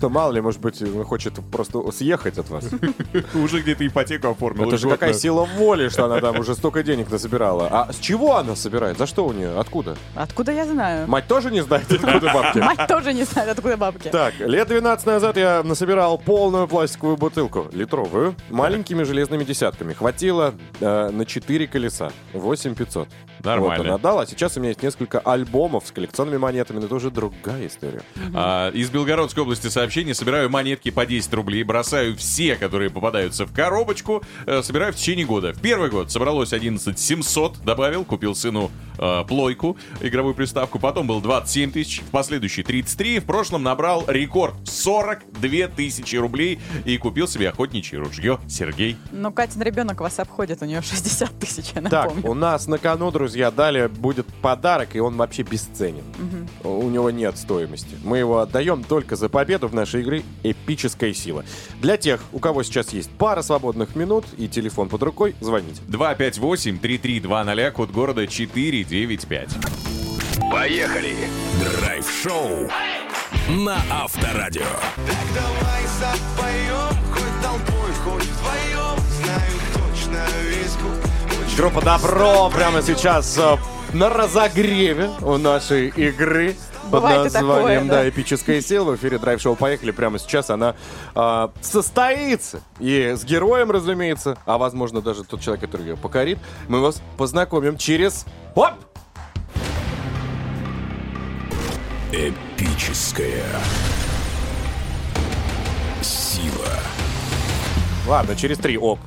То 0.00 0.08
мало 0.08 0.32
ли, 0.32 0.40
может 0.40 0.60
быть, 0.60 0.80
он 0.82 1.04
хочет 1.04 1.34
просто 1.50 1.90
съехать 1.92 2.38
от 2.38 2.48
вас. 2.50 2.64
Уже 3.34 3.60
где-то 3.60 3.86
ипотеку 3.86 4.28
оформил. 4.28 4.68
Это 4.68 4.78
же 4.78 4.88
какая 4.88 5.12
сила 5.12 5.44
воли, 5.56 5.88
что 5.88 6.04
она 6.04 6.20
там 6.20 6.38
уже 6.38 6.54
столько 6.54 6.82
денег 6.82 7.10
насобирала. 7.10 7.68
А 7.70 7.92
с 7.92 7.98
чего 7.98 8.36
она 8.36 8.56
собирает? 8.56 8.98
За 8.98 9.06
что 9.06 9.26
у 9.26 9.32
нее? 9.32 9.58
Откуда? 9.58 9.96
Откуда 10.14 10.52
я 10.52 10.64
знаю? 10.64 11.08
Мать 11.08 11.26
тоже 11.26 11.50
не 11.50 11.62
знает, 11.62 11.90
откуда 11.90 12.32
бабки? 12.32 12.58
Мать 12.58 12.86
тоже 12.88 13.12
не 13.12 13.24
знает, 13.24 13.50
откуда 13.50 13.76
бабки. 13.76 14.08
Так, 14.08 14.38
лет 14.40 14.68
12 14.68 15.06
назад 15.06 15.36
я 15.36 15.62
насобирал 15.62 16.18
полную 16.18 16.68
пластиковую 16.68 17.16
бутылку, 17.16 17.66
литровую, 17.72 18.34
маленькими 18.50 19.02
железными 19.02 19.44
десятками. 19.44 19.92
Хватило 19.92 20.54
э, 20.80 21.10
на 21.10 21.24
4 21.24 21.66
колеса, 21.66 22.10
8500. 22.32 23.08
Нормально. 23.44 23.76
Вот 23.76 23.86
он 23.86 23.94
отдал, 23.94 24.18
а 24.20 24.26
сейчас 24.26 24.56
у 24.56 24.60
меня 24.60 24.70
есть 24.70 24.82
несколько 24.82 25.20
альбомов 25.20 25.47
с 25.52 25.90
коллекционными 25.90 26.36
монетами, 26.36 26.78
но 26.78 26.86
это 26.86 26.94
уже 26.94 27.10
другая 27.10 27.66
история. 27.66 28.02
А, 28.34 28.70
из 28.70 28.90
Белгородской 28.90 29.42
области 29.42 29.68
сообщение. 29.68 30.14
Собираю 30.14 30.50
монетки 30.50 30.90
по 30.90 31.06
10 31.06 31.32
рублей, 31.34 31.62
бросаю 31.62 32.16
все, 32.16 32.56
которые 32.56 32.90
попадаются 32.90 33.46
в 33.46 33.52
коробочку, 33.52 34.22
э, 34.46 34.62
собираю 34.62 34.92
в 34.92 34.96
течение 34.96 35.26
года. 35.26 35.52
В 35.52 35.60
первый 35.60 35.90
год 35.90 36.10
собралось 36.10 36.52
11 36.52 36.98
700, 36.98 37.58
добавил, 37.64 38.04
купил 38.04 38.34
сыну 38.34 38.70
э, 38.98 39.24
плойку, 39.26 39.76
игровую 40.00 40.34
приставку, 40.34 40.78
потом 40.78 41.06
был 41.06 41.20
27 41.20 41.72
тысяч, 41.72 42.00
в 42.00 42.10
последующий 42.10 42.62
33, 42.62 43.20
в 43.20 43.24
прошлом 43.24 43.62
набрал 43.62 44.04
рекорд 44.06 44.54
42 44.64 45.68
тысячи 45.68 46.16
рублей 46.16 46.58
и 46.84 46.96
купил 46.98 47.26
себе 47.28 47.48
охотничье 47.48 47.98
ружье. 47.98 48.38
Сергей. 48.48 48.96
Ну, 49.12 49.32
Катин 49.32 49.62
ребенок 49.62 50.00
вас 50.00 50.18
обходит, 50.18 50.62
у 50.62 50.64
нее 50.64 50.82
60 50.82 51.38
тысяч, 51.38 51.72
я 51.74 51.82
Так, 51.82 52.06
напомню. 52.06 52.28
у 52.30 52.34
нас 52.34 52.66
на 52.66 52.78
кону, 52.78 53.10
друзья, 53.10 53.50
далее 53.50 53.88
будет 53.88 54.26
подарок, 54.42 54.94
и 54.94 55.00
он 55.00 55.16
вообще 55.16 55.37
бесценен. 55.42 56.04
У 56.64 56.88
него 56.88 57.10
нет 57.10 57.36
стоимости. 57.38 57.96
Мы 58.04 58.18
его 58.18 58.38
отдаем 58.40 58.84
только 58.84 59.16
за 59.16 59.28
победу 59.28 59.68
в 59.68 59.74
нашей 59.74 60.02
игре 60.02 60.22
«Эпическая 60.42 61.12
сила». 61.12 61.44
Для 61.80 61.96
тех, 61.96 62.20
у 62.32 62.38
кого 62.38 62.62
сейчас 62.62 62.92
есть 62.92 63.10
пара 63.10 63.42
свободных 63.42 63.96
минут 63.96 64.24
и 64.36 64.48
телефон 64.48 64.88
под 64.88 65.02
рукой, 65.02 65.34
звоните. 65.40 65.80
258-3320, 65.88 67.70
код 67.72 67.90
города 67.90 68.26
495. 68.26 69.48
Поехали. 70.50 71.14
Драйв-шоу 71.60 72.68
на 73.48 73.76
Авторадио. 73.90 74.62
Давай 75.34 75.82
запоем, 75.98 76.96
хоть 77.12 77.42
толпой, 77.42 77.92
хоть 78.04 78.24
вдвоем 78.24 78.98
Знаю 79.22 79.58
точно 79.74 80.24
весь 80.48 80.76
Группа 81.56 81.82
«Добро» 81.82 82.50
прямо 82.50 82.82
сейчас 82.82 83.36
э, 83.36 83.56
на 83.92 84.08
разогреве 84.08 85.10
у 85.22 85.36
нашей 85.36 85.88
игры. 85.88 86.56
Под 86.90 87.02
Бывает 87.02 87.24
названием, 87.24 87.82
такое, 87.82 87.84
да. 87.84 88.02
да. 88.02 88.08
«Эпическая 88.08 88.62
сила» 88.62 88.92
в 88.92 88.96
эфире 88.96 89.18
драйв-шоу 89.18 89.56
«Поехали». 89.56 89.90
Прямо 89.90 90.18
сейчас 90.18 90.48
она 90.48 90.74
э, 91.14 91.48
состоится. 91.60 92.62
И 92.78 93.14
с 93.14 93.24
героем, 93.24 93.70
разумеется, 93.70 94.38
а 94.46 94.56
возможно 94.56 95.02
даже 95.02 95.24
тот 95.24 95.42
человек, 95.42 95.60
который 95.60 95.88
ее 95.88 95.96
покорит, 95.98 96.38
мы 96.66 96.80
вас 96.80 97.02
познакомим 97.18 97.76
через... 97.76 98.24
Оп! 98.54 98.72
Эпическая 102.10 103.44
сила. 106.00 107.07
Ладно, 108.08 108.34
через 108.34 108.56
три, 108.56 108.78
оп. 108.78 108.98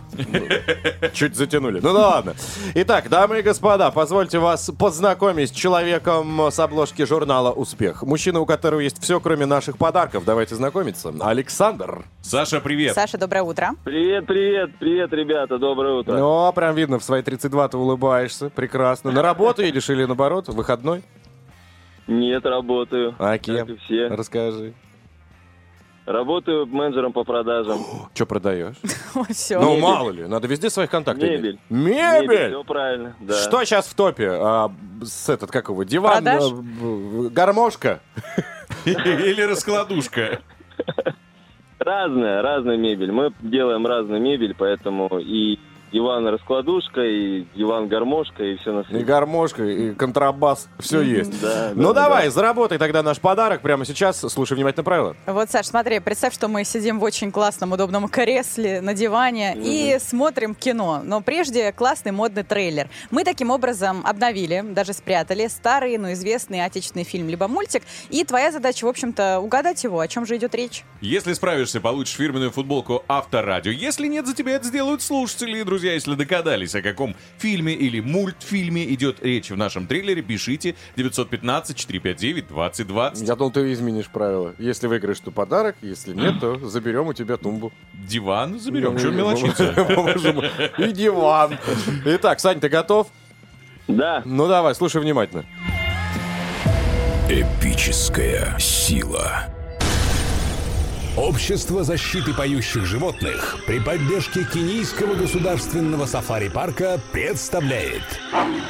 Чуть 1.14 1.36
затянули. 1.36 1.80
Ну 1.82 1.92
да 1.92 2.08
ладно. 2.08 2.36
Итак, 2.76 3.10
дамы 3.10 3.40
и 3.40 3.42
господа, 3.42 3.90
позвольте 3.90 4.38
вас 4.38 4.70
познакомить 4.78 5.50
с 5.50 5.52
человеком 5.52 6.40
с 6.52 6.60
обложки 6.60 7.04
журнала 7.04 7.52
«Успех». 7.52 8.04
Мужчина, 8.04 8.42
у 8.42 8.46
которого 8.46 8.80
есть 8.80 9.02
все, 9.02 9.20
кроме 9.20 9.48
наших 9.48 9.80
подарков. 9.80 10.24
Давайте 10.24 10.54
знакомиться. 10.54 11.12
Александр. 11.20 12.06
Саша, 12.22 12.62
привет. 12.62 12.94
Саша, 12.94 13.18
доброе 13.18 13.42
утро. 13.42 13.72
Привет, 13.84 14.28
привет, 14.28 14.78
привет, 14.80 15.12
ребята, 15.14 15.58
доброе 15.58 15.96
утро. 15.96 16.16
Ну, 16.16 16.54
прям 16.54 16.76
видно, 16.76 17.00
в 17.00 17.04
свои 17.04 17.24
32 17.24 17.70
ты 17.70 17.78
улыбаешься. 17.78 18.52
Прекрасно. 18.52 19.12
На 19.12 19.24
работу 19.24 19.64
едешь 19.64 19.90
или 19.90 20.06
наоборот, 20.06 20.48
выходной? 20.50 21.02
Нет, 22.06 22.46
работаю. 22.46 23.16
А 23.18 23.36
кем? 23.40 23.78
все. 23.78 24.10
Расскажи. 24.10 24.76
Работаю 26.06 26.66
менеджером 26.66 27.14
по 27.14 27.24
продажам. 27.24 27.80
Что 28.14 28.26
продаешь? 28.26 28.76
Все. 29.30 29.60
Ну, 29.60 29.78
мало 29.78 30.10
ли, 30.10 30.26
надо 30.26 30.48
везде 30.48 30.70
своих 30.70 30.90
контактов 30.90 31.24
Мебель. 31.30 31.60
иметь. 31.70 31.88
Мебель! 31.96 32.50
Все 32.50 32.64
правильно, 32.64 33.16
да. 33.20 33.34
Что 33.36 33.64
сейчас 33.64 33.86
в 33.88 33.94
топе? 33.94 34.30
А, 34.32 34.72
с 35.04 35.30
этот, 35.30 35.52
как 35.52 35.70
его, 35.70 35.84
диван, 35.84 36.24
Продаж? 36.24 36.44
э, 36.52 37.30
гармошка? 37.30 38.00
Или 38.86 39.42
раскладушка. 39.44 40.42
Разная, 41.80 42.42
разная 42.44 42.78
мебель. 42.78 43.12
Мы 43.12 43.34
делаем 43.42 43.88
разную 43.88 44.22
мебель, 44.22 44.54
поэтому 44.58 45.08
и 45.20 45.60
диван-раскладушка, 45.92 47.02
и 47.02 47.46
диван-гармошка, 47.56 48.44
и 48.44 48.58
все 48.58 48.72
на 48.72 48.82
И 48.82 48.86
свете. 48.86 49.06
гармошка, 49.06 49.64
и 49.64 49.94
контрабас, 49.94 50.68
все 50.80 51.02
есть. 51.02 51.42
Да, 51.42 51.72
Ну 51.76 51.94
да, 51.94 52.04
давай, 52.04 52.26
да. 52.26 52.32
заработай 52.32 52.78
тогда 52.78 53.04
наш 53.04 53.20
подарок 53.20 53.62
прямо 53.62 53.86
сейчас. 53.86 54.20
Слушай 54.20 54.56
внимательно 54.56 54.84
правила. 54.84 55.16
Вот, 55.26 55.50
Саш, 55.50 55.66
смотри, 55.68 56.00
представь, 56.00 56.34
что 56.34 56.48
мы 56.48 56.64
сидим 56.64 57.00
в 57.00 57.04
очень 57.04 57.32
классном, 57.32 57.72
удобном 57.72 58.08
кресле 58.08 58.82
на 58.82 58.94
диване 58.94 59.56
и 59.58 59.98
смотрим 60.00 60.56
кино. 60.56 61.02
Но 61.04 61.22
прежде 61.22 61.72
классный 61.72 62.12
модный 62.12 62.44
трейлер. 62.44 62.90
Мы 63.10 63.24
таким 63.24 63.50
образом 63.50 64.04
обновили, 64.06 64.64
даже 64.68 64.94
спрятали 64.94 65.48
старый, 65.48 65.98
но 65.98 66.14
известный 66.14 66.64
отечественный 66.64 67.04
фильм 67.06 67.28
либо 67.30 67.48
мультик. 67.48 67.84
И 68.10 68.24
твоя 68.24 68.52
задача, 68.52 68.86
в 68.86 68.88
общем-то, 68.90 69.40
угадать 69.40 69.84
его. 69.84 70.00
О 70.00 70.08
чем 70.08 70.26
же 70.26 70.38
идет 70.38 70.56
речь? 70.56 70.84
Если 71.02 71.34
справишься, 71.34 71.82
получишь 71.82 72.16
фирменную 72.16 72.52
футболку 72.52 73.04
Авторадио. 73.08 73.72
Если 73.72 74.08
нет, 74.08 74.28
за 74.28 74.36
тебя 74.36 74.54
это 74.56 74.66
сделают 74.68 75.02
слушатели. 75.02 75.64
Друзья, 75.64 75.81
если 75.90 76.16
догадались, 76.16 76.74
о 76.76 76.82
каком 76.82 77.16
фильме 77.38 77.74
или 77.74 78.00
мультфильме 78.00 78.86
идет 78.94 79.22
речь 79.24 79.52
в 79.52 79.58
нашем 79.58 79.88
трейлере, 79.88 80.22
пишите 80.22 80.76
915-459-2020. 80.96 83.26
Я 83.26 83.36
думал, 83.36 83.52
ты 83.52 83.72
изменишь 83.74 84.08
правила. 84.08 84.56
Если 84.58 84.88
выиграешь, 84.88 85.20
то 85.20 85.32
подарок. 85.32 85.76
Если 85.82 86.14
нет, 86.14 86.40
то 86.40 86.58
заберем 86.68 87.08
у 87.08 87.14
тебя 87.14 87.38
тумбу. 87.38 87.72
Диван 87.94 88.60
заберем. 88.60 88.98
Чего 88.98 89.12
мелочиться? 89.12 89.74
Боже 89.96 90.34
мой. 90.34 90.50
И 90.78 90.92
диван. 90.92 91.58
Итак, 92.06 92.40
Сань, 92.40 92.60
ты 92.60 92.70
готов? 92.70 93.08
Да. 93.88 94.22
Ну 94.26 94.48
давай, 94.48 94.76
слушай 94.76 95.02
внимательно. 95.02 95.46
Эпическая 97.30 98.58
сила. 98.60 99.48
Общество 101.18 101.84
защиты 101.84 102.34
поющих 102.34 102.86
животных 102.86 103.58
при 103.68 103.80
поддержке 103.80 104.46
Кенийского 104.46 105.16
государственного 105.16 106.06
сафари-парка 106.06 107.02
представляет. 107.12 108.04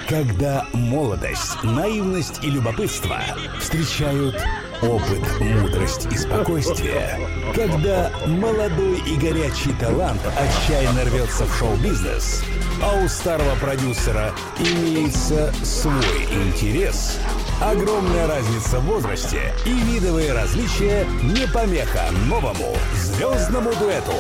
Когда 0.10 0.66
молодость, 0.74 1.64
наивность 1.64 2.44
и 2.44 2.50
любопытство 2.50 3.20
встречают 3.60 4.36
опыт, 4.82 5.40
мудрость 5.40 6.08
и 6.12 6.18
спокойствие 6.18 7.20
Когда 7.54 8.12
молодой 8.26 9.00
и 9.02 9.16
горячий 9.18 9.74
талант 9.80 10.22
отчаянно 10.36 11.06
рвется 11.06 11.46
в 11.46 11.56
шоу-бизнес 11.56 12.44
а 12.82 13.04
у 13.04 13.08
старого 13.08 13.56
продюсера 13.56 14.32
имеется 14.60 15.54
свой 15.64 16.26
интерес, 16.32 17.20
огромная 17.62 18.28
разница 18.28 18.80
в 18.80 18.86
возрасте 18.86 19.54
и 19.66 19.72
видовые 19.72 20.34
различия 20.34 21.06
не 21.22 21.48
помеха 21.48 22.10
новому 22.28 22.76
звездному 22.96 23.72
дуэту. 23.76 24.14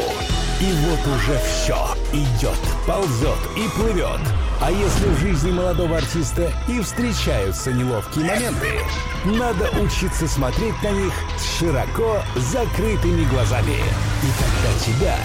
И 0.60 0.72
вот 0.86 1.00
уже 1.08 1.40
все 1.40 1.76
идет, 2.14 2.60
ползет 2.86 3.40
и 3.58 3.68
плывет. 3.76 4.22
А 4.62 4.70
если 4.70 5.08
в 5.08 5.20
жизни 5.20 5.50
молодого 5.50 5.98
артиста 5.98 6.52
и 6.68 6.80
встречаются 6.82 7.74
неловкие 7.74 8.26
моменты, 8.26 8.70
надо 9.26 9.72
учиться 9.80 10.28
смотреть 10.28 10.80
на 10.84 10.92
них 10.92 11.14
с 11.40 11.58
широко 11.58 12.20
закрытыми 12.36 13.26
глазами. 13.26 13.78
И 14.22 14.30
тогда 14.38 14.86
тебя 14.86 15.18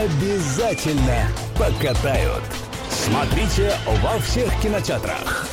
обязательно 0.00 1.28
покатают. 1.56 2.42
Смотрите 3.06 3.72
во 4.02 4.18
всех 4.20 4.48
кинотеатрах. 4.60 5.46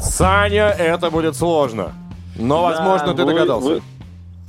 Саня, 0.00 0.68
это 0.70 1.10
будет 1.10 1.36
сложно. 1.36 1.92
Но, 2.36 2.62
возможно, 2.62 3.08
Да, 3.08 3.14
ты 3.14 3.24
вы- 3.24 3.32
догадался. 3.32 3.68
Вы, 3.68 3.82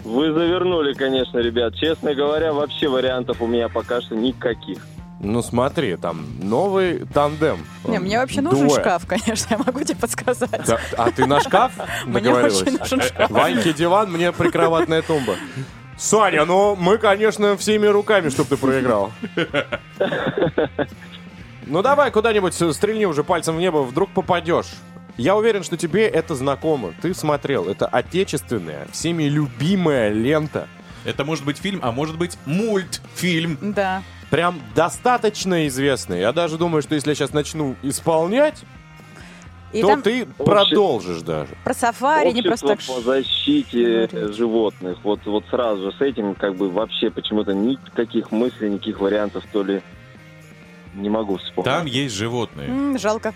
вы 0.03 0.33
завернули, 0.33 0.93
конечно, 0.93 1.39
ребят. 1.39 1.73
Честно 1.75 2.13
говоря, 2.13 2.53
вообще 2.53 2.87
вариантов 2.87 3.41
у 3.41 3.47
меня 3.47 3.69
пока 3.69 4.01
что 4.01 4.15
никаких. 4.15 4.85
Ну 5.21 5.41
смотри, 5.41 5.97
там 5.97 6.25
новый 6.41 7.05
тандем. 7.13 7.65
Не, 7.85 7.99
мне 7.99 8.19
вообще 8.19 8.39
нужен 8.41 8.67
Дуэт. 8.69 8.79
шкаф, 8.79 9.05
конечно, 9.05 9.47
я 9.55 9.57
могу 9.57 9.81
тебе 9.83 9.95
подсказать. 9.97 10.65
Да, 10.65 10.79
а 10.97 11.11
ты 11.11 11.25
на 11.25 11.41
шкаф 11.41 11.73
Мне 12.05 12.13
договорилась? 12.21 12.61
очень 12.61 12.77
нужен 12.79 13.01
шкаф. 13.01 13.29
Ваньке 13.29 13.73
диван, 13.73 14.11
мне 14.11 14.31
прикроватная 14.31 15.01
тумба. 15.01 15.35
Саня, 15.99 16.45
ну 16.45 16.77
мы, 16.77 16.97
конечно, 16.97 17.57
всеми 17.57 17.85
руками, 17.85 18.29
чтобы 18.29 18.49
ты 18.49 18.57
проиграл. 18.57 19.11
Ну 21.71 21.83
давай 21.83 22.09
куда-нибудь 22.09 22.55
стрельни 22.55 23.05
уже 23.05 23.23
пальцем 23.23 23.55
в 23.55 23.59
небо, 23.59 23.83
вдруг 23.83 24.09
попадешь. 24.09 24.71
Я 25.17 25.35
уверен, 25.35 25.63
что 25.63 25.77
тебе 25.77 26.07
это 26.07 26.33
знакомо. 26.33 26.95
Ты 26.99 27.13
смотрел. 27.13 27.69
Это 27.69 27.85
отечественная, 27.85 28.87
всеми 28.91 29.25
любимая 29.25 30.09
лента. 30.09 30.67
Это 31.05 31.25
может 31.25 31.45
быть 31.45 31.59
фильм, 31.59 31.79
а 31.83 31.91
может 31.91 32.17
быть 32.17 32.39
мультфильм. 32.47 33.59
Да. 33.61 34.01
Прям 34.31 34.59
достаточно 34.73 35.67
известная. 35.67 36.21
Я 36.21 36.31
даже 36.33 36.57
думаю, 36.57 36.81
что 36.81 36.95
если 36.95 37.09
я 37.09 37.15
сейчас 37.15 37.33
начну 37.33 37.75
исполнять, 37.83 38.63
И 39.71 39.81
то 39.81 39.87
там 39.87 40.01
ты 40.01 40.25
продолжишь 40.25 41.21
даже. 41.21 41.51
про 41.63 41.73
сафари 41.73 42.31
не 42.31 42.41
просто 42.41 42.67
так... 42.69 42.79
по 42.79 43.01
защите 43.01 44.09
животных. 44.33 44.97
Вот, 45.03 45.19
вот 45.25 45.43
сразу 45.49 45.91
же 45.91 45.97
с 45.97 46.01
этим 46.01 46.33
как 46.35 46.55
бы 46.55 46.69
вообще 46.69 47.09
почему-то 47.11 47.53
никаких 47.53 48.31
мыслей, 48.31 48.69
никаких 48.71 48.99
вариантов, 48.99 49.43
то 49.51 49.63
ли 49.63 49.81
не 50.95 51.09
могу 51.09 51.37
вспомнить. 51.37 51.65
Там 51.71 51.85
есть 51.85 52.15
животные. 52.15 52.67
М, 52.67 52.97
Жалко. 52.97 53.33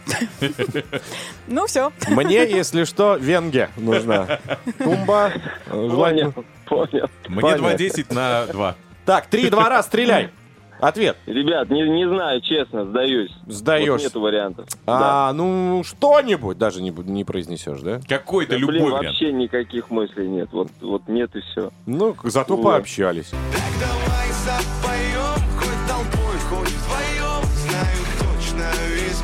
Ну 1.47 1.67
все. 1.67 1.91
Мне, 2.07 2.49
если 2.49 2.83
что, 2.83 3.15
венге 3.15 3.69
нужна. 3.77 4.39
Тумба. 4.79 5.31
желательно. 5.69 6.31
Понял, 6.65 6.89
понял. 6.89 7.09
Мне 7.27 7.41
Понятно. 7.41 7.67
2.10 7.67 8.13
на 8.13 8.45
2. 8.47 8.75
Так, 9.05 9.27
три-два 9.27 9.69
раз 9.69 9.85
стреляй. 9.85 10.29
Ответ. 10.83 11.15
Ребят, 11.25 11.69
не, 11.69 11.81
не 11.89 12.05
знаю, 12.05 12.41
честно, 12.41 12.83
сдаюсь. 12.85 13.31
Сдаешься. 13.47 13.91
Вот 13.93 14.01
нету 14.01 14.19
вариантов. 14.19 14.65
А, 14.85 15.31
ну, 15.31 15.81
что-нибудь 15.85 16.57
даже 16.57 16.81
не, 16.81 16.89
не 16.89 17.23
произнесешь, 17.23 17.79
да? 17.79 18.01
Какой-то 18.05 18.51
Да, 18.51 18.57
любой 18.57 18.73
блин, 18.73 18.83
вариант. 18.91 19.05
вообще 19.05 19.31
никаких 19.31 19.89
мыслей 19.89 20.27
нет. 20.27 20.49
Вот, 20.51 20.67
вот 20.81 21.07
нет 21.07 21.33
и 21.37 21.39
все. 21.39 21.71
Ну, 21.85 22.13
зато 22.25 22.57
Вот. 22.57 22.63
пообщались. 22.63 23.31
Давай 23.79 24.27
запоем, 24.43 25.49
хоть 25.57 25.87
толпой, 25.87 26.37
хоть 26.49 26.69
вдвоем 26.73 27.43
Знаю 27.69 27.97
точно 28.19 28.65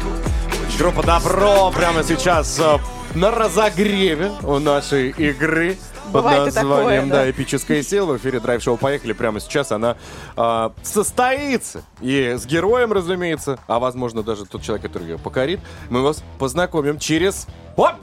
клуб 0.02 0.80
Группа 0.80 1.04
Добро 1.06 1.72
прямо 1.76 2.04
сейчас 2.04 2.58
э, 2.62 2.78
на 3.18 3.32
разогреве 3.32 4.32
у 4.44 4.60
нашей 4.60 5.10
игры. 5.10 5.76
Под 6.12 6.24
Бывает 6.24 6.48
и 6.48 6.52
такое, 6.52 6.76
названием, 6.76 7.10
да. 7.10 7.16
да. 7.18 7.30
эпическая 7.30 7.84
сила. 7.84 8.14
В 8.14 8.18
эфире 8.18 8.40
драйв-шоу 8.40 8.78
«Поехали». 8.78 9.14
Прямо 9.14 9.40
сейчас 9.40 9.72
она 9.72 9.96
э, 10.36 10.70
состоится. 10.82 11.84
И 12.02 12.36
с 12.38 12.46
героем, 12.46 12.92
разумеется, 12.92 13.60
а 13.68 13.80
возможно 13.80 14.24
даже 14.24 14.46
тот 14.46 14.64
человек, 14.64 14.86
который 14.88 15.10
ее 15.10 15.20
покорит, 15.20 15.60
мы 15.90 16.02
вас 16.02 16.24
познакомим 16.40 16.98
через... 16.98 17.48
Оп! 17.76 17.94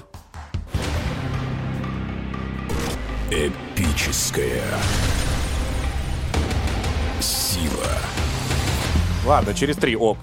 Эпическая 3.31 4.63
сила. 7.21 8.16
Ладно, 9.27 9.55
через 9.55 9.77
три, 9.77 9.97
оп. 9.97 10.18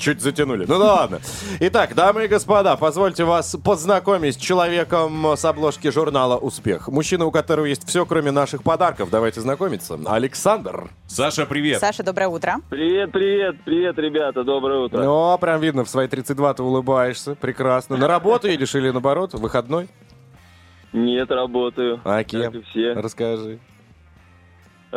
Чуть 0.00 0.20
затянули. 0.20 0.64
Ну 0.66 0.76
да 0.80 0.94
ладно. 0.94 1.20
Итак, 1.60 1.94
дамы 1.94 2.24
и 2.24 2.26
господа, 2.28 2.76
позвольте 2.76 3.22
вас 3.22 3.54
познакомить 3.62 4.34
с 4.34 4.36
человеком 4.38 5.24
с 5.36 5.44
обложки 5.44 5.92
журнала 5.92 6.36
«Успех». 6.36 6.88
Мужчина, 6.88 7.26
у 7.26 7.30
которого 7.30 7.64
есть 7.64 7.86
все, 7.86 8.04
кроме 8.04 8.32
наших 8.32 8.64
подарков. 8.64 9.10
Давайте 9.10 9.40
знакомиться. 9.40 9.96
Александр. 10.04 10.90
Саша, 11.06 11.46
привет. 11.46 11.78
Саша, 11.78 12.02
доброе 12.02 12.26
утро. 12.26 12.56
Привет, 12.70 13.12
привет, 13.12 13.54
привет, 13.64 13.96
ребята, 13.98 14.42
доброе 14.42 14.80
утро. 14.86 15.04
Ну, 15.04 15.38
прям 15.38 15.60
видно, 15.60 15.84
в 15.84 15.88
свои 15.88 16.08
32 16.08 16.54
ты 16.54 16.62
улыбаешься. 16.64 17.36
Прекрасно. 17.36 17.96
На 17.96 18.08
работу 18.08 18.48
едешь 18.48 18.74
или 18.74 18.90
наоборот, 18.90 19.34
выходной? 19.34 19.88
Нет, 20.92 21.30
работаю. 21.30 22.00
А 22.02 22.18
Как 22.18 22.26
кем? 22.26 22.52
и 22.52 22.62
все. 22.62 22.94
Расскажи. 22.94 23.60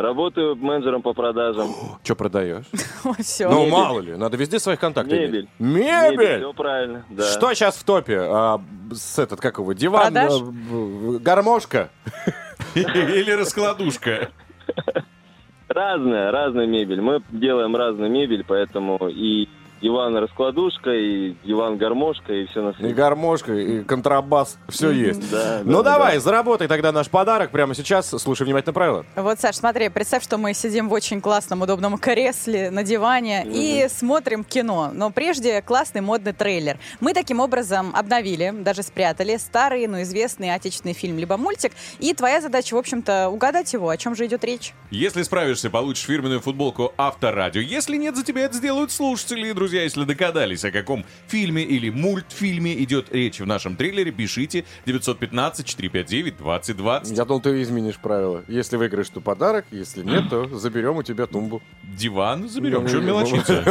Работаю 0.02 0.56
менеджером 0.56 1.02
по 1.02 1.12
продажам. 1.12 1.68
Что 2.02 2.14
продаешь? 2.16 2.64
Все. 3.20 3.48
Ну, 3.48 3.60
Мебель. 3.60 3.70
мало 3.72 4.00
ли, 4.00 4.16
надо 4.16 4.36
везде 4.36 4.58
своих 4.58 4.80
контактов 4.80 5.12
Мебель. 5.12 5.48
иметь. 5.58 5.76
Мебель! 5.76 6.38
Все 6.38 6.52
правильно, 6.52 7.04
да. 7.10 7.24
Что 7.24 7.52
сейчас 7.54 7.76
в 7.76 7.84
топе? 7.84 8.18
А, 8.20 8.60
с 8.92 9.18
этот, 9.18 9.40
как 9.40 9.58
его, 9.58 9.72
диван, 9.72 10.12
Продаж? 10.12 10.32
а, 10.32 10.36
в- 10.44 11.18
гармошка? 11.22 11.90
Или 12.74 13.32
раскладушка. 13.32 14.30
Разная, 15.68 16.32
разная 16.32 16.66
мебель. 16.66 17.00
Мы 17.00 17.22
делаем 17.30 17.76
разную 17.76 18.10
мебель, 18.10 18.44
поэтому 18.46 18.98
и 19.08 19.48
диван-раскладушка, 19.80 20.90
и 20.90 21.34
диван-гармошка, 21.44 22.32
и 22.32 22.46
все 22.46 22.62
на 22.62 22.70
И 22.70 22.74
свете. 22.74 22.94
гармошка, 22.94 23.52
и 23.54 23.82
контрабас, 23.84 24.58
все 24.68 24.90
есть. 24.90 25.30
Да, 25.30 25.60
Ну 25.64 25.82
да, 25.82 25.92
давай, 25.94 26.14
да. 26.14 26.20
заработай 26.20 26.68
тогда 26.68 26.92
наш 26.92 27.08
подарок 27.08 27.50
прямо 27.50 27.74
сейчас. 27.74 28.08
Слушай 28.10 28.44
внимательно 28.44 28.72
правила. 28.72 29.04
Вот, 29.16 29.40
Саш, 29.40 29.56
смотри, 29.56 29.88
представь, 29.88 30.22
что 30.22 30.38
мы 30.38 30.54
сидим 30.54 30.88
в 30.88 30.92
очень 30.92 31.20
классном, 31.20 31.62
удобном 31.62 31.98
кресле 31.98 32.70
на 32.70 32.82
диване 32.82 33.44
и 33.46 33.86
смотрим 33.88 34.44
кино. 34.44 34.90
Но 34.92 35.10
прежде 35.10 35.62
классный 35.62 36.00
модный 36.00 36.32
трейлер. 36.32 36.78
Мы 37.00 37.14
таким 37.14 37.40
образом 37.40 37.94
обновили, 37.94 38.52
даже 38.56 38.82
спрятали 38.82 39.36
старый, 39.36 39.86
но 39.86 40.02
известный 40.02 40.54
отечественный 40.54 40.94
фильм 40.94 41.18
либо 41.18 41.36
мультик. 41.36 41.72
И 41.98 42.12
твоя 42.14 42.40
задача, 42.40 42.74
в 42.74 42.78
общем-то, 42.78 43.28
угадать 43.28 43.72
его, 43.72 43.88
о 43.88 43.96
чем 43.96 44.14
же 44.14 44.26
идет 44.26 44.44
речь. 44.44 44.72
Если 44.90 45.22
справишься, 45.22 45.70
получишь 45.70 46.04
фирменную 46.04 46.40
футболку 46.40 46.92
Авторадио. 46.96 47.60
Если 47.60 47.96
нет, 47.96 48.16
за 48.16 48.24
тебя 48.24 48.42
это 48.42 48.54
сделают 48.56 48.90
слушатели. 48.92 49.52
Друзья, 49.52 49.69
если 49.78 50.04
догадались, 50.04 50.64
о 50.64 50.70
каком 50.70 51.04
фильме 51.28 51.62
или 51.62 51.90
мультфильме 51.90 52.74
идет 52.82 53.12
речь 53.12 53.40
в 53.40 53.46
нашем 53.46 53.76
трейлере, 53.76 54.12
пишите 54.12 54.64
915-459-2020. 54.86 57.14
Я 57.14 57.24
думал, 57.24 57.40
ты 57.40 57.62
изменишь 57.62 57.96
правила. 57.96 58.44
Если 58.48 58.76
выиграешь, 58.76 59.08
то 59.08 59.20
подарок. 59.20 59.64
Если 59.70 60.02
нет, 60.02 60.28
то 60.30 60.46
заберем 60.58 60.96
у 60.96 61.02
тебя 61.02 61.26
тумбу. 61.26 61.62
Диван 61.82 62.48
заберем. 62.48 62.84
Ну, 62.84 63.00
мелочиться? 63.00 63.62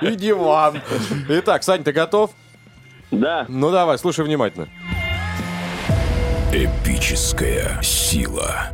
И 0.00 0.16
диван. 0.16 0.80
Итак, 1.28 1.62
Сань, 1.62 1.84
ты 1.84 1.92
готов? 1.92 2.30
Да. 3.10 3.44
Ну 3.48 3.70
давай, 3.70 3.98
слушай 3.98 4.24
внимательно. 4.24 4.68
Эпическая 6.52 7.80
сила. 7.82 8.70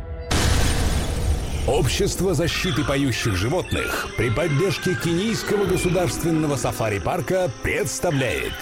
Общество 1.67 2.33
защиты 2.33 2.83
поющих 2.83 3.35
животных 3.35 4.07
при 4.17 4.31
поддержке 4.31 4.95
Кенийского 4.95 5.65
государственного 5.65 6.55
сафари-парка 6.55 7.51
представляет. 7.61 8.53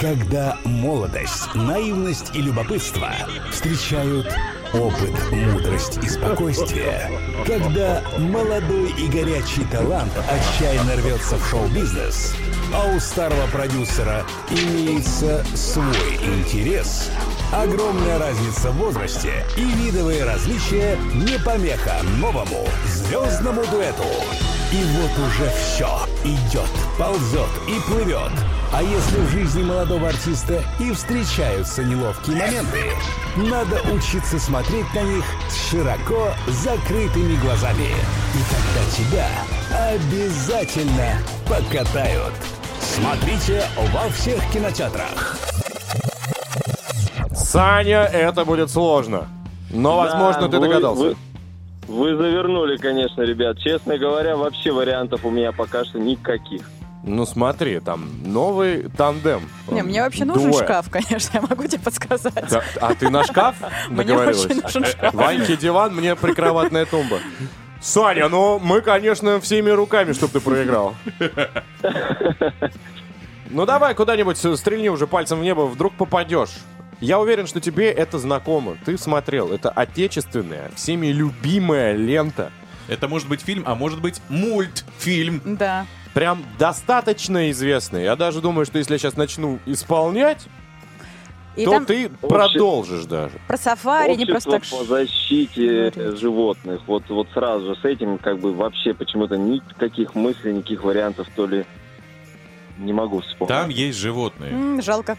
Когда 0.00 0.56
молодость, 0.64 1.54
наивность 1.54 2.34
и 2.34 2.40
любопытство 2.40 3.10
встречают 3.50 4.26
опыт, 4.72 5.12
мудрость 5.30 5.98
и 6.02 6.08
спокойствие. 6.08 7.10
Когда 7.46 8.02
молодой 8.18 8.92
и 8.92 9.08
горячий 9.08 9.64
талант 9.70 10.12
отчаянно 10.16 10.96
рвется 10.96 11.36
в 11.36 11.48
шоу-бизнес 11.48 12.34
А 12.72 12.94
у 12.94 13.00
старого 13.00 13.46
продюсера 13.48 14.24
имеется 14.48 15.44
свой 15.54 16.16
интерес 16.22 17.10
Огромная 17.52 18.18
разница 18.18 18.70
в 18.70 18.78
возрасте 18.78 19.44
и 19.56 19.64
видовые 19.64 20.24
различия 20.24 20.96
не 21.14 21.38
помеха 21.38 22.00
новому 22.22 22.64
звездному 22.86 23.62
дуэту. 23.66 24.04
И 24.70 24.84
вот 24.84 25.10
уже 25.26 25.50
все 25.50 25.88
идет, 26.24 26.70
ползет 26.96 27.50
и 27.68 27.80
плывет. 27.90 28.30
А 28.72 28.80
если 28.80 29.18
в 29.18 29.28
жизни 29.30 29.64
молодого 29.64 30.08
артиста 30.08 30.62
и 30.78 30.92
встречаются 30.92 31.82
неловкие 31.82 32.36
моменты, 32.36 32.84
надо 33.36 33.80
учиться 33.92 34.38
смотреть 34.38 34.86
на 34.94 35.02
них 35.02 35.24
с 35.50 35.70
широко 35.70 36.28
закрытыми 36.46 37.34
глазами. 37.40 37.88
И 38.34 38.40
тогда 38.52 38.90
тебя 38.96 39.28
обязательно 39.92 41.18
покатают. 41.46 42.32
Смотрите 42.80 43.64
во 43.92 44.08
всех 44.10 44.40
кинотеатрах. 44.52 45.36
Саня, 47.34 48.04
это 48.04 48.44
будет 48.44 48.70
сложно. 48.70 49.26
Но, 49.70 49.96
возможно, 49.96 50.48
ты 50.48 50.58
вы- 50.58 50.68
догадался. 50.68 51.02
Вы, 51.02 51.16
вы 51.88 52.16
завернули, 52.16 52.76
конечно, 52.76 53.22
ребят. 53.22 53.58
Честно 53.58 53.98
говоря, 53.98 54.36
вообще 54.36 54.72
вариантов 54.72 55.24
у 55.24 55.30
меня 55.30 55.52
пока 55.52 55.84
что 55.84 55.98
никаких. 55.98 56.62
Ну 57.04 57.26
смотри, 57.26 57.80
там 57.80 58.08
новый 58.24 58.88
тандем. 58.96 59.42
Не, 59.68 59.82
мне 59.82 60.02
вообще 60.02 60.24
нужен 60.24 60.50
Двое. 60.50 60.64
шкаф, 60.64 60.88
конечно, 60.88 61.30
я 61.38 61.42
могу 61.42 61.66
тебе 61.66 61.80
подсказать. 61.80 62.48
Да, 62.48 62.62
а 62.80 62.94
ты 62.94 63.08
на 63.10 63.24
шкаф 63.24 63.56
Мне 63.88 64.04
договорилась? 64.04 64.44
очень 64.44 64.62
нужен 64.62 64.84
шкаф. 64.84 65.12
Ваньке 65.12 65.56
диван, 65.56 65.94
мне 65.96 66.14
прикроватная 66.14 66.86
тумба. 66.86 67.18
Саня, 67.80 68.28
ну 68.28 68.60
мы, 68.60 68.80
конечно, 68.82 69.40
всеми 69.40 69.70
руками, 69.70 70.12
чтобы 70.12 70.34
ты 70.34 70.40
проиграл. 70.40 70.94
Ну 73.54 73.66
давай 73.66 73.94
куда-нибудь 73.94 74.38
стрельни 74.38 74.88
уже 74.88 75.06
пальцем 75.06 75.40
в 75.40 75.42
небо, 75.42 75.66
вдруг 75.66 75.92
попадешь. 75.92 76.54
Я 77.02 77.18
уверен, 77.18 77.48
что 77.48 77.60
тебе 77.60 77.90
это 77.90 78.18
знакомо. 78.18 78.78
Ты 78.84 78.96
смотрел. 78.96 79.52
Это 79.52 79.70
отечественная, 79.70 80.70
всеми 80.76 81.08
любимая 81.08 81.96
лента. 81.96 82.52
Это 82.88 83.08
может 83.08 83.28
быть 83.28 83.40
фильм, 83.40 83.64
а 83.66 83.74
может 83.74 84.00
быть 84.00 84.20
мультфильм. 84.28 85.42
Да. 85.44 85.86
Прям 86.14 86.44
достаточно 86.58 87.50
известная. 87.50 88.04
Я 88.04 88.14
даже 88.16 88.40
думаю, 88.40 88.66
что 88.66 88.78
если 88.78 88.92
я 88.92 88.98
сейчас 88.98 89.16
начну 89.16 89.58
исполнять, 89.66 90.46
И 91.56 91.64
то 91.64 91.72
там 91.72 91.86
ты 91.86 92.08
продолжишь 92.08 93.04
даже. 93.04 93.34
про 93.48 93.56
сафари 93.56 94.14
не 94.14 94.24
просто 94.26 94.52
так... 94.52 94.62
по 94.70 94.84
защите 94.84 95.92
животных. 96.16 96.82
Вот, 96.86 97.02
вот 97.08 97.26
сразу 97.34 97.74
же 97.74 97.80
с 97.80 97.84
этим 97.84 98.18
как 98.18 98.38
бы 98.38 98.52
вообще 98.52 98.94
почему-то 98.94 99.36
никаких 99.36 100.14
мыслей, 100.14 100.52
никаких 100.52 100.84
вариантов, 100.84 101.26
то 101.34 101.46
ли 101.46 101.64
не 102.84 102.92
могу 102.92 103.20
вспомнить. 103.20 103.48
Там 103.48 103.68
есть 103.70 103.98
животные. 103.98 104.52
М, 104.52 104.82
Жалко. 104.82 105.16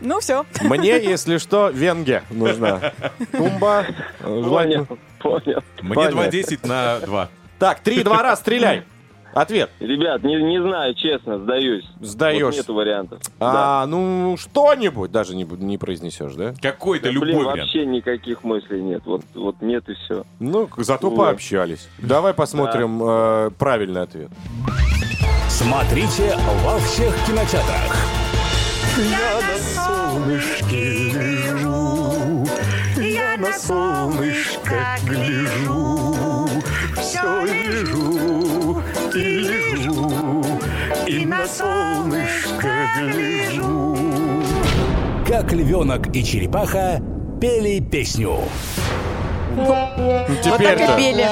Ну 0.00 0.20
все. 0.20 0.44
Мне, 0.62 1.02
если 1.02 1.38
что, 1.38 1.68
венге 1.70 2.22
нужна. 2.30 2.92
Тумба. 3.32 3.86
э, 4.20 4.40
желательно. 4.44 4.84
Понял, 4.84 4.98
понял. 5.44 5.62
Мне 5.82 5.94
Понятно. 5.94 6.20
2.10 6.20 6.66
на 6.66 6.98
2. 7.00 7.28
Так, 7.58 7.80
три-два 7.80 8.22
раз 8.22 8.40
стреляй. 8.40 8.84
Ответ. 9.34 9.70
Ребят, 9.80 10.22
не, 10.22 10.34
не 10.42 10.62
знаю, 10.62 10.94
честно, 10.94 11.38
сдаюсь. 11.38 11.84
Сдаешься. 12.00 12.44
Вот 12.46 12.54
нету 12.56 12.74
вариантов. 12.74 13.20
А, 13.38 13.84
ну, 13.84 14.36
что-нибудь 14.38 15.10
даже 15.12 15.36
не, 15.36 15.44
бу- 15.44 15.58
не 15.62 15.76
произнесешь, 15.76 16.32
да? 16.34 16.54
Какой-то 16.62 17.04
Да, 17.04 17.10
любой 17.10 17.26
блин, 17.28 17.38
вариант. 17.40 17.58
вообще 17.60 17.84
никаких 17.84 18.44
мыслей 18.44 18.80
нет. 18.80 19.02
Вот, 19.04 19.20
вот 19.34 19.60
нет 19.60 19.86
и 19.90 19.94
все. 19.94 20.24
Ну, 20.40 20.70
зато 20.78 21.10
Вот. 21.10 21.16
пообщались. 21.16 21.86
Давай 21.98 22.32
посмотрим 22.32 22.98
э, 23.02 23.50
правильный 23.58 24.00
ответ. 24.02 24.30
Смотрите 25.56 26.36
во 26.66 26.78
всех 26.80 27.16
кинотеатрах. 27.24 27.96
Я 28.98 29.40
на 29.40 29.56
солнышке 29.58 30.84
лежу, 31.12 32.46
я 33.00 33.38
на 33.38 33.58
солнышко 33.58 34.98
гляжу, 35.04 36.46
все 37.00 37.44
лежу 37.46 38.82
и 39.14 39.18
лежу, 39.38 40.44
и 41.06 41.24
на 41.24 41.46
солнышко 41.46 42.68
гляжу. 43.00 43.96
Как 45.26 45.50
львенок 45.54 46.14
и 46.14 46.22
черепаха 46.22 47.00
пели 47.40 47.80
песню. 47.80 48.40
Ну, 49.56 49.64
Вот 49.64 50.42
так 50.42 50.60
и 50.60 50.96
пели. 51.02 51.26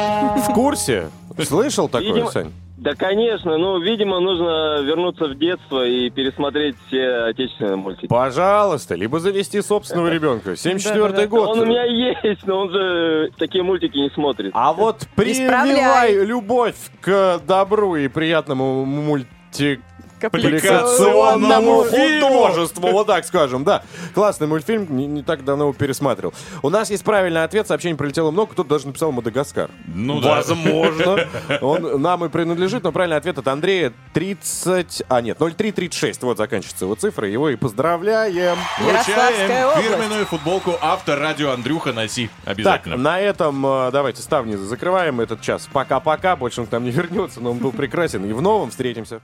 в 0.49 0.55
курсе? 0.55 1.11
Слышал 1.47 1.89
такое, 1.91 2.09
Видимо- 2.09 2.31
Сань? 2.31 2.53
Да, 2.85 2.95
конечно, 2.95 3.57
ну, 3.57 3.81
видимо, 3.81 4.21
нужно 4.21 4.83
вернуться 4.83 5.25
в 5.25 5.39
детство 5.39 5.87
и 5.87 6.11
пересмотреть 6.11 6.77
все 6.87 7.31
отечественные 7.31 7.77
мультики. 7.77 8.09
Пожалуйста, 8.09 8.95
либо 8.95 9.21
завести 9.21 9.63
собственного 9.63 10.09
ребенка. 10.13 10.51
74-й 10.51 11.27
год. 11.27 11.49
Он 11.49 11.61
у 11.61 11.65
меня 11.65 11.85
есть, 11.85 12.47
но 12.47 12.59
он 12.59 12.71
же 12.71 13.31
такие 13.39 13.65
мультики 13.65 13.97
не 13.97 14.11
смотрит. 14.11 14.51
А 14.53 14.75
вот 14.75 15.09
прививай 15.17 16.27
любовь 16.27 16.77
к 17.01 17.41
добру 17.47 17.97
и 17.97 18.09
приятному 18.09 18.85
мультик 18.85 19.81
Аппликационному 20.23 21.81
Аппликационному 21.83 21.85
художеству, 21.85 22.89
вот 22.91 23.07
так 23.07 23.25
скажем, 23.25 23.65
да. 23.65 23.83
Классный 24.15 24.47
мультфильм, 24.47 24.87
не, 24.97 25.07
не 25.07 25.23
так 25.23 25.45
давно 25.45 25.65
его 25.65 25.73
пересматривал. 25.73 26.35
У 26.63 26.71
нас 26.71 26.91
есть 26.91 27.05
правильный 27.05 27.45
ответ, 27.45 27.67
сообщений 27.67 27.97
прилетело 27.97 28.31
много, 28.31 28.53
кто-то 28.53 28.71
даже 28.71 28.87
написал 28.87 29.13
Мадагаскар. 29.13 29.71
Ну 29.87 30.21
да. 30.21 30.37
Возможно. 30.37 31.27
Он 31.61 32.01
нам 32.01 32.25
и 32.25 32.29
принадлежит, 32.29 32.85
но 32.85 32.93
правильный 32.93 33.17
ответ 33.17 33.39
от 33.39 33.49
Андрея 33.49 33.93
30... 34.13 35.05
А, 35.09 35.21
нет, 35.21 35.39
0336, 35.39 36.23
вот 36.23 36.39
заканчивается 36.39 36.85
его 36.85 36.95
цифра, 36.95 37.29
его 37.29 37.51
и 37.51 37.57
поздравляем. 37.57 38.57
Вручаем 38.81 39.83
фирменную 39.83 40.27
футболку 40.27 40.75
Авторадио 40.81 41.51
Андрюха 41.51 41.93
носи. 41.93 42.31
Так, 42.45 42.53
Обязательно. 42.55 42.97
на 42.97 43.21
этом 43.21 43.67
э, 43.67 43.91
давайте 43.93 44.23
ставни 44.23 44.57
закрываем 44.57 45.21
этот 45.21 45.41
час. 45.41 45.69
Пока-пока, 45.73 46.37
больше 46.37 46.61
он 46.61 46.67
к 46.67 46.73
нам 46.73 46.85
не 46.85 46.91
вернется, 46.91 47.41
но 47.41 47.51
он 47.51 47.59
был 47.59 47.73
прекрасен. 47.73 48.25
И 48.25 48.33
в 48.33 48.43
новом 48.43 48.71
встретимся. 48.71 49.21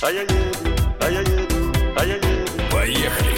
А 0.00 0.10
я 0.10 0.22
еду, 0.22 0.34
а 1.00 1.10
я 1.10 1.20
еду, 1.20 1.72
а 1.96 2.04
я 2.04 2.14
еду, 2.14 2.28
Поехали. 2.70 3.34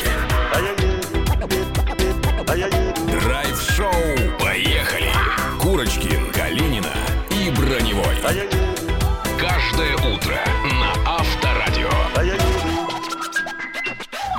а 0.53 0.61
я 0.61 0.71
еду, 0.71 2.45
а 2.47 2.57
я 2.57 2.67
еду. 2.67 3.21
Драйв-шоу. 3.21 3.93
Поехали. 4.39 5.11
Курочкин, 5.61 6.31
Калинина 6.33 6.93
и 7.31 7.51
Броневой. 7.51 8.15
А 8.25 8.33
я 8.33 8.45
еду, 8.45 8.57
Каждое 9.39 9.95
утро 10.15 10.39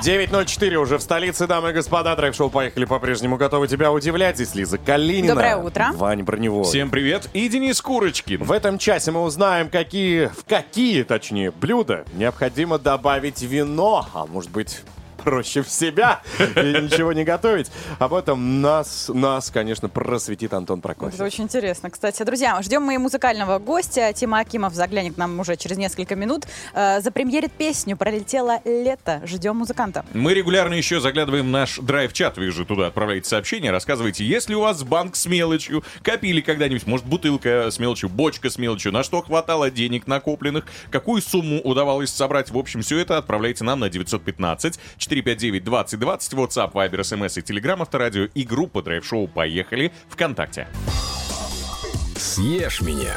9.04 0.02 0.74
уже 0.74 0.98
в 0.98 1.00
столице, 1.00 1.46
дамы 1.46 1.70
и 1.70 1.72
господа. 1.72 2.16
Драйв-шоу 2.16 2.50
«Поехали» 2.50 2.86
по-прежнему 2.86 3.36
готовы 3.36 3.68
тебя 3.68 3.92
удивлять. 3.92 4.34
Здесь 4.34 4.56
Лиза 4.56 4.76
Калинина. 4.76 5.34
Доброе 5.34 5.56
утро. 5.56 5.90
Ваня 5.94 6.24
Броневой. 6.24 6.64
Всем 6.64 6.90
привет. 6.90 7.28
И 7.34 7.48
Денис 7.48 7.80
Курочкин. 7.80 8.42
В 8.42 8.50
этом 8.50 8.78
часе 8.78 9.12
мы 9.12 9.22
узнаем, 9.22 9.70
какие, 9.70 10.26
в 10.26 10.44
какие, 10.44 11.04
точнее, 11.04 11.52
блюда 11.52 12.04
необходимо 12.14 12.80
добавить 12.80 13.42
вино, 13.42 14.04
а 14.12 14.26
может 14.26 14.50
быть 14.50 14.80
проще 15.22 15.62
в 15.62 15.68
себя 15.68 16.20
и 16.38 16.80
ничего 16.82 17.12
не 17.12 17.24
готовить. 17.24 17.70
Об 17.98 18.14
этом 18.14 18.60
нас, 18.60 19.10
нас, 19.12 19.50
конечно, 19.50 19.88
просветит 19.88 20.52
Антон 20.54 20.80
Прокофьев. 20.80 21.14
Это 21.14 21.24
очень 21.24 21.44
интересно. 21.44 21.90
Кстати, 21.90 22.22
друзья, 22.22 22.60
ждем 22.62 22.82
мы 22.82 22.98
музыкального 22.98 23.58
гостя. 23.58 24.12
Тима 24.12 24.40
Акимов 24.40 24.74
заглянет 24.74 25.14
к 25.14 25.16
нам 25.16 25.38
уже 25.40 25.56
через 25.56 25.76
несколько 25.76 26.16
минут. 26.16 26.46
Э, 26.74 27.00
запремьерит 27.00 27.52
песню 27.52 27.96
«Пролетело 27.96 28.60
лето». 28.64 29.22
Ждем 29.24 29.56
музыканта. 29.56 30.04
Мы 30.14 30.34
регулярно 30.34 30.74
еще 30.74 31.00
заглядываем 31.00 31.46
в 31.46 31.50
наш 31.50 31.78
драйв-чат. 31.78 32.36
Вы 32.36 32.50
же 32.50 32.64
туда 32.64 32.88
отправляете 32.88 33.28
сообщения, 33.28 33.70
рассказывайте, 33.70 34.24
есть 34.24 34.48
ли 34.48 34.56
у 34.56 34.60
вас 34.60 34.82
банк 34.82 35.16
с 35.16 35.26
мелочью, 35.26 35.84
копили 36.02 36.40
когда-нибудь, 36.40 36.86
может, 36.86 37.06
бутылка 37.06 37.70
с 37.70 37.78
мелочью, 37.78 38.08
бочка 38.08 38.50
с 38.50 38.58
мелочью, 38.58 38.92
на 38.92 39.02
что 39.02 39.22
хватало 39.22 39.70
денег 39.70 40.06
накопленных, 40.06 40.64
какую 40.90 41.22
сумму 41.22 41.60
удавалось 41.60 42.10
собрать. 42.10 42.50
В 42.50 42.58
общем, 42.58 42.82
все 42.82 42.98
это 42.98 43.18
отправляйте 43.18 43.64
нам 43.64 43.80
на 43.80 43.88
915 43.88 44.78
459 45.12 45.64
2020, 45.64 46.32
WhatsApp, 46.34 46.72
Viber, 46.72 47.00
SMS 47.00 47.38
и 47.38 47.42
Telegram, 47.42 47.80
Авторадио 47.82 48.24
и 48.34 48.44
группа 48.44 48.82
Драйв 48.82 49.04
Шоу 49.04 49.28
«Поехали» 49.28 49.92
ВКонтакте. 50.08 50.68
Съешь 52.16 52.80
меня. 52.80 53.16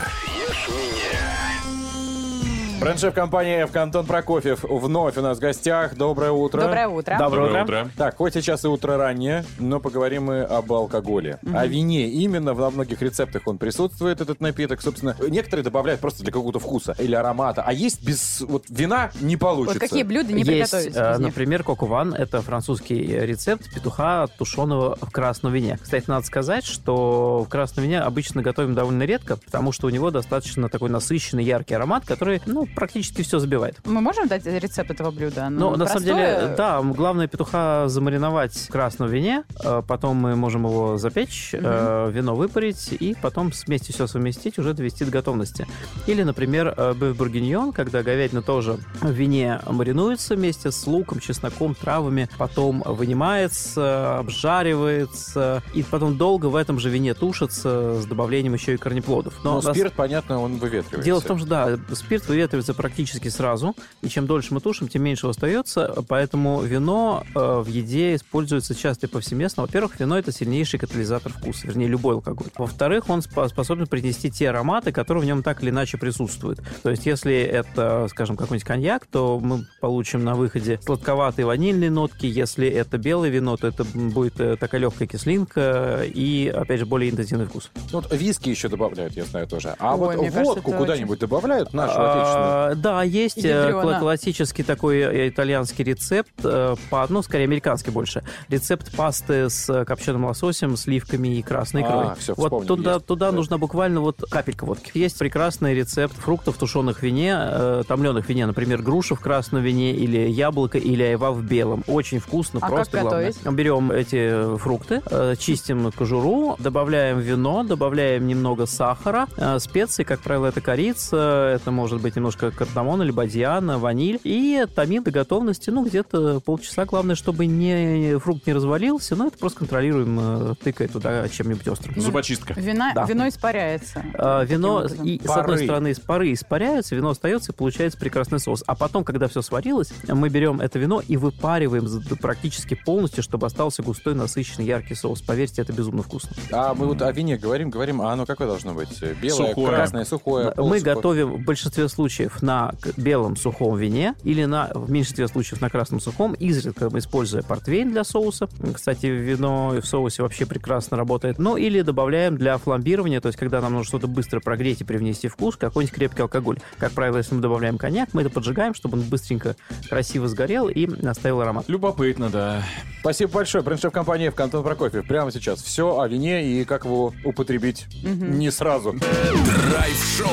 Бренд-шеф 2.86 3.16
компании 3.16 3.64
«Эвка» 3.64 3.82
Антон 3.82 4.06
Прокофьев 4.06 4.64
вновь 4.64 5.18
у 5.18 5.22
нас 5.24 5.40
в 5.40 5.42
гостях. 5.42 5.96
Доброе 5.96 6.30
утро. 6.30 6.62
Доброе 6.62 6.88
утро. 6.88 7.18
Доброе 7.18 7.64
утро. 7.64 7.90
Так, 7.98 8.16
хоть 8.16 8.36
сейчас 8.36 8.64
и 8.64 8.68
утро 8.68 8.96
раннее, 8.96 9.44
но 9.58 9.80
поговорим 9.80 10.26
мы 10.26 10.44
об 10.44 10.72
алкоголе. 10.72 11.40
О 11.52 11.66
вине. 11.66 12.08
Именно 12.10 12.54
во 12.54 12.70
многих 12.70 13.02
рецептах 13.02 13.42
он 13.48 13.58
присутствует, 13.58 14.22
этот 14.22 14.40
напиток. 14.40 14.84
Собственно, 14.84 15.16
некоторые 15.28 15.64
добавляют 15.64 16.00
просто 16.00 16.22
для 16.22 16.32
какого-то 16.32 16.60
вкуса 16.60 16.96
или 17.00 17.16
аромата. 17.16 17.64
А 17.66 17.74
есть 17.74 18.06
без 18.06 18.42
вот 18.42 18.66
вина 18.70 19.10
не 19.20 19.36
получится. 19.36 19.80
Вот 19.80 19.90
какие 19.90 20.04
блюда 20.04 20.32
не 20.32 20.44
Есть, 20.44 20.72
приготовить 20.72 20.96
э, 20.96 21.18
например, 21.18 21.64
кокуван. 21.64 22.14
Это 22.14 22.44
французский 22.44 23.02
рецепт 23.02 23.68
петуха, 23.74 24.28
тушеного 24.38 24.96
в 25.02 25.10
красном 25.10 25.54
вине. 25.54 25.80
Кстати, 25.82 26.06
надо 26.06 26.24
сказать, 26.28 26.66
что 26.66 27.46
в 27.46 27.50
красном 27.50 27.86
вине 27.86 28.02
обычно 28.02 28.44
готовим 28.44 28.76
довольно 28.76 29.02
редко, 29.06 29.38
потому 29.38 29.72
что 29.72 29.88
у 29.88 29.90
него 29.90 30.12
достаточно 30.12 30.70
такой 30.70 30.92
насыщенный, 30.92 31.44
яркий 31.44 31.74
аромат, 31.74 32.06
который, 32.06 32.44
ну, 32.46 32.68
практически 32.76 33.22
все 33.22 33.40
забивает. 33.40 33.78
Мы 33.86 34.02
можем 34.02 34.28
дать 34.28 34.46
рецепт 34.46 34.92
этого 34.92 35.12
блюда? 35.12 35.50
Ну, 35.50 35.76
на 35.76 35.88
самом 35.88 36.04
деле, 36.04 36.54
да, 36.58 36.82
главное 36.82 37.28
петуха 37.28 37.88
замариновать 37.88 38.56
в 38.56 38.70
красном 38.70 39.10
вине, 39.10 39.44
э, 39.64 39.82
потом 39.88 40.18
мы 40.18 40.36
можем 40.36 40.66
его 40.66 40.98
запечь, 40.98 41.52
э, 41.54 42.12
вино 42.12 42.36
выпарить 42.36 42.94
и 43.00 43.16
потом 43.22 43.52
вместе 43.66 43.94
все 43.94 44.08
совместить, 44.08 44.60
уже 44.60 44.74
довести 44.74 45.06
до 45.06 45.12
готовности. 45.12 45.68
Или, 46.08 46.24
например, 46.24 46.74
э, 46.76 46.94
беф 46.94 47.16
бургиньон, 47.16 47.72
когда 47.72 48.04
говядина 48.04 48.42
тоже 48.42 48.78
в 49.02 49.10
вине 49.10 49.62
маринуется 49.68 50.36
вместе 50.36 50.72
с 50.72 50.86
луком, 50.88 51.20
чесноком, 51.20 51.76
травами, 51.76 52.30
потом 52.38 52.84
вынимается, 52.86 54.20
обжаривается, 54.20 55.64
и 55.74 55.84
потом 55.84 56.18
долго 56.18 56.48
в 56.48 56.56
этом 56.56 56.80
же 56.80 56.90
вине 56.90 57.14
тушится 57.14 58.02
с 58.02 58.06
добавлением 58.06 58.54
еще 58.54 58.74
и 58.74 58.78
корнеплодов. 58.78 59.34
Но 59.44 59.62
на- 59.62 59.74
спирт, 59.74 59.94
понятно, 59.94 60.42
он 60.42 60.58
выветривается. 60.58 61.04
Дело 61.06 61.22
в 61.22 61.26
том, 61.26 61.38
что 61.38 61.48
да, 61.48 61.78
спирт 61.94 62.28
выветривается 62.28 62.55
практически 62.64 63.28
сразу, 63.30 63.76
и 64.02 64.10
чем 64.10 64.28
дольше 64.28 64.54
мы 64.54 64.62
тушим, 64.62 64.88
тем 64.88 65.04
меньше 65.04 65.28
остается, 65.28 66.04
поэтому 66.08 66.62
вино 66.62 67.24
э, 67.36 67.60
в 67.60 67.68
еде 67.68 68.16
используется 68.16 68.76
часто 68.76 69.08
и 69.08 69.10
повсеместно. 69.10 69.64
Во-первых, 69.64 70.00
вино 70.00 70.18
это 70.18 70.32
сильнейший 70.32 70.80
катализатор 70.80 71.32
вкуса, 71.32 71.68
вернее, 71.68 71.88
любой 71.88 72.16
алкоголь. 72.16 72.48
Во-вторых, 72.58 73.10
он 73.10 73.20
спо- 73.20 73.48
способен 73.50 73.88
принести 73.88 74.32
те 74.32 74.50
ароматы, 74.50 74.92
которые 74.92 75.24
в 75.24 75.26
нем 75.26 75.44
так 75.44 75.62
или 75.64 75.70
иначе 75.70 75.98
присутствуют. 75.98 76.62
То 76.84 76.90
есть, 76.90 77.06
если 77.06 77.36
это, 77.36 78.08
скажем, 78.10 78.38
какой-нибудь 78.38 78.68
коньяк, 78.68 79.06
то 79.06 79.40
мы 79.40 79.66
получим 79.82 80.24
на 80.24 80.36
выходе 80.36 80.80
сладковатые 80.84 81.46
ванильные 81.46 81.90
нотки. 81.90 82.26
Если 82.26 82.68
это 82.68 82.98
белое 82.98 83.30
вино, 83.30 83.58
то 83.58 83.68
это 83.68 83.84
будет 83.84 84.40
э, 84.40 84.56
такая 84.58 84.82
легкая 84.82 85.08
кислинка 85.08 86.04
и, 86.06 86.52
опять 86.54 86.80
же, 86.80 86.86
более 86.86 87.12
интенсивный 87.12 87.46
вкус. 87.46 87.72
Ну, 87.92 88.02
Вот 88.02 88.12
виски 88.14 88.50
еще 88.50 88.68
добавляют, 88.68 89.14
я 89.14 89.26
знаю 89.26 89.48
тоже. 89.48 89.76
А 89.80 89.96
Ой, 89.96 90.16
вот 90.16 90.26
кажется, 90.26 90.44
водку 90.44 90.70
это 90.72 90.80
куда-нибудь 90.80 91.20
добавляют, 91.20 91.74
нашу 91.74 91.94
отечественную? 91.98 92.45
А, 92.46 92.76
Да, 92.76 93.04
есть 93.04 93.44
э, 93.44 93.50
Ядрёно. 93.50 93.84
кла- 93.84 94.00
классический 94.00 94.64
такой 94.64 95.00
э, 95.00 95.30
итальянский 95.30 95.84
рецепт, 95.84 96.32
э, 96.44 96.76
по, 96.90 97.06
ну, 97.10 97.22
скорее, 97.22 97.44
американский 97.46 97.92
больше. 97.92 98.24
Рецепт 98.50 98.96
пасты 98.96 99.50
с 99.50 99.70
э, 99.70 99.86
копченым 99.86 100.26
лососем, 100.26 100.78
сливками 100.78 101.38
и 101.38 101.42
красной 101.42 101.84
А, 101.84 101.86
икрой. 101.88 102.16
всё, 102.20 102.34
вот 102.36 102.46
вспомнил, 102.48 102.68
туда, 102.68 102.94
есть. 102.96 103.06
туда 103.06 103.26
Да. 103.32 103.36
нужна 103.36 103.58
буквально 103.58 104.02
вот 104.02 104.24
капелька 104.30 104.66
водки. 104.66 104.92
Есть 104.94 105.18
прекрасный 105.18 105.74
рецепт 105.74 106.16
фруктов, 106.18 106.58
тушеных 106.58 107.00
в 107.00 107.04
вине, 107.04 107.34
э, 107.38 107.84
томленых 107.88 108.26
в 108.26 108.30
вине, 108.30 108.46
например, 108.46 108.82
груша 108.82 109.16
в 109.16 109.20
красном 109.20 109.62
вине 109.64 109.94
или 109.94 110.18
яблоко 110.30 110.78
или 110.78 111.04
айва 111.04 111.32
в 111.32 111.42
белом. 111.44 111.84
Очень 111.88 112.20
вкусно, 112.20 112.60
А 112.62 112.68
просто 112.68 112.92
как 112.94 113.02
главное. 113.04 113.32
готовить? 113.32 113.56
Берем 113.58 113.92
эти 113.92 114.58
фрукты, 114.58 115.02
э, 115.10 115.36
чистим 115.40 115.92
кожуру, 115.92 116.56
добавляем 116.60 117.20
вино, 117.20 117.64
добавляем 117.64 118.28
немного 118.28 118.66
сахара, 118.66 119.28
э, 119.38 119.60
специи, 119.60 120.04
как 120.04 120.20
правило, 120.20 120.48
это 120.48 120.60
корица, 120.62 121.54
это 121.56 121.72
может 121.72 122.02
быть 122.02 122.16
немножко 122.16 122.35
кардамон 122.36 123.02
или 123.04 123.12
бадьян, 123.12 123.78
ваниль, 123.80 124.20
и 124.24 124.66
томим 124.74 125.04
до 125.04 125.12
готовности, 125.12 125.70
ну, 125.70 125.86
где-то 125.86 126.40
полчаса. 126.40 126.86
Главное, 126.86 127.16
чтобы 127.16 127.46
не, 127.46 128.18
фрукт 128.20 128.46
не 128.48 128.54
развалился, 128.54 129.16
но 129.16 129.28
это 129.28 129.38
просто 129.38 129.60
контролируем, 129.60 130.20
э, 130.52 130.56
тыкая 130.64 130.88
туда 130.88 131.28
чем-нибудь 131.30 131.68
острым. 131.68 132.00
Зубочистка. 132.00 132.54
Вина, 132.54 132.92
Да. 132.94 133.06
Вино 133.06 133.28
испаряется. 133.28 134.04
А, 134.16 134.44
Вино, 134.44 134.86
и, 135.04 135.20
с 135.24 135.30
одной 135.30 135.60
стороны, 135.64 135.92
из 135.92 136.00
пары 136.00 136.34
испаряются, 136.34 136.96
вино 136.96 137.10
остается, 137.10 137.52
и 137.52 137.56
получается 137.56 137.98
прекрасный 138.00 138.40
соус. 138.40 138.64
А 138.68 138.76
потом, 138.76 139.04
когда 139.04 139.28
все 139.28 139.42
сварилось, 139.42 139.92
мы 140.08 140.30
берем 140.30 140.62
это 140.62 140.80
вино 140.80 141.02
и 141.08 141.18
выпариваем 141.18 141.88
практически 142.22 142.76
полностью, 142.76 143.24
чтобы 143.24 143.48
остался 143.48 143.84
густой, 143.84 144.16
насыщенный, 144.16 144.66
яркий 144.66 144.96
соус. 144.96 145.22
Поверьте, 145.22 145.62
это 145.62 145.74
безумно 145.74 146.04
вкусно. 146.04 146.32
А 146.52 146.74
мы 146.74 146.88
вот 146.88 147.02
о 147.02 147.12
вине 147.12 147.38
говорим, 147.38 147.70
говорим, 147.70 148.02
а 148.02 148.12
оно 148.14 148.26
какое 148.26 148.48
должно 148.48 148.74
быть? 148.74 149.02
Белое, 149.22 149.50
Сухое. 149.50 149.68
красное, 149.68 150.06
сухое, 150.06 150.54
Мы 150.58 150.80
готовим 150.80 151.34
в 151.34 151.46
большинстве 151.46 151.88
случаев 151.90 152.25
на 152.42 152.74
к- 152.82 152.98
белом 152.98 153.36
сухом 153.36 153.78
вине 153.78 154.16
или 154.24 154.46
на, 154.46 154.70
в 154.74 154.90
меньшинстве 154.90 155.28
случаев 155.28 155.62
на 155.62 155.70
красном 155.70 156.00
сухом, 156.00 156.34
изредка 156.34 156.90
мы 156.90 157.00
используя 157.00 157.42
портвейн 157.42 157.92
для 157.92 158.04
соуса. 158.04 158.48
Кстати, 158.74 159.08
вино 159.08 159.76
в 159.82 159.86
соусе 159.86 160.22
вообще 160.24 160.46
прекрасно 160.46 160.98
работает. 160.98 161.40
Ну, 161.40 161.58
или 161.58 161.82
добавляем 161.82 162.38
для 162.38 162.58
фламбирования, 162.58 163.22
то 163.22 163.28
есть 163.28 163.38
когда 163.38 163.62
нам 163.62 163.74
нужно 163.74 163.88
что-то 163.88 164.08
быстро 164.08 164.40
прогреть 164.40 164.82
и 164.82 164.84
привнести 164.84 165.28
вкус, 165.28 165.56
какой-нибудь 165.56 165.96
крепкий 165.96 166.22
алкоголь. 166.22 166.60
Как 166.78 166.92
правило, 166.92 167.18
если 167.18 167.36
мы 167.36 167.42
добавляем 167.42 167.78
коньяк, 167.78 168.10
мы 168.14 168.22
это 168.22 168.30
поджигаем, 168.30 168.74
чтобы 168.74 168.98
он 168.98 169.04
быстренько, 169.04 169.56
красиво 169.90 170.28
сгорел 170.28 170.68
и 170.70 170.88
оставил 171.06 171.42
аромат. 171.42 171.66
Любопытно, 171.68 172.30
да. 172.30 172.64
Спасибо 173.02 173.32
большое. 173.34 173.64
Бренд-шеф 173.64 173.92
компании 173.92 174.28
«Эвка» 174.28 174.44
Антон 174.46 174.64
Прокофьев. 174.64 175.08
Прямо 175.08 175.32
сейчас 175.32 175.62
все 175.62 176.00
о 176.00 176.08
вине 176.08 176.44
и 176.46 176.66
как 176.66 176.86
его 176.86 177.14
употребить 177.24 177.88
не 178.04 178.52
сразу. 178.52 178.94
Драйв-шоу. 178.94 180.28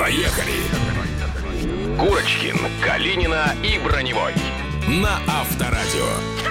Поехали! 0.00 0.54
Курочкин, 1.98 2.56
Калинина 2.82 3.54
и 3.62 3.78
Броневой. 3.78 4.32
На 4.88 5.20
Авторадио. 5.28 6.49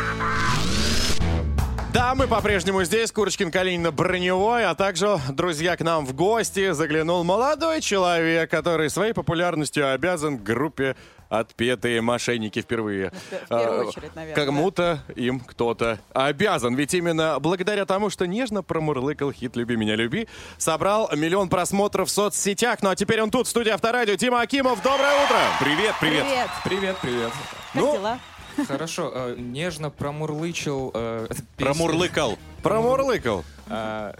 Да, 1.91 2.13
мы 2.13 2.27
по-прежнему 2.27 2.83
здесь, 2.83 3.11
Курочкин, 3.11 3.49
Калинина, 3.51 3.91
Броневой, 3.91 4.63
а 4.63 4.75
также, 4.75 5.19
друзья, 5.29 5.75
к 5.75 5.81
нам 5.81 6.05
в 6.05 6.13
гости 6.13 6.71
заглянул 6.71 7.23
молодой 7.23 7.81
человек, 7.81 8.51
который 8.51 8.91
своей 8.91 9.13
популярностью 9.13 9.91
обязан 9.91 10.37
группе 10.37 10.95
«Отпетые 11.29 12.01
мошенники» 12.01 12.61
впервые. 12.61 13.11
В 13.11 13.49
первую 13.49 13.81
А, 13.81 13.85
очередь, 13.85 14.15
наверное, 14.15 14.45
Кому-то 14.45 14.99
им 15.15 15.39
кто-то 15.39 15.97
обязан. 16.13 16.75
Ведь 16.75 16.93
именно 16.93 17.39
благодаря 17.39 17.85
тому, 17.85 18.11
что 18.11 18.27
нежно 18.27 18.61
промурлыкал 18.61 19.31
хит 19.31 19.55
«Люби 19.55 19.75
меня, 19.75 19.95
люби», 19.95 20.27
собрал 20.59 21.09
миллион 21.15 21.49
просмотров 21.49 22.09
в 22.09 22.11
соцсетях. 22.11 22.83
Ну 22.83 22.89
а 22.91 22.95
теперь 22.95 23.19
он 23.21 23.31
тут, 23.31 23.47
в 23.47 23.49
студии 23.49 23.71
Авторадио. 23.71 24.15
Тима 24.15 24.41
Акимов, 24.41 24.81
доброе 24.83 25.23
утро! 25.25 25.39
Привет, 25.59 25.95
привет. 25.99 26.23
Привет. 26.23 26.49
Привет, 26.63 26.95
привет. 27.01 27.31
Как 27.73 27.81
Ну, 27.81 27.93
дела? 27.93 28.19
Хорошо, 28.67 29.11
э, 29.13 29.35
нежно 29.37 29.89
промурлычил 29.89 30.91
э. 30.93 31.27
Промурлыкал. 31.57 32.37
Промурлыкал. 32.63 33.43
А, 33.67 34.15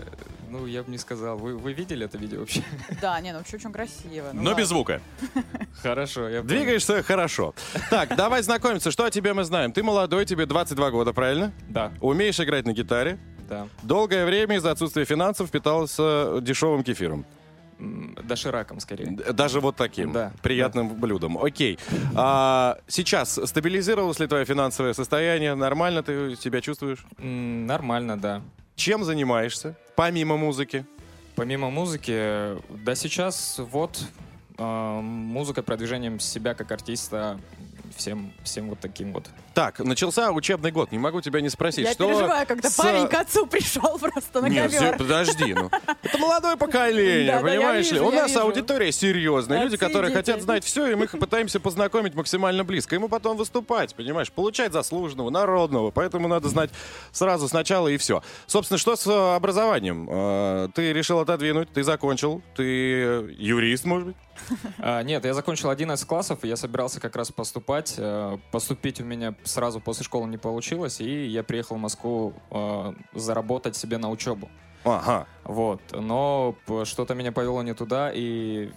ну, 0.49 0.65
я 0.65 0.83
бы 0.83 0.91
не 0.91 0.97
сказал. 0.97 1.37
Вы, 1.37 1.57
вы 1.57 1.73
видели 1.73 2.05
это 2.05 2.17
видео 2.17 2.39
вообще? 2.39 2.63
Да, 3.01 3.19
не, 3.21 3.31
ну 3.31 3.39
вообще 3.39 3.57
очень 3.57 3.71
красиво. 3.71 4.29
Ну 4.33 4.41
Но 4.41 4.49
ладно. 4.49 4.61
без 4.61 4.67
звука. 4.69 5.01
Хорошо, 5.81 6.27
я 6.29 6.41
понял. 6.41 6.47
Двигаешься 6.47 7.03
хорошо. 7.03 7.53
Так, 7.89 8.15
давай 8.15 8.41
знакомиться. 8.43 8.91
Что 8.91 9.05
о 9.05 9.11
тебе 9.11 9.33
мы 9.33 9.43
знаем? 9.43 9.71
Ты 9.71 9.83
молодой, 9.83 10.25
тебе 10.25 10.45
22 10.45 10.91
года, 10.91 11.13
правильно? 11.13 11.51
Да, 11.67 11.91
Умеешь 12.01 12.39
играть 12.39 12.65
на 12.65 12.73
гитаре. 12.73 13.19
да. 13.49 13.67
Долгое 13.83 14.25
время 14.25 14.55
из-за 14.57 14.71
отсутствия 14.71 15.05
финансов 15.05 15.49
питался 15.51 16.39
дешевым 16.41 16.83
кефиром. 16.83 17.25
Дошираком 17.79 18.79
скорее. 18.79 19.07
Даже 19.33 19.59
вот 19.61 19.75
таким 19.77 20.11
Да, 20.11 20.31
приятным 20.41 20.89
блюдом. 20.89 21.37
Окей. 21.43 21.79
А, 22.15 22.77
сейчас 22.87 23.39
стабилизировалось 23.45 24.19
ли 24.19 24.27
твое 24.27 24.45
финансовое 24.45 24.93
состояние? 24.93 25.55
Нормально 25.55 26.03
ты 26.03 26.35
себя 26.35 26.61
чувствуешь? 26.61 27.05
М, 27.17 27.65
Нормально, 27.65 28.17
да. 28.19 28.41
Чем 28.75 29.03
занимаешься? 29.03 29.75
Помимо 29.95 30.37
музыки? 30.37 30.85
Помимо 31.35 31.69
музыки, 31.69 32.57
да 32.83 32.95
сейчас 32.95 33.59
вот 33.71 34.01
э, 34.57 34.99
музыка, 35.01 35.63
продвижением 35.63 36.19
себя 36.19 36.53
как 36.53 36.71
артиста, 36.71 37.39
всем, 37.95 38.31
всем 38.43 38.69
вот 38.69 38.79
таким 38.79 39.13
вот. 39.13 39.29
Так, 39.53 39.79
начался 39.79 40.31
учебный 40.31 40.71
год. 40.71 40.91
Не 40.91 40.99
могу 40.99 41.21
тебя 41.21 41.41
не 41.41 41.49
спросить, 41.49 41.85
Я 41.85 41.93
что... 41.93 42.07
переживаю, 42.07 42.45
когда 42.47 42.69
с- 42.69 42.75
парень 42.75 43.07
к 43.07 43.13
отцу 43.13 43.45
пришел 43.47 43.97
просто 43.99 44.41
на 44.41 44.47
Нет, 44.47 44.71
ковер. 44.71 44.97
Подожди, 44.97 45.53
ну. 45.53 45.69
Это 46.03 46.17
молодое 46.17 46.55
поколение, 46.57 47.27
Да, 47.33 47.41
да, 47.41 47.49
я 47.51 47.57
понимаешь 47.59 47.91
ли? 47.91 47.99
У 47.99 48.11
нас 48.11 48.29
вижу. 48.29 48.41
аудитория 48.41 48.91
серьезная. 48.91 49.63
Люди, 49.63 49.75
Отцы 49.75 49.85
которые 49.85 50.09
дети. 50.11 50.17
хотят 50.17 50.41
знать 50.41 50.63
все, 50.63 50.87
и 50.87 50.95
мы 50.95 51.05
их 51.05 51.11
пытаемся 51.11 51.59
познакомить 51.59 52.13
максимально 52.15 52.63
близко. 52.63 52.95
Ему 52.95 53.09
потом 53.09 53.37
выступать, 53.37 53.95
понимаешь? 53.95 54.31
Получать 54.31 54.71
заслуженного, 54.73 55.29
народного. 55.29 55.91
Поэтому 55.91 56.27
надо 56.27 56.47
знать 56.49 56.69
сразу 57.11 57.47
сначала 57.47 57.87
и 57.87 57.97
все. 57.97 58.21
Собственно, 58.47 58.77
что 58.77 58.95
с 58.95 59.05
э, 59.07 59.35
образованием? 59.35 60.07
Э, 60.09 60.67
Ты 60.73 60.93
решил 60.93 61.19
отодвинуть, 61.19 61.71
ты 61.71 61.83
закончил, 61.83 62.41
ты 62.55 62.63
э, 62.63 63.29
юрист, 63.37 63.85
может 63.85 64.07
быть? 64.07 64.15
А, 64.77 65.03
нет, 65.03 65.25
я 65.25 65.33
закончил 65.33 65.69
11 65.69 66.07
классов, 66.07 66.39
и 66.43 66.47
я 66.47 66.55
собирался 66.55 67.01
как 67.01 67.15
раз 67.17 67.29
поступать. 67.29 67.99
Поступить 68.51 69.01
у 69.01 69.03
меня 69.03 69.33
сразу 69.43 69.79
после 69.79 70.03
школы 70.03 70.27
не 70.27 70.37
получилось, 70.37 71.01
и 71.01 71.25
я 71.25 71.43
приехал 71.43 71.75
в 71.75 71.79
Москву 71.79 72.33
э, 72.51 72.93
заработать 73.13 73.75
себе 73.75 73.97
на 73.97 74.09
учебу. 74.09 74.49
Ага. 74.83 75.27
Вот. 75.43 75.81
Но 75.91 76.55
что-то 76.83 77.13
меня 77.15 77.31
повело 77.31 77.61
не 77.63 77.73
туда, 77.73 78.11
и 78.13 78.71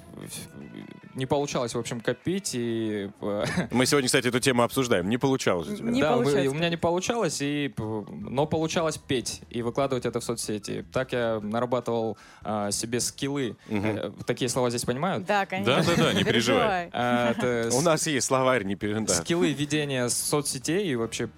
не 1.14 1.26
получалось, 1.26 1.74
в 1.74 1.78
общем, 1.78 2.00
копить, 2.00 2.52
и... 2.54 3.10
э, 3.20 3.44
Мы 3.70 3.86
сегодня, 3.86 4.06
кстати, 4.06 4.28
эту 4.28 4.40
тему 4.40 4.62
обсуждаем. 4.62 5.08
Не 5.08 5.18
получалось 5.18 5.68
у 5.68 5.76
тебя. 5.76 5.92
да, 6.00 6.16
вы- 6.16 6.46
у 6.48 6.54
меня 6.54 6.70
не 6.70 6.76
получалось, 6.76 7.38
и, 7.40 7.72
но 7.78 8.46
получалось 8.46 8.96
петь 8.98 9.42
и 9.50 9.62
выкладывать 9.62 10.06
это 10.06 10.20
в 10.20 10.24
соцсети. 10.24 10.84
Так 10.92 11.12
я 11.12 11.40
нарабатывал 11.42 12.16
а, 12.42 12.70
себе 12.70 13.00
скиллы. 13.00 13.56
Э, 13.68 14.10
Такие 14.26 14.48
слова 14.48 14.70
здесь 14.70 14.84
понимают? 14.84 15.26
Да, 15.26 15.44
конечно. 15.46 15.76
Да-да-да, 15.76 16.12
не 16.14 16.24
переживай. 16.24 16.88
А, 16.92 17.34
У 17.72 17.80
нас 17.82 18.06
есть 18.06 18.26
словарь, 18.26 18.64
не 18.64 18.74
пере- 18.74 19.00
да. 19.00 19.14
скиллы 19.14 19.52
ведения 19.52 20.08
соцсетей 20.08 20.88
и 20.88 20.96
вообще 20.96 21.28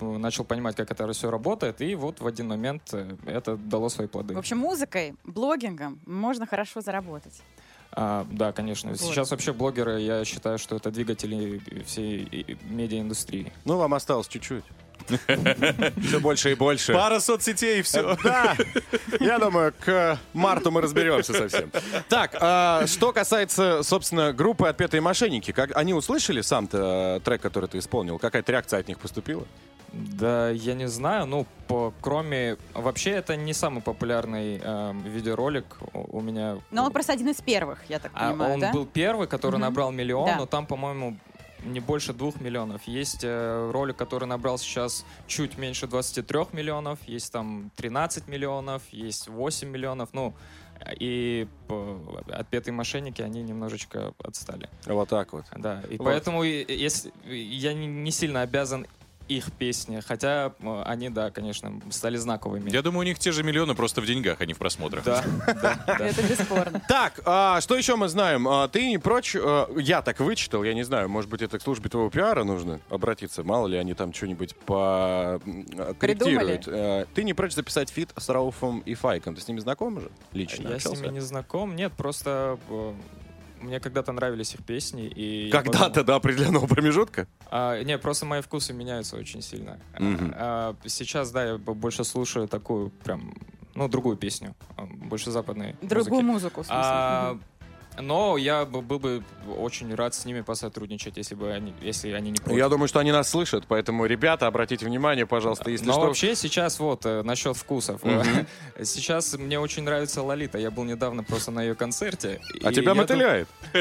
начал 0.00 0.44
понимать, 0.44 0.76
как 0.76 0.90
это 0.90 1.12
все 1.12 1.30
работает. 1.30 1.80
И 1.80 1.94
вот 1.94 2.20
в 2.20 2.26
один 2.26 2.48
момент 2.48 2.82
э, 2.92 3.16
это 3.26 3.56
дало 3.56 3.88
свои 3.88 4.06
плоды. 4.06 4.34
В 4.34 4.38
общем, 4.38 4.58
музыкой, 4.58 5.14
блогингом 5.24 6.00
можно 6.06 6.46
хорошо 6.46 6.80
заработать. 6.80 7.42
А, 7.92 8.26
да, 8.30 8.52
конечно. 8.52 8.90
Вот. 8.90 9.00
Сейчас 9.00 9.30
вообще 9.30 9.52
блогеры, 9.52 10.00
я 10.00 10.24
считаю, 10.24 10.58
что 10.58 10.76
это 10.76 10.90
двигатели 10.90 11.60
всей 11.86 12.58
медиаиндустрии. 12.62 13.52
Ну, 13.64 13.76
вам 13.76 13.94
осталось 13.94 14.28
чуть-чуть. 14.28 14.64
Все 16.06 16.20
больше 16.20 16.52
и 16.52 16.54
больше. 16.54 16.92
Пара 16.92 17.20
соцсетей 17.20 17.80
и 17.80 17.82
все. 17.82 18.16
Да, 18.22 18.56
я 19.18 19.38
думаю, 19.38 19.72
к 19.84 20.18
марту 20.32 20.70
мы 20.70 20.82
разберемся 20.82 21.32
совсем. 21.32 21.70
Так, 22.08 22.36
а, 22.40 22.86
что 22.86 23.12
касается, 23.12 23.82
собственно, 23.82 24.32
группы 24.32 24.68
«Отпетые 24.68 25.00
мошенники», 25.00 25.52
как 25.52 25.76
они 25.76 25.94
услышали 25.94 26.42
сам-то 26.42 27.16
э, 27.16 27.20
трек, 27.24 27.40
который 27.40 27.68
ты 27.68 27.78
исполнил? 27.78 28.18
Какая-то 28.18 28.52
реакция 28.52 28.80
от 28.80 28.88
них 28.88 28.98
поступила? 28.98 29.46
Да, 29.92 30.50
я 30.50 30.74
не 30.74 30.88
знаю. 30.88 31.26
Ну, 31.26 31.46
по, 31.66 31.92
кроме... 32.00 32.56
Вообще, 32.74 33.10
это 33.10 33.36
не 33.36 33.52
самый 33.52 33.82
популярный 33.82 34.58
эм, 34.62 35.02
видеоролик 35.02 35.64
у, 35.92 36.20
меня. 36.20 36.58
Но 36.70 36.84
он 36.84 36.92
просто 36.92 37.12
один 37.12 37.28
из 37.28 37.36
первых, 37.40 37.78
я 37.88 37.98
так 37.98 38.12
А 38.14 38.30
понимаю, 38.30 38.54
он 38.54 38.60
да? 38.60 38.72
был 38.72 38.86
первый, 38.86 39.26
который 39.26 39.56
Мгм. 39.56 39.62
набрал 39.62 39.90
миллион, 39.90 40.26
Да. 40.26 40.36
но 40.36 40.46
там, 40.46 40.66
по-моему, 40.66 41.16
не 41.64 41.80
больше 41.80 42.12
двух 42.12 42.40
миллионов. 42.40 42.82
Есть 42.86 43.20
э, 43.22 43.70
ролик, 43.72 43.96
который 43.96 44.26
набрал 44.26 44.58
сейчас 44.58 45.04
чуть 45.26 45.58
меньше 45.58 45.86
23 45.86 46.46
миллионов, 46.52 46.98
есть 47.06 47.32
там 47.32 47.70
13 47.76 48.28
миллионов, 48.28 48.82
есть 48.92 49.28
8 49.28 49.68
миллионов. 49.68 50.10
Ну, 50.12 50.34
и 50.98 51.46
э, 51.68 51.98
отпетые 52.30 52.72
мошенники, 52.72 53.20
они 53.20 53.42
немножечко 53.42 54.14
отстали. 54.22 54.68
Вот 54.86 55.08
так 55.10 55.32
вот. 55.34 55.44
Да, 55.56 55.82
и 55.90 55.98
Вот. 55.98 56.04
поэтому 56.04 56.42
и- 56.44 56.64
если, 56.74 57.12
я 57.26 57.74
не 57.74 58.10
сильно 58.10 58.40
обязан 58.40 58.86
их 59.30 59.52
песни, 59.52 60.00
хотя 60.00 60.52
они, 60.84 61.08
да, 61.08 61.30
конечно, 61.30 61.80
стали 61.90 62.16
знаковыми. 62.16 62.68
Я 62.68 62.82
думаю, 62.82 63.00
у 63.00 63.02
них 63.04 63.18
те 63.18 63.30
же 63.30 63.44
миллионы 63.44 63.76
просто 63.76 64.00
в 64.00 64.06
деньгах, 64.06 64.40
а 64.40 64.46
не 64.46 64.54
в 64.54 64.58
просмотрах. 64.58 65.04
Да, 65.04 65.24
Это 65.86 66.22
бесспорно. 66.22 66.82
Так, 66.88 67.20
а, 67.24 67.60
что 67.60 67.76
еще 67.76 67.94
мы 67.94 68.08
знаем? 68.08 68.48
А, 68.48 68.66
ты 68.66 68.88
не 68.88 68.98
прочь, 68.98 69.36
а, 69.36 69.68
я 69.78 70.02
так 70.02 70.18
вычитал, 70.18 70.64
я 70.64 70.74
не 70.74 70.82
знаю, 70.82 71.08
может 71.08 71.30
быть, 71.30 71.42
это 71.42 71.58
к 71.58 71.62
службе 71.62 71.88
твоего 71.88 72.10
пиара 72.10 72.42
нужно 72.42 72.80
обратиться, 72.90 73.44
мало 73.44 73.68
ли 73.68 73.76
они 73.76 73.94
там 73.94 74.12
что-нибудь 74.12 74.56
по 74.56 75.40
корректируют. 76.00 76.64
Ты 77.14 77.22
не 77.22 77.32
прочь 77.32 77.54
записать 77.54 77.90
фит 77.90 78.10
с 78.16 78.28
Рауфом 78.28 78.80
и 78.80 78.94
Файком, 78.94 79.36
ты 79.36 79.40
с 79.40 79.48
ними 79.48 79.60
знаком 79.60 79.98
уже? 79.98 80.10
Лично 80.32 80.68
Я 80.68 80.80
с 80.80 80.90
ними 80.90 81.08
не 81.12 81.20
знаком. 81.20 81.76
Нет, 81.76 81.92
просто 81.92 82.58
мне 83.60 83.80
когда-то 83.80 84.12
нравились 84.12 84.54
их 84.54 84.64
песни. 84.64 85.06
И 85.06 85.50
Когда-то 85.50 85.78
подумал- 85.90 86.04
до 86.04 86.14
определенного 86.16 86.66
промежутка? 86.66 87.26
А, 87.50 87.82
не, 87.82 87.98
просто 87.98 88.26
мои 88.26 88.40
вкусы 88.40 88.72
меняются 88.72 89.16
очень 89.16 89.42
сильно. 89.42 89.78
Мгм. 89.98 90.32
А, 90.36 90.76
сейчас, 90.86 91.30
да, 91.30 91.44
я 91.44 91.58
больше 91.58 92.04
слушаю 92.04 92.48
такую 92.48 92.90
прям, 92.90 93.34
ну, 93.74 93.88
другую 93.88 94.16
песню, 94.16 94.54
а, 94.76 94.84
больше 94.86 95.30
западной 95.30 95.76
Другую 95.82 96.22
музыки. 96.22 96.32
музыку, 96.32 96.62
в 96.62 96.66
смысле. 96.66 96.82
А, 96.82 97.38
но 97.98 98.36
я 98.36 98.64
бы- 98.64 98.82
был 98.82 98.98
бы 98.98 99.22
очень 99.58 99.94
рад 99.94 100.14
с 100.14 100.24
ними 100.24 100.40
посотрудничать, 100.42 101.16
если 101.16 101.34
бы 101.34 101.52
они, 101.52 101.74
если 101.82 102.10
они 102.12 102.30
не 102.30 102.38
против. 102.38 102.56
Я 102.56 102.68
думаю, 102.68 102.88
что 102.88 102.98
они 103.00 103.12
нас 103.12 103.28
слышат, 103.28 103.64
поэтому, 103.66 104.06
ребята, 104.06 104.46
обратите 104.46 104.86
внимание, 104.86 105.26
пожалуйста, 105.26 105.70
если 105.70 105.86
Но 105.86 105.92
что... 105.92 106.00
вообще 106.02 106.34
сейчас 106.34 106.78
вот 106.78 107.04
э, 107.06 107.22
насчет 107.22 107.56
вкусов. 107.56 108.02
Мгм. 108.04 108.46
Сейчас 108.82 109.34
мне 109.36 109.58
очень 109.58 109.82
нравится 109.82 110.22
Лолита. 110.22 110.58
Я 110.58 110.70
был 110.70 110.84
недавно 110.84 111.22
просто 111.22 111.50
на 111.50 111.62
ее 111.62 111.74
концерте. 111.74 112.40
А 112.62 112.72
тебя 112.72 112.94
мотыляет. 112.94 113.48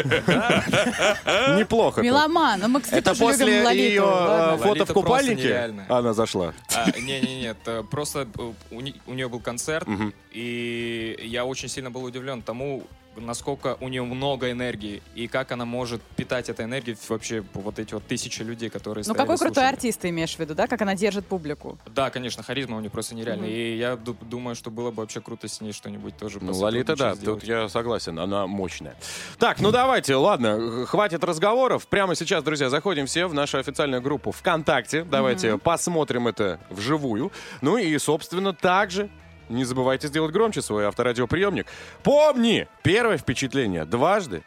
Неплохо. 1.57 2.01
Меломан, 2.01 2.59
ну 2.59 2.67
мы, 2.67 2.81
кстати, 2.81 2.99
Это 2.99 3.15
после 3.15 3.63
ее 3.73 4.03
э, 4.05 4.57
фото 4.57 4.85
в 4.85 4.93
купальнике 4.93 5.73
она 5.87 6.13
зашла. 6.13 6.53
А, 6.75 6.91
Не-не-нет, 6.99 7.57
э, 7.65 7.83
просто 7.89 8.27
у, 8.71 8.81
не- 8.81 8.95
нее 9.07 9.29
был 9.29 9.39
концерт, 9.39 9.87
и 10.31 11.17
я 11.23 11.45
очень 11.45 11.69
сильно 11.69 11.91
был 11.91 12.03
удивлен 12.03 12.41
тому, 12.41 12.83
насколько 13.19 13.77
у 13.81 13.87
нее 13.89 14.03
много 14.03 14.51
энергии, 14.51 15.01
и 15.15 15.27
как 15.27 15.51
она 15.51 15.65
может 15.65 16.01
питать 16.15 16.49
этой 16.49 16.65
энергией 16.65 16.97
вообще 17.07 17.43
вот 17.53 17.79
эти 17.79 17.93
вот 17.93 18.05
тысячи 18.07 18.41
людей, 18.41 18.69
которые 18.69 19.03
Ну 19.07 19.13
какой 19.15 19.37
крутой 19.37 19.67
артист 19.67 20.01
ты 20.01 20.09
имеешь 20.09 20.35
в 20.35 20.39
виду, 20.39 20.55
да? 20.55 20.67
Как 20.67 20.81
она 20.81 20.95
держит 20.95 21.25
публику. 21.25 21.77
Да, 21.87 22.09
конечно, 22.09 22.43
харизма 22.43 22.77
у 22.77 22.79
нее 22.79 22.89
просто 22.89 23.15
нереальная. 23.15 23.47
Мгм. 23.47 23.55
И 23.55 23.77
я 23.77 23.95
ду- 23.95 24.17
думаю, 24.21 24.55
что 24.55 24.71
было 24.71 24.91
бы 24.91 24.97
вообще 25.01 25.21
круто 25.21 25.47
с 25.47 25.61
ней 25.61 25.71
что-нибудь 25.73 26.17
тоже 26.17 26.39
Ну, 26.41 26.53
Лолита, 26.53 26.95
да, 26.95 27.09
посотрудничать, 27.11 27.25
тут 27.25 27.43
сделать. 27.43 27.63
я 27.63 27.69
согласен, 27.69 28.19
она 28.19 28.47
мощная. 28.47 28.95
Так, 29.37 29.59
ну 29.59 29.71
давайте, 29.71 30.15
ладно, 30.15 30.85
хватит 30.85 31.23
разговоров. 31.23 31.87
Прямо 31.87 32.15
сейчас, 32.15 32.43
друзья, 32.43 32.69
заходим 32.69 33.05
все 33.05 33.25
в 33.27 33.33
нашу 33.33 33.57
официальную 33.59 34.01
группу 34.01 34.31
ВКонтакте. 34.31 35.03
Давайте 35.03 35.57
посмотрим 35.57 36.27
это 36.27 36.59
вживую. 36.69 37.31
Ну 37.61 37.77
и, 37.77 37.97
собственно, 37.97 38.53
также 38.53 39.09
не 39.49 39.63
забывайте 39.63 40.07
сделать 40.07 40.31
громче 40.31 40.61
свой 40.61 40.85
авторадиоприемник. 40.85 41.67
Помни, 42.03 42.67
первое 42.83 43.17
впечатление 43.17 43.85
дважды 43.85 44.43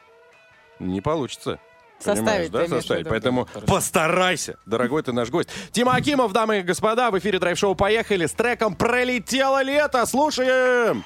не 0.79 1.01
получится. 1.01 1.59
Составить, 1.99 2.51
да, 2.51 2.67
составить. 2.67 3.09
Поэтому 3.09 3.47
Хорошо. 3.47 3.67
постарайся, 3.67 4.57
дорогой 4.67 5.03
ты 5.03 5.13
наш 5.13 5.31
гость. 5.31 5.51
Тима 5.71 5.95
Акимов, 5.95 6.33
дамы 6.33 6.59
и 6.59 6.63
господа, 6.63 7.11
в 7.11 7.19
эфире 7.19 7.39
драйв-шоу 7.39 7.75
«Поехали» 7.77 8.27
с 8.27 8.33
треком 8.33 8.75
«Пролетело 8.75 9.63
лето». 9.63 10.05
Слушаем! 10.07 11.05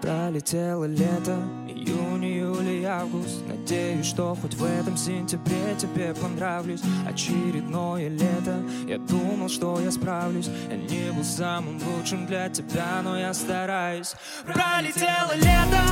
Пролетело 0.00 0.84
лето, 0.84 1.36
июнь, 1.78 2.24
июль 2.24 2.68
и 2.68 2.84
август. 2.84 3.46
Надеюсь, 3.46 4.06
что 4.06 4.36
хоть 4.40 4.54
в 4.54 4.64
этом 4.64 4.96
сентябре 4.96 5.74
тебе 5.78 6.14
понравлюсь. 6.14 6.82
Очередное 7.06 8.08
лето, 8.08 8.62
я 8.86 8.98
думал, 8.98 9.48
что 9.48 9.80
я 9.80 9.90
справлюсь. 9.90 10.50
Я 10.68 10.76
не 10.76 11.12
был 11.12 11.24
самым 11.24 11.80
лучшим 11.86 12.26
для 12.26 12.48
тебя, 12.48 13.00
но 13.02 13.18
я 13.18 13.32
стараюсь. 13.34 14.14
Пролетело 14.44 15.34
лето, 15.34 15.82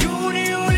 июнь, 0.00 0.36
июль 0.36 0.75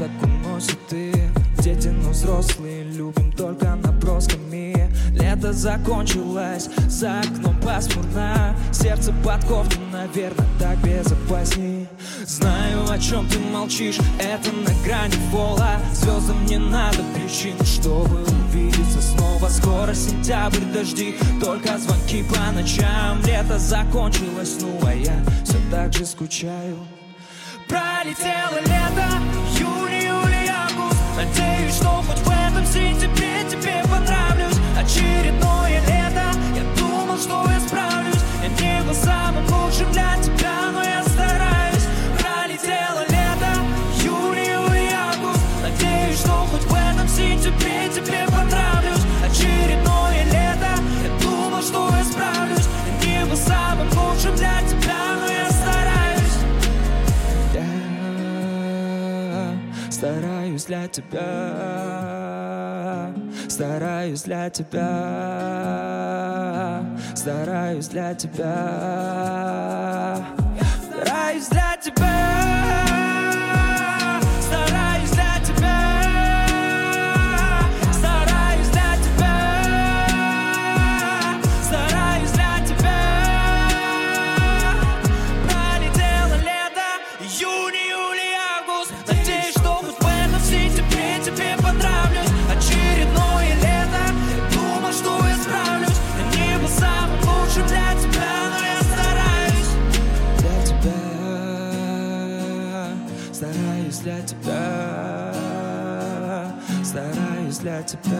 нас 0.00 0.08
так 0.08 0.10
уносит 0.22 0.92
и 0.92 1.12
Дети, 1.62 1.88
но 1.88 2.10
взрослые, 2.10 2.84
любим 2.84 3.32
только 3.32 3.74
набросками 3.74 4.90
Лето 5.12 5.52
закончилось 5.52 6.70
За 6.88 7.20
окном 7.20 7.54
пасмурно. 7.60 8.56
Сердце 8.72 9.12
подковано, 9.24 9.70
наверное, 9.92 10.46
так 10.58 10.78
безопасней 10.78 11.86
Знаю, 12.24 12.90
о 12.90 12.98
чем 12.98 13.28
ты 13.28 13.38
молчишь 13.38 13.98
Это 14.18 14.52
на 14.52 14.72
грани 14.84 15.16
фола. 15.30 15.76
Звездам 15.92 16.46
не 16.46 16.58
надо 16.58 17.02
причин, 17.14 17.56
чтобы 17.64 18.22
увидеться 18.22 19.02
снова. 19.02 19.48
Скоро 19.48 19.92
сентябрь, 19.92 20.64
дожди 20.72 21.16
Только 21.42 21.76
звонки 21.78 22.22
по 22.22 22.52
ночам. 22.52 23.20
Лето 23.26 23.58
закончилось, 23.58 24.56
ну 24.60 24.78
а 24.86 24.94
я 24.94 25.22
все 25.44 25.56
так 25.70 25.92
же 25.92 26.06
скучаю. 26.06 26.78
Пролетело 27.70 28.58
лето, 28.62 29.39
Надеюсь, 31.20 31.74
что 31.74 32.02
хоть 32.08 32.18
в 32.20 32.30
этом 32.30 32.64
сентябре 32.64 33.44
тебе 33.50 33.82
понравлюсь. 33.90 34.56
Очередное 34.74 35.78
лето, 35.80 36.32
я 36.56 36.64
думал, 36.78 37.18
что 37.18 37.44
я 37.50 37.60
справлюсь. 37.60 38.24
Я 38.42 38.48
не 38.48 38.82
был 38.86 38.94
самым 38.94 39.44
лучшим 39.44 39.92
для 39.92 40.16
тебя, 40.22 40.70
но 40.72 40.82
я 40.82 41.02
стараюсь. 41.02 41.86
Пролетело 42.18 43.02
лето, 43.10 43.52
июль 44.00 44.78
и 44.78 44.92
август 44.94 45.42
Надеюсь, 45.62 46.20
что 46.20 46.46
хоть 46.50 46.62
в 46.62 46.72
этом 46.72 47.06
сентябре 47.06 47.90
тебе 47.94 48.29
для 60.70 60.86
тебя, 60.86 61.20
стараюсь 63.48 64.22
для 64.22 64.48
тебя, 64.50 64.78
стараюсь 67.16 67.88
для 67.88 68.14
тебя, 68.14 68.54
Стараюсь 107.50 107.58
для 107.58 107.82
тебя. 107.82 108.16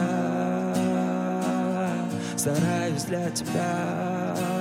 Стараюсь 2.35 3.03
для 3.03 3.29
тебя 3.29 4.60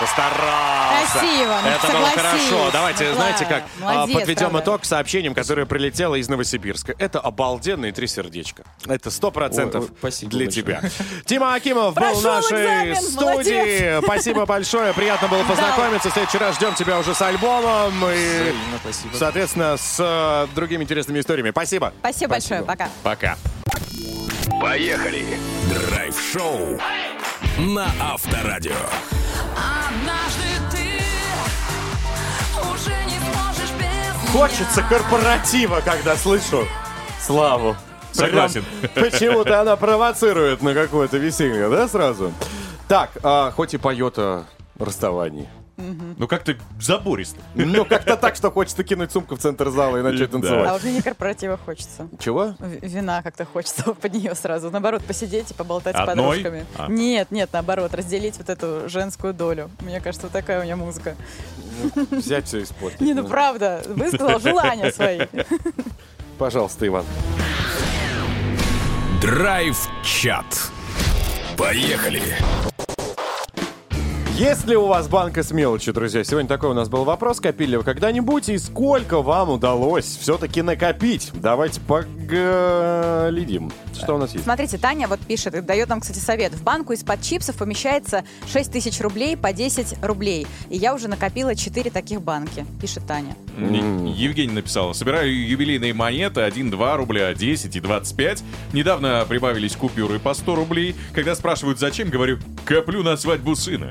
Постарался. 0.00 1.18
Красиво, 1.18 1.58
ну, 1.62 1.68
Это 1.68 1.86
было 1.88 2.06
хорошо. 2.10 2.70
Давайте, 2.72 3.08
Ну, 3.10 3.14
знаете 3.16 3.44
как, 3.46 3.64
а, 3.82 3.92
Молодец, 3.94 4.18
подведем 4.20 4.50
правда. 4.50 4.58
итог 4.60 4.84
сообщением, 4.84 5.34
которое 5.34 5.66
прилетело 5.66 6.14
из 6.14 6.28
Новосибирска. 6.28 6.94
Это 6.98 7.18
обалденные 7.20 7.92
три 7.92 8.06
сердечка. 8.06 8.62
Это 8.86 9.10
сто 9.10 9.30
процентов 9.30 9.86
спасибо 9.98 10.30
для 10.30 10.44
большое. 10.46 10.62
тебя. 10.64 10.82
Тима 11.26 11.54
Акимов 11.54 11.94
был 11.94 12.14
в 12.14 12.22
нашей 12.24 12.64
экзамен, 12.92 12.96
студии. 12.96 13.24
молодец. 13.24 14.04
Спасибо 14.04 14.46
большое. 14.46 14.92
Приятно 14.94 15.28
было 15.28 15.42
познакомиться. 15.44 16.10
В 16.10 16.12
следующий 16.12 16.38
раз 16.38 16.56
ждем 16.56 16.74
тебя 16.74 16.98
уже 16.98 17.14
с 17.14 17.22
альбомом. 17.22 17.92
И, 18.12 18.54
спасибо. 18.82 19.16
соответственно, 19.16 19.76
с 19.76 19.96
э, 19.98 20.46
другими 20.54 20.84
интересными 20.84 21.20
историями. 21.20 21.50
Спасибо. 21.50 21.92
Спасибо 22.00 22.30
большое, 22.32 22.62
пока. 22.62 22.88
Пока. 23.02 23.36
Поехали! 24.60 25.24
Драйв-шоу 25.90 26.78
на 27.58 27.86
Авторадио. 28.00 28.72
Однажды 29.56 30.44
ты 30.70 31.00
уже 32.60 32.94
не 33.04 33.18
сможешь 33.18 33.70
без 33.78 34.30
Хочется 34.32 34.82
корпоратива, 34.82 35.80
когда 35.84 36.16
слышу 36.16 36.66
Славу. 37.20 37.76
Согласен. 38.12 38.64
Почему-то 38.94 39.60
она 39.60 39.76
провоцирует 39.76 40.62
на 40.62 40.74
какое-то 40.74 41.18
веселье, 41.18 41.68
да, 41.68 41.88
сразу? 41.88 42.32
Так, 42.88 43.10
а, 43.22 43.52
хоть 43.52 43.74
и 43.74 43.76
поет 43.78 44.18
о 44.18 44.44
расставании. 44.78 45.48
Ну 45.78 46.26
как-то 46.26 46.56
забористо. 46.80 47.40
Ну, 47.54 47.84
как-то 47.84 48.16
так, 48.16 48.34
что 48.34 48.50
хочется 48.50 48.82
кинуть 48.82 49.12
сумку 49.12 49.36
в 49.36 49.38
центр 49.38 49.70
зала 49.70 49.98
и 49.98 50.02
начать. 50.02 50.28
А 50.28 50.32
танцевать. 50.32 50.70
вот 50.72 50.82
мне 50.82 50.94
не 50.94 51.02
корпоратива 51.02 51.56
хочется. 51.56 52.08
Чего? 52.18 52.54
Вина 52.58 53.22
как-то 53.22 53.44
хочется 53.44 53.94
под 54.00 54.12
нее 54.12 54.34
сразу. 54.34 54.70
Наоборот, 54.70 55.04
посидеть 55.04 55.52
и 55.52 55.54
поболтать 55.54 55.96
с 55.96 56.04
подружками. 56.04 56.66
А. 56.76 56.88
Нет, 56.88 57.30
нет, 57.30 57.50
наоборот, 57.52 57.94
разделить 57.94 58.38
вот 58.38 58.48
эту 58.48 58.88
женскую 58.88 59.32
долю. 59.32 59.70
Мне 59.80 60.00
кажется, 60.00 60.26
вот 60.26 60.32
такая 60.32 60.60
у 60.60 60.64
меня 60.64 60.74
музыка. 60.74 61.14
Взять 62.10 62.46
все 62.46 62.62
испортить. 62.64 63.00
Не, 63.00 63.14
ну 63.14 63.26
правда, 63.26 63.82
высказал 63.86 64.40
желания 64.40 64.90
свои. 64.90 65.20
Пожалуйста, 66.38 66.86
Иван. 66.88 67.04
Драйв-чат. 69.20 70.70
Поехали. 71.56 72.22
Есть 74.38 74.68
ли 74.68 74.76
у 74.76 74.86
вас 74.86 75.08
банка 75.08 75.42
с 75.42 75.50
мелочью, 75.50 75.92
друзья? 75.92 76.22
Сегодня 76.22 76.48
такой 76.48 76.70
у 76.70 76.72
нас 76.72 76.88
был 76.88 77.02
вопрос. 77.02 77.40
Копили 77.40 77.74
вы 77.74 77.82
когда-нибудь? 77.82 78.48
И 78.48 78.58
сколько 78.58 79.20
вам 79.20 79.50
удалось 79.50 80.04
все-таки 80.04 80.62
накопить? 80.62 81.32
Давайте 81.34 81.80
поглядим. 81.80 83.72
Что 83.92 84.14
у 84.14 84.18
нас 84.18 84.34
есть? 84.34 84.44
Смотрите, 84.44 84.78
Таня 84.78 85.08
вот 85.08 85.18
пишет, 85.18 85.56
и 85.56 85.60
дает 85.60 85.88
нам, 85.88 86.00
кстати, 86.00 86.20
совет. 86.20 86.54
В 86.54 86.62
банку 86.62 86.92
из-под 86.92 87.20
чипсов 87.20 87.56
помещается 87.56 88.22
6 88.46 88.70
тысяч 88.70 89.00
рублей 89.00 89.36
по 89.36 89.52
10 89.52 90.04
рублей. 90.04 90.46
И 90.70 90.76
я 90.76 90.94
уже 90.94 91.08
накопила 91.08 91.56
4 91.56 91.90
таких 91.90 92.22
банки, 92.22 92.64
пишет 92.80 93.08
Таня. 93.08 93.34
Евгений 93.56 94.54
написал. 94.54 94.94
Собираю 94.94 95.48
юбилейные 95.48 95.94
монеты 95.94 96.42
1, 96.42 96.70
2 96.70 96.96
рубля, 96.96 97.34
10 97.34 97.74
и 97.74 97.80
25. 97.80 98.44
Недавно 98.72 99.26
прибавились 99.28 99.74
купюры 99.74 100.20
по 100.20 100.32
100 100.32 100.54
рублей. 100.54 100.94
Когда 101.12 101.34
спрашивают, 101.34 101.80
зачем, 101.80 102.08
говорю, 102.08 102.38
коплю 102.64 103.02
на 103.02 103.16
свадьбу 103.16 103.56
сына. 103.56 103.90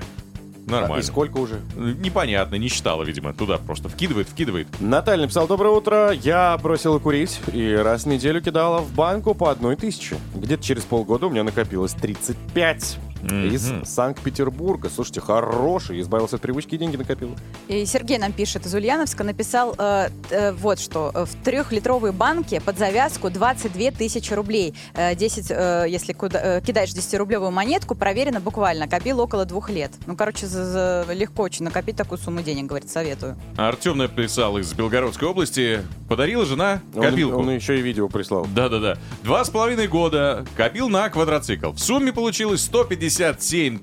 Нормально. 0.68 1.02
И 1.02 1.04
сколько 1.04 1.38
уже? 1.38 1.62
Непонятно, 1.76 2.56
не 2.56 2.68
считала, 2.68 3.04
видимо. 3.04 3.34
Туда 3.34 3.58
просто 3.58 3.90
вкидывает, 3.90 4.28
вкидывает. 4.28 4.68
Наталья 4.80 5.24
написала, 5.24 5.48
доброе 5.48 5.70
утро. 5.70 6.12
Я 6.12 6.58
бросила 6.62 7.00
курить 7.00 7.40
и 7.54 7.74
раз 7.74 8.04
в 8.04 8.08
неделю 8.08 8.42
кидала 8.42 8.80
в 8.80 8.94
банку 8.94 9.34
по 9.34 9.50
одной 9.50 9.76
тысяче. 9.78 10.18
Где-то 10.36 10.64
через 10.64 10.84
полгода 10.84 11.28
у 11.28 11.30
меня 11.30 11.44
накопилось 11.44 11.94
35. 11.94 13.00
Из 13.24 13.72
Санкт-Петербурга. 13.84 14.90
Слушайте, 14.94 15.22
хороший, 15.22 16.00
избавился 16.02 16.36
от 16.36 16.42
привычки 16.42 16.76
и 16.76 16.78
деньги 16.78 16.98
накопил. 16.98 17.36
И 17.68 17.86
Сергей 17.86 18.18
нам 18.18 18.32
пишет 18.32 18.66
из 18.66 18.74
Ульяновска, 18.74 19.24
написал 19.24 19.76
э, 19.78 20.10
э, 20.30 20.52
вот 20.54 20.80
что. 20.80 21.12
В 21.14 21.44
трехлитровой 21.44 22.12
банке 22.12 22.62
под 22.62 22.78
завязку 22.78 23.30
22 23.30 23.92
тысячи 23.92 24.34
рублей. 24.34 24.74
Э, 24.94 25.16
10, 25.16 25.48
э, 25.50 25.86
если 25.90 26.14
куда, 26.14 26.58
э, 26.58 26.62
кидаешь 26.62 26.92
10-рублевую 26.92 27.52
монетку, 27.52 27.96
проверено 27.96 28.40
буквально. 28.40 28.88
Копил 28.88 29.20
около 29.20 29.46
двух 29.46 29.70
лет. 29.70 29.92
Ну, 30.06 30.16
короче, 30.16 30.48
за, 30.48 31.04
за, 31.06 31.14
легко 31.14 31.44
очень 31.44 31.66
накопить 31.66 31.96
такую 31.96 32.20
сумму 32.20 32.42
денег, 32.42 32.68
говорит, 32.68 32.90
советую. 32.90 33.38
Артем 33.58 33.98
написал 33.98 34.58
из 34.58 34.74
Белгородской 34.74 35.28
области. 35.28 35.82
Подарила 36.08 36.46
жена 36.46 36.82
копилку. 36.94 37.38
Он, 37.38 37.50
он 37.50 37.56
еще 37.56 37.80
и 37.80 37.82
видео 37.82 38.08
прислал. 38.08 38.48
Да-да-да. 38.54 38.98
Два 39.24 39.44
с 39.44 39.50
половиной 39.50 39.88
года 39.88 40.46
копил 40.56 40.90
на 40.90 41.10
квадроцикл. 41.10 41.72
В 41.72 41.80
сумме 41.80 42.14
получилось 42.14 42.62
150 42.62 43.07
57 43.08 43.80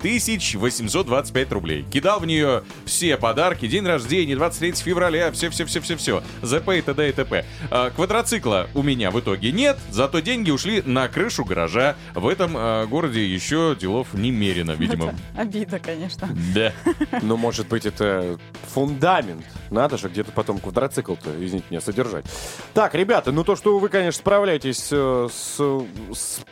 825 0.58 1.52
рублей. 1.52 1.84
Кидал 1.90 2.20
в 2.20 2.26
нее 2.26 2.62
все 2.84 3.16
подарки, 3.16 3.66
день 3.66 3.86
рождения, 3.86 4.36
23 4.36 4.72
февраля, 4.72 5.32
все-все-все-все-все, 5.32 6.22
ЗП 6.42 6.70
и 6.70 6.82
т.д. 6.82 7.08
и 7.08 7.12
т.п. 7.12 7.44
А, 7.70 7.90
квадроцикла 7.90 8.68
у 8.74 8.82
меня 8.82 9.10
в 9.10 9.18
итоге 9.18 9.50
нет, 9.52 9.78
зато 9.90 10.20
деньги 10.20 10.50
ушли 10.50 10.82
на 10.82 11.08
крышу 11.08 11.44
гаража. 11.44 11.96
В 12.14 12.28
этом 12.28 12.54
а, 12.56 12.86
городе 12.86 13.26
еще 13.26 13.74
делов 13.80 14.12
немерено, 14.12 14.72
видимо. 14.78 15.14
Это 15.32 15.40
обида, 15.40 15.78
конечно. 15.78 16.28
Да. 16.54 16.72
Но, 17.12 17.20
ну, 17.22 17.36
может 17.38 17.68
быть, 17.68 17.86
это 17.86 18.38
фундамент. 18.74 19.46
Надо 19.70 19.96
же 19.96 20.08
где-то 20.08 20.32
потом 20.32 20.58
квадроцикл-то, 20.58 21.30
извините 21.42 21.66
меня, 21.70 21.80
содержать. 21.80 22.26
Так, 22.74 22.94
ребята, 22.94 23.32
ну 23.32 23.42
то, 23.42 23.56
что 23.56 23.78
вы, 23.78 23.88
конечно, 23.88 24.20
справляетесь 24.20 24.88
э, 24.92 25.28
с 25.32 25.60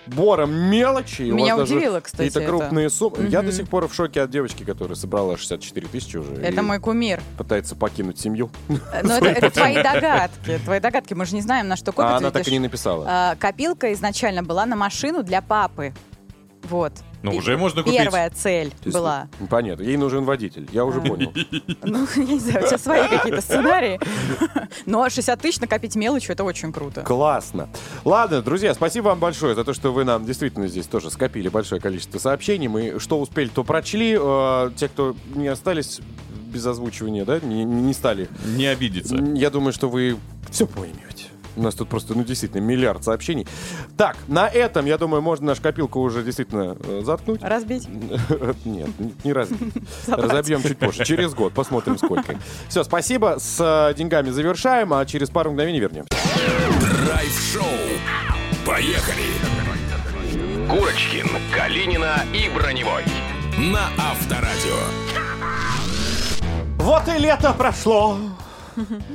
сбором 0.07 0.53
мелочи. 0.55 1.23
Меня 1.23 1.57
удивило, 1.57 2.01
кстати. 2.01 2.29
Это 2.29 2.41
крупные 2.67 2.91
суммы. 2.91 3.29
Я 3.29 3.41
Мгм. 3.41 3.51
до 3.51 3.57
сих 3.57 3.69
пор 3.69 3.89
в 3.89 3.95
шоке 3.95 4.23
от 4.23 4.31
девочки, 4.31 4.65
которая 4.65 4.97
собрала 4.97 5.37
64 5.37 5.87
тысячи 5.89 6.17
уже. 6.17 6.35
Это 6.35 6.63
мой 6.63 6.79
кумир. 6.79 7.21
Пытается 7.39 7.77
покинуть 7.77 8.19
семью. 8.19 8.51
Но 8.69 9.19
это, 9.19 9.27
это 9.27 9.51
твои 9.51 9.75
догадки. 9.83 10.59
Твои 10.65 10.81
догадки. 10.81 11.15
Мы 11.15 11.27
же 11.27 11.35
не 11.35 11.43
знаем, 11.43 11.69
на 11.69 11.77
что 11.77 11.93
копят. 11.93 12.11
А 12.13 12.17
она 12.17 12.31
так 12.31 12.47
и 12.47 12.51
не 12.51 12.59
написала. 12.59 13.07
А, 13.09 13.37
Копилка 13.37 13.93
изначально 13.93 14.43
была 14.43 14.67
на 14.67 14.77
машину 14.77 15.23
для 15.23 15.43
папы. 15.43 15.93
Вот. 16.65 16.93
Ну, 17.23 17.33
уже 17.37 17.57
можно 17.57 17.83
купить. 17.83 17.99
Первая 17.99 18.31
цель 18.31 18.73
есть, 18.85 18.97
была. 18.97 19.29
ну, 19.39 19.47
Понятно, 19.47 19.83
ей 19.85 19.97
нужен 19.97 20.25
водитель, 20.25 20.69
я 20.73 20.85
уже 20.85 21.01
понял. 21.01 21.33
Ну, 21.83 22.07
я 22.17 22.23
не 22.25 22.39
знаю, 22.39 22.65
у 22.65 22.69
тебя 22.69 22.79
свои 22.79 23.09
какие-то 23.09 23.41
сценарии. 23.41 24.01
Но 24.87 25.09
60 25.09 25.41
тысяч 25.41 25.61
накопить 25.61 25.95
мелочью, 25.97 26.33
это 26.33 26.45
очень 26.45 26.73
круто. 26.73 27.03
Классно. 27.03 27.69
Ладно, 28.05 28.43
друзья, 28.43 28.75
спасибо 28.75 29.09
вам 29.09 29.19
большое 29.21 29.55
за 29.55 29.65
то, 29.65 29.73
что 29.75 29.93
вы 29.93 30.05
нам 30.05 30.25
действительно 30.25 30.67
здесь 30.69 30.87
тоже 30.87 31.11
скопили 31.11 31.49
большое 31.49 31.81
количество 31.81 32.19
сообщений. 32.19 32.69
Мы 32.69 32.99
что 32.99 33.21
успели, 33.21 33.49
то 33.49 33.65
прочли. 33.65 34.17
Э, 34.19 34.71
Те, 34.77 34.89
кто 34.89 35.15
не 35.35 35.49
остались 35.49 36.01
без 36.53 36.67
озвучивания, 36.67 37.25
да, 37.25 37.41
не, 37.41 37.65
не 37.65 37.93
стали. 37.95 38.29
Не 38.57 38.67
обидеться. 38.67 39.17
Я 39.35 39.51
думаю, 39.51 39.73
что 39.73 39.89
вы 39.89 40.17
все 40.51 40.67
поймете. 40.67 41.27
У 41.57 41.63
нас 41.63 41.75
тут 41.75 41.89
просто, 41.89 42.15
ну, 42.15 42.25
действительно, 42.25 42.61
миллиард 42.61 43.05
сообщений. 43.05 43.47
Так, 43.97 44.17
на 44.29 44.49
этом, 44.49 44.87
я 44.87 44.97
думаю, 44.99 45.23
можно 45.23 45.47
нашу 45.47 45.63
копилку 45.63 46.01
уже 46.01 46.23
действительно 46.23 46.77
э, 46.81 47.03
заткнуть. 47.05 47.43
Разбить? 47.43 47.89
Нет, 48.65 48.89
не- 49.25 49.33
разбить. 49.33 49.75
Разобьем 50.07 50.63
чуть 50.63 50.79
позже, 50.79 51.05
через 51.05 51.35
год, 51.35 51.53
посмотрим 51.53 51.99
сколько. 51.99 52.37
Все, 52.69 52.85
спасибо, 52.85 53.37
с 53.39 53.59
э, 53.61 53.95
деньгами 53.95 54.31
завершаем, 54.31 54.93
а 54.95 55.05
через 55.05 55.31
пару 55.31 55.51
мгновений 55.51 55.81
вернемся. 55.81 56.09
Драйв-шоу. 57.07 57.63
Поехали! 58.67 59.23
Курочкин, 60.71 61.29
Калинина 61.55 62.25
и 62.33 62.49
Броневой. 62.55 63.03
На 63.59 63.89
Авторадио. 63.99 64.79
Вот 66.79 67.03
и 67.09 67.19
лето 67.19 67.53
прошло. 67.53 68.17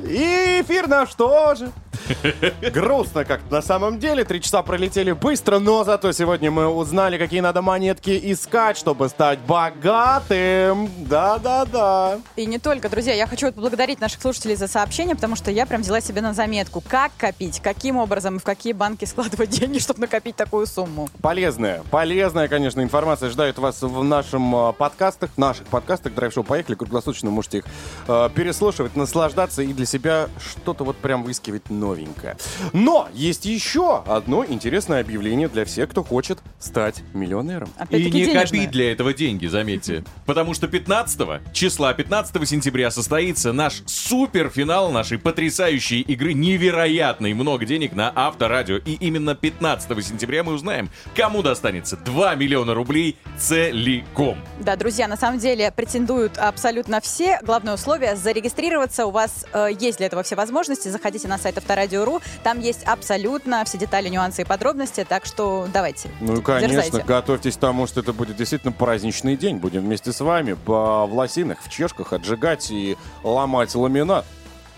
И 0.06 0.62
эфир 0.62 0.86
наш 0.86 1.14
тоже. 1.14 1.72
Грустно 2.72 3.24
как 3.24 3.40
на 3.50 3.62
самом 3.62 3.98
деле. 3.98 4.24
Три 4.24 4.40
часа 4.40 4.62
пролетели 4.62 5.12
быстро, 5.12 5.58
но 5.58 5.84
зато 5.84 6.12
сегодня 6.12 6.50
мы 6.50 6.68
узнали, 6.68 7.18
какие 7.18 7.40
надо 7.40 7.62
монетки 7.62 8.18
искать, 8.32 8.76
чтобы 8.76 9.08
стать 9.08 9.38
богатым. 9.40 10.90
Да-да-да. 10.98 12.18
И 12.36 12.46
не 12.46 12.58
только, 12.58 12.88
друзья, 12.88 13.14
я 13.14 13.26
хочу 13.26 13.52
поблагодарить 13.52 14.00
наших 14.00 14.22
слушателей 14.22 14.56
за 14.56 14.68
сообщение, 14.68 15.14
потому 15.14 15.36
что 15.36 15.50
я 15.50 15.66
прям 15.66 15.82
взяла 15.82 16.00
себе 16.00 16.20
на 16.20 16.34
заметку, 16.34 16.82
как 16.86 17.12
копить, 17.16 17.60
каким 17.60 17.96
образом 17.96 18.36
и 18.36 18.38
в 18.38 18.44
какие 18.44 18.72
банки 18.72 19.04
складывать 19.04 19.50
деньги, 19.50 19.78
чтобы 19.88 20.00
накопить 20.00 20.36
такую 20.36 20.66
сумму. 20.66 21.08
Полезная, 21.20 21.82
полезная, 21.90 22.48
конечно, 22.48 22.80
информация 22.80 23.30
ждает 23.30 23.58
вас 23.58 23.82
в 23.82 24.02
нашем 24.04 24.54
э, 24.54 24.72
подкастах, 24.72 25.30
наших 25.36 25.66
подкастах 25.66 26.14
Драйв 26.14 26.32
Шоу 26.32 26.44
Поехали, 26.44 26.76
круглосуточно 26.76 27.30
можете 27.30 27.58
их 27.58 27.64
э, 28.06 28.30
переслушивать, 28.34 28.96
наслаждаться 28.96 29.62
и 29.62 29.72
для 29.72 29.86
себя 29.86 30.28
что-то 30.38 30.84
вот 30.84 30.96
прям 30.96 31.22
выискивать 31.22 31.70
новенькое. 31.98 32.36
Но 32.72 33.08
есть 33.14 33.44
еще 33.44 34.02
одно 34.06 34.44
интересное 34.44 35.00
объявление 35.00 35.48
для 35.48 35.64
всех, 35.64 35.90
кто 35.90 36.02
хочет 36.02 36.38
стать 36.58 37.02
миллионером. 37.12 37.68
И 37.90 38.10
не 38.10 38.32
копить 38.32 38.70
для 38.70 38.92
этого 38.92 39.12
деньги, 39.12 39.46
заметьте. 39.46 40.04
Потому 40.26 40.54
что 40.54 40.68
15 40.68 41.52
числа, 41.52 41.92
15 41.92 42.48
сентября 42.48 42.90
состоится 42.90 43.52
наш 43.52 43.82
суперфинал 43.86 44.90
нашей 44.90 45.18
потрясающей 45.18 46.00
игры 46.00 46.32
«Невероятный 46.32 47.34
много 47.34 47.64
денег» 47.66 47.94
на 47.94 48.12
Авторадио. 48.14 48.76
И 48.76 48.94
именно 48.94 49.34
15 49.34 50.04
сентября 50.04 50.44
мы 50.44 50.52
узнаем, 50.52 50.90
кому 51.14 51.42
достанется 51.42 51.96
2 51.96 52.34
миллиона 52.36 52.74
рублей 52.74 53.16
целиком. 53.38 54.38
Да, 54.60 54.76
друзья, 54.76 55.08
на 55.08 55.16
самом 55.16 55.38
деле 55.38 55.72
претендуют 55.74 56.38
абсолютно 56.38 57.00
все. 57.00 57.40
Главное 57.42 57.74
условие– 57.74 58.16
зарегистрироваться. 58.16 59.06
У 59.06 59.10
вас 59.10 59.46
э, 59.52 59.68
есть 59.78 59.98
для 59.98 60.06
этого 60.06 60.22
все 60.22 60.36
возможности. 60.36 60.88
Заходите 60.88 61.28
на 61.28 61.38
сайт 61.38 61.58
Авторадио.ру. 61.88 62.20
Там 62.42 62.60
есть 62.60 62.84
абсолютно 62.84 63.64
все 63.64 63.78
детали, 63.78 64.08
нюансы 64.08 64.42
и 64.42 64.44
подробности. 64.44 65.04
Так 65.08 65.24
что 65.26 65.66
давайте, 65.72 66.10
Ну 66.20 66.38
и, 66.38 66.42
конечно, 66.42 66.68
дерзайте. 66.82 67.06
готовьтесь 67.06 67.56
к 67.56 67.60
тому, 67.60 67.86
что 67.86 68.00
это 68.00 68.12
будет 68.12 68.36
действительно 68.36 68.72
праздничный 68.72 69.36
день. 69.36 69.56
Будем 69.56 69.82
вместе 69.82 70.12
с 70.12 70.20
вами 70.20 70.52
по 70.54 71.06
в 71.06 71.14
лосинах, 71.14 71.58
в 71.62 71.70
чешках 71.70 72.12
отжигать 72.12 72.70
и 72.70 72.96
ломать 73.22 73.74
ламинат. 73.74 74.24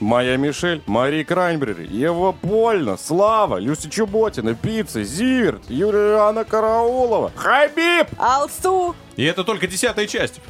Моя 0.01 0.39
Мишель, 0.39 0.83
Мария 0.87 1.25
Крайнбери, 1.25 1.87
Ева 1.87 2.33
Польна, 2.33 2.97
Слава, 2.97 3.59
Люся 3.59 3.91
Чуботина, 3.91 4.55
Пицца, 4.55 5.05
Зиверт, 5.05 5.63
Юлиана 5.69 6.45
Караулова, 6.45 7.31
Хабиб! 7.37 8.07
Алсу! 8.17 8.97
И 9.17 9.25
это 9.25 9.45
только 9.45 9.67
десятая 9.67 10.07
часть. 10.07 10.41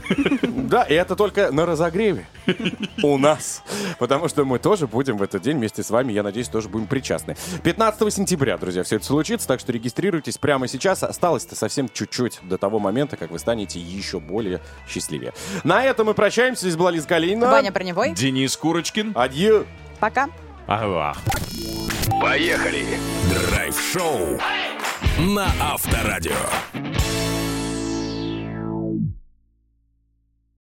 Да, 0.43 0.85
и 0.85 0.95
это 0.95 1.17
только 1.17 1.51
на 1.51 1.67
разогреве 1.67 2.29
у 3.03 3.19
нас. 3.19 3.65
Потому 3.99 4.29
что 4.29 4.45
мы 4.45 4.61
тоже 4.61 4.87
будем 4.87 5.17
в 5.17 5.25
этот 5.25 5.43
день 5.43 5.57
вместе 5.57 5.83
с 5.83 5.91
вами, 5.91 6.13
я 6.13 6.23
надеюсь, 6.23 6.49
тоже 6.49 6.69
будем 6.69 6.87
причастны. 6.87 7.37
15 7.65 8.15
сентября, 8.15 8.57
друзья, 8.59 8.85
все 8.85 8.97
это 8.97 9.05
случится, 9.07 9.49
так 9.49 9.59
что 9.59 9.73
регистрируйтесь 9.73 10.39
прямо 10.39 10.69
сейчас. 10.69 11.03
Осталось-то 11.03 11.57
совсем 11.57 11.89
чуть-чуть 11.89 12.39
до 12.43 12.59
того 12.59 12.79
момента, 12.79 13.17
как 13.17 13.33
вы 13.33 13.41
станете 13.41 13.81
еще 13.81 14.21
более 14.21 14.61
счастливее. 14.89 15.33
На 15.65 15.83
этом 15.83 16.07
мы 16.07 16.15
прощаемся. 16.15 16.63
Здесь 16.63 16.77
была 16.77 16.93
Лиза 16.93 17.09
Галина. 17.09 17.51
Ваня 17.51 17.73
Броневой. 17.73 18.13
Денис 18.13 18.57
Курочкин. 18.57 19.15
Адью. 19.41 19.67
Пока. 19.99 20.29
Ага. 20.67 21.15
Поехали! 22.21 22.85
Драйв-шоу 23.33 24.39
на 25.19 25.47
Авторадио. 25.59 26.37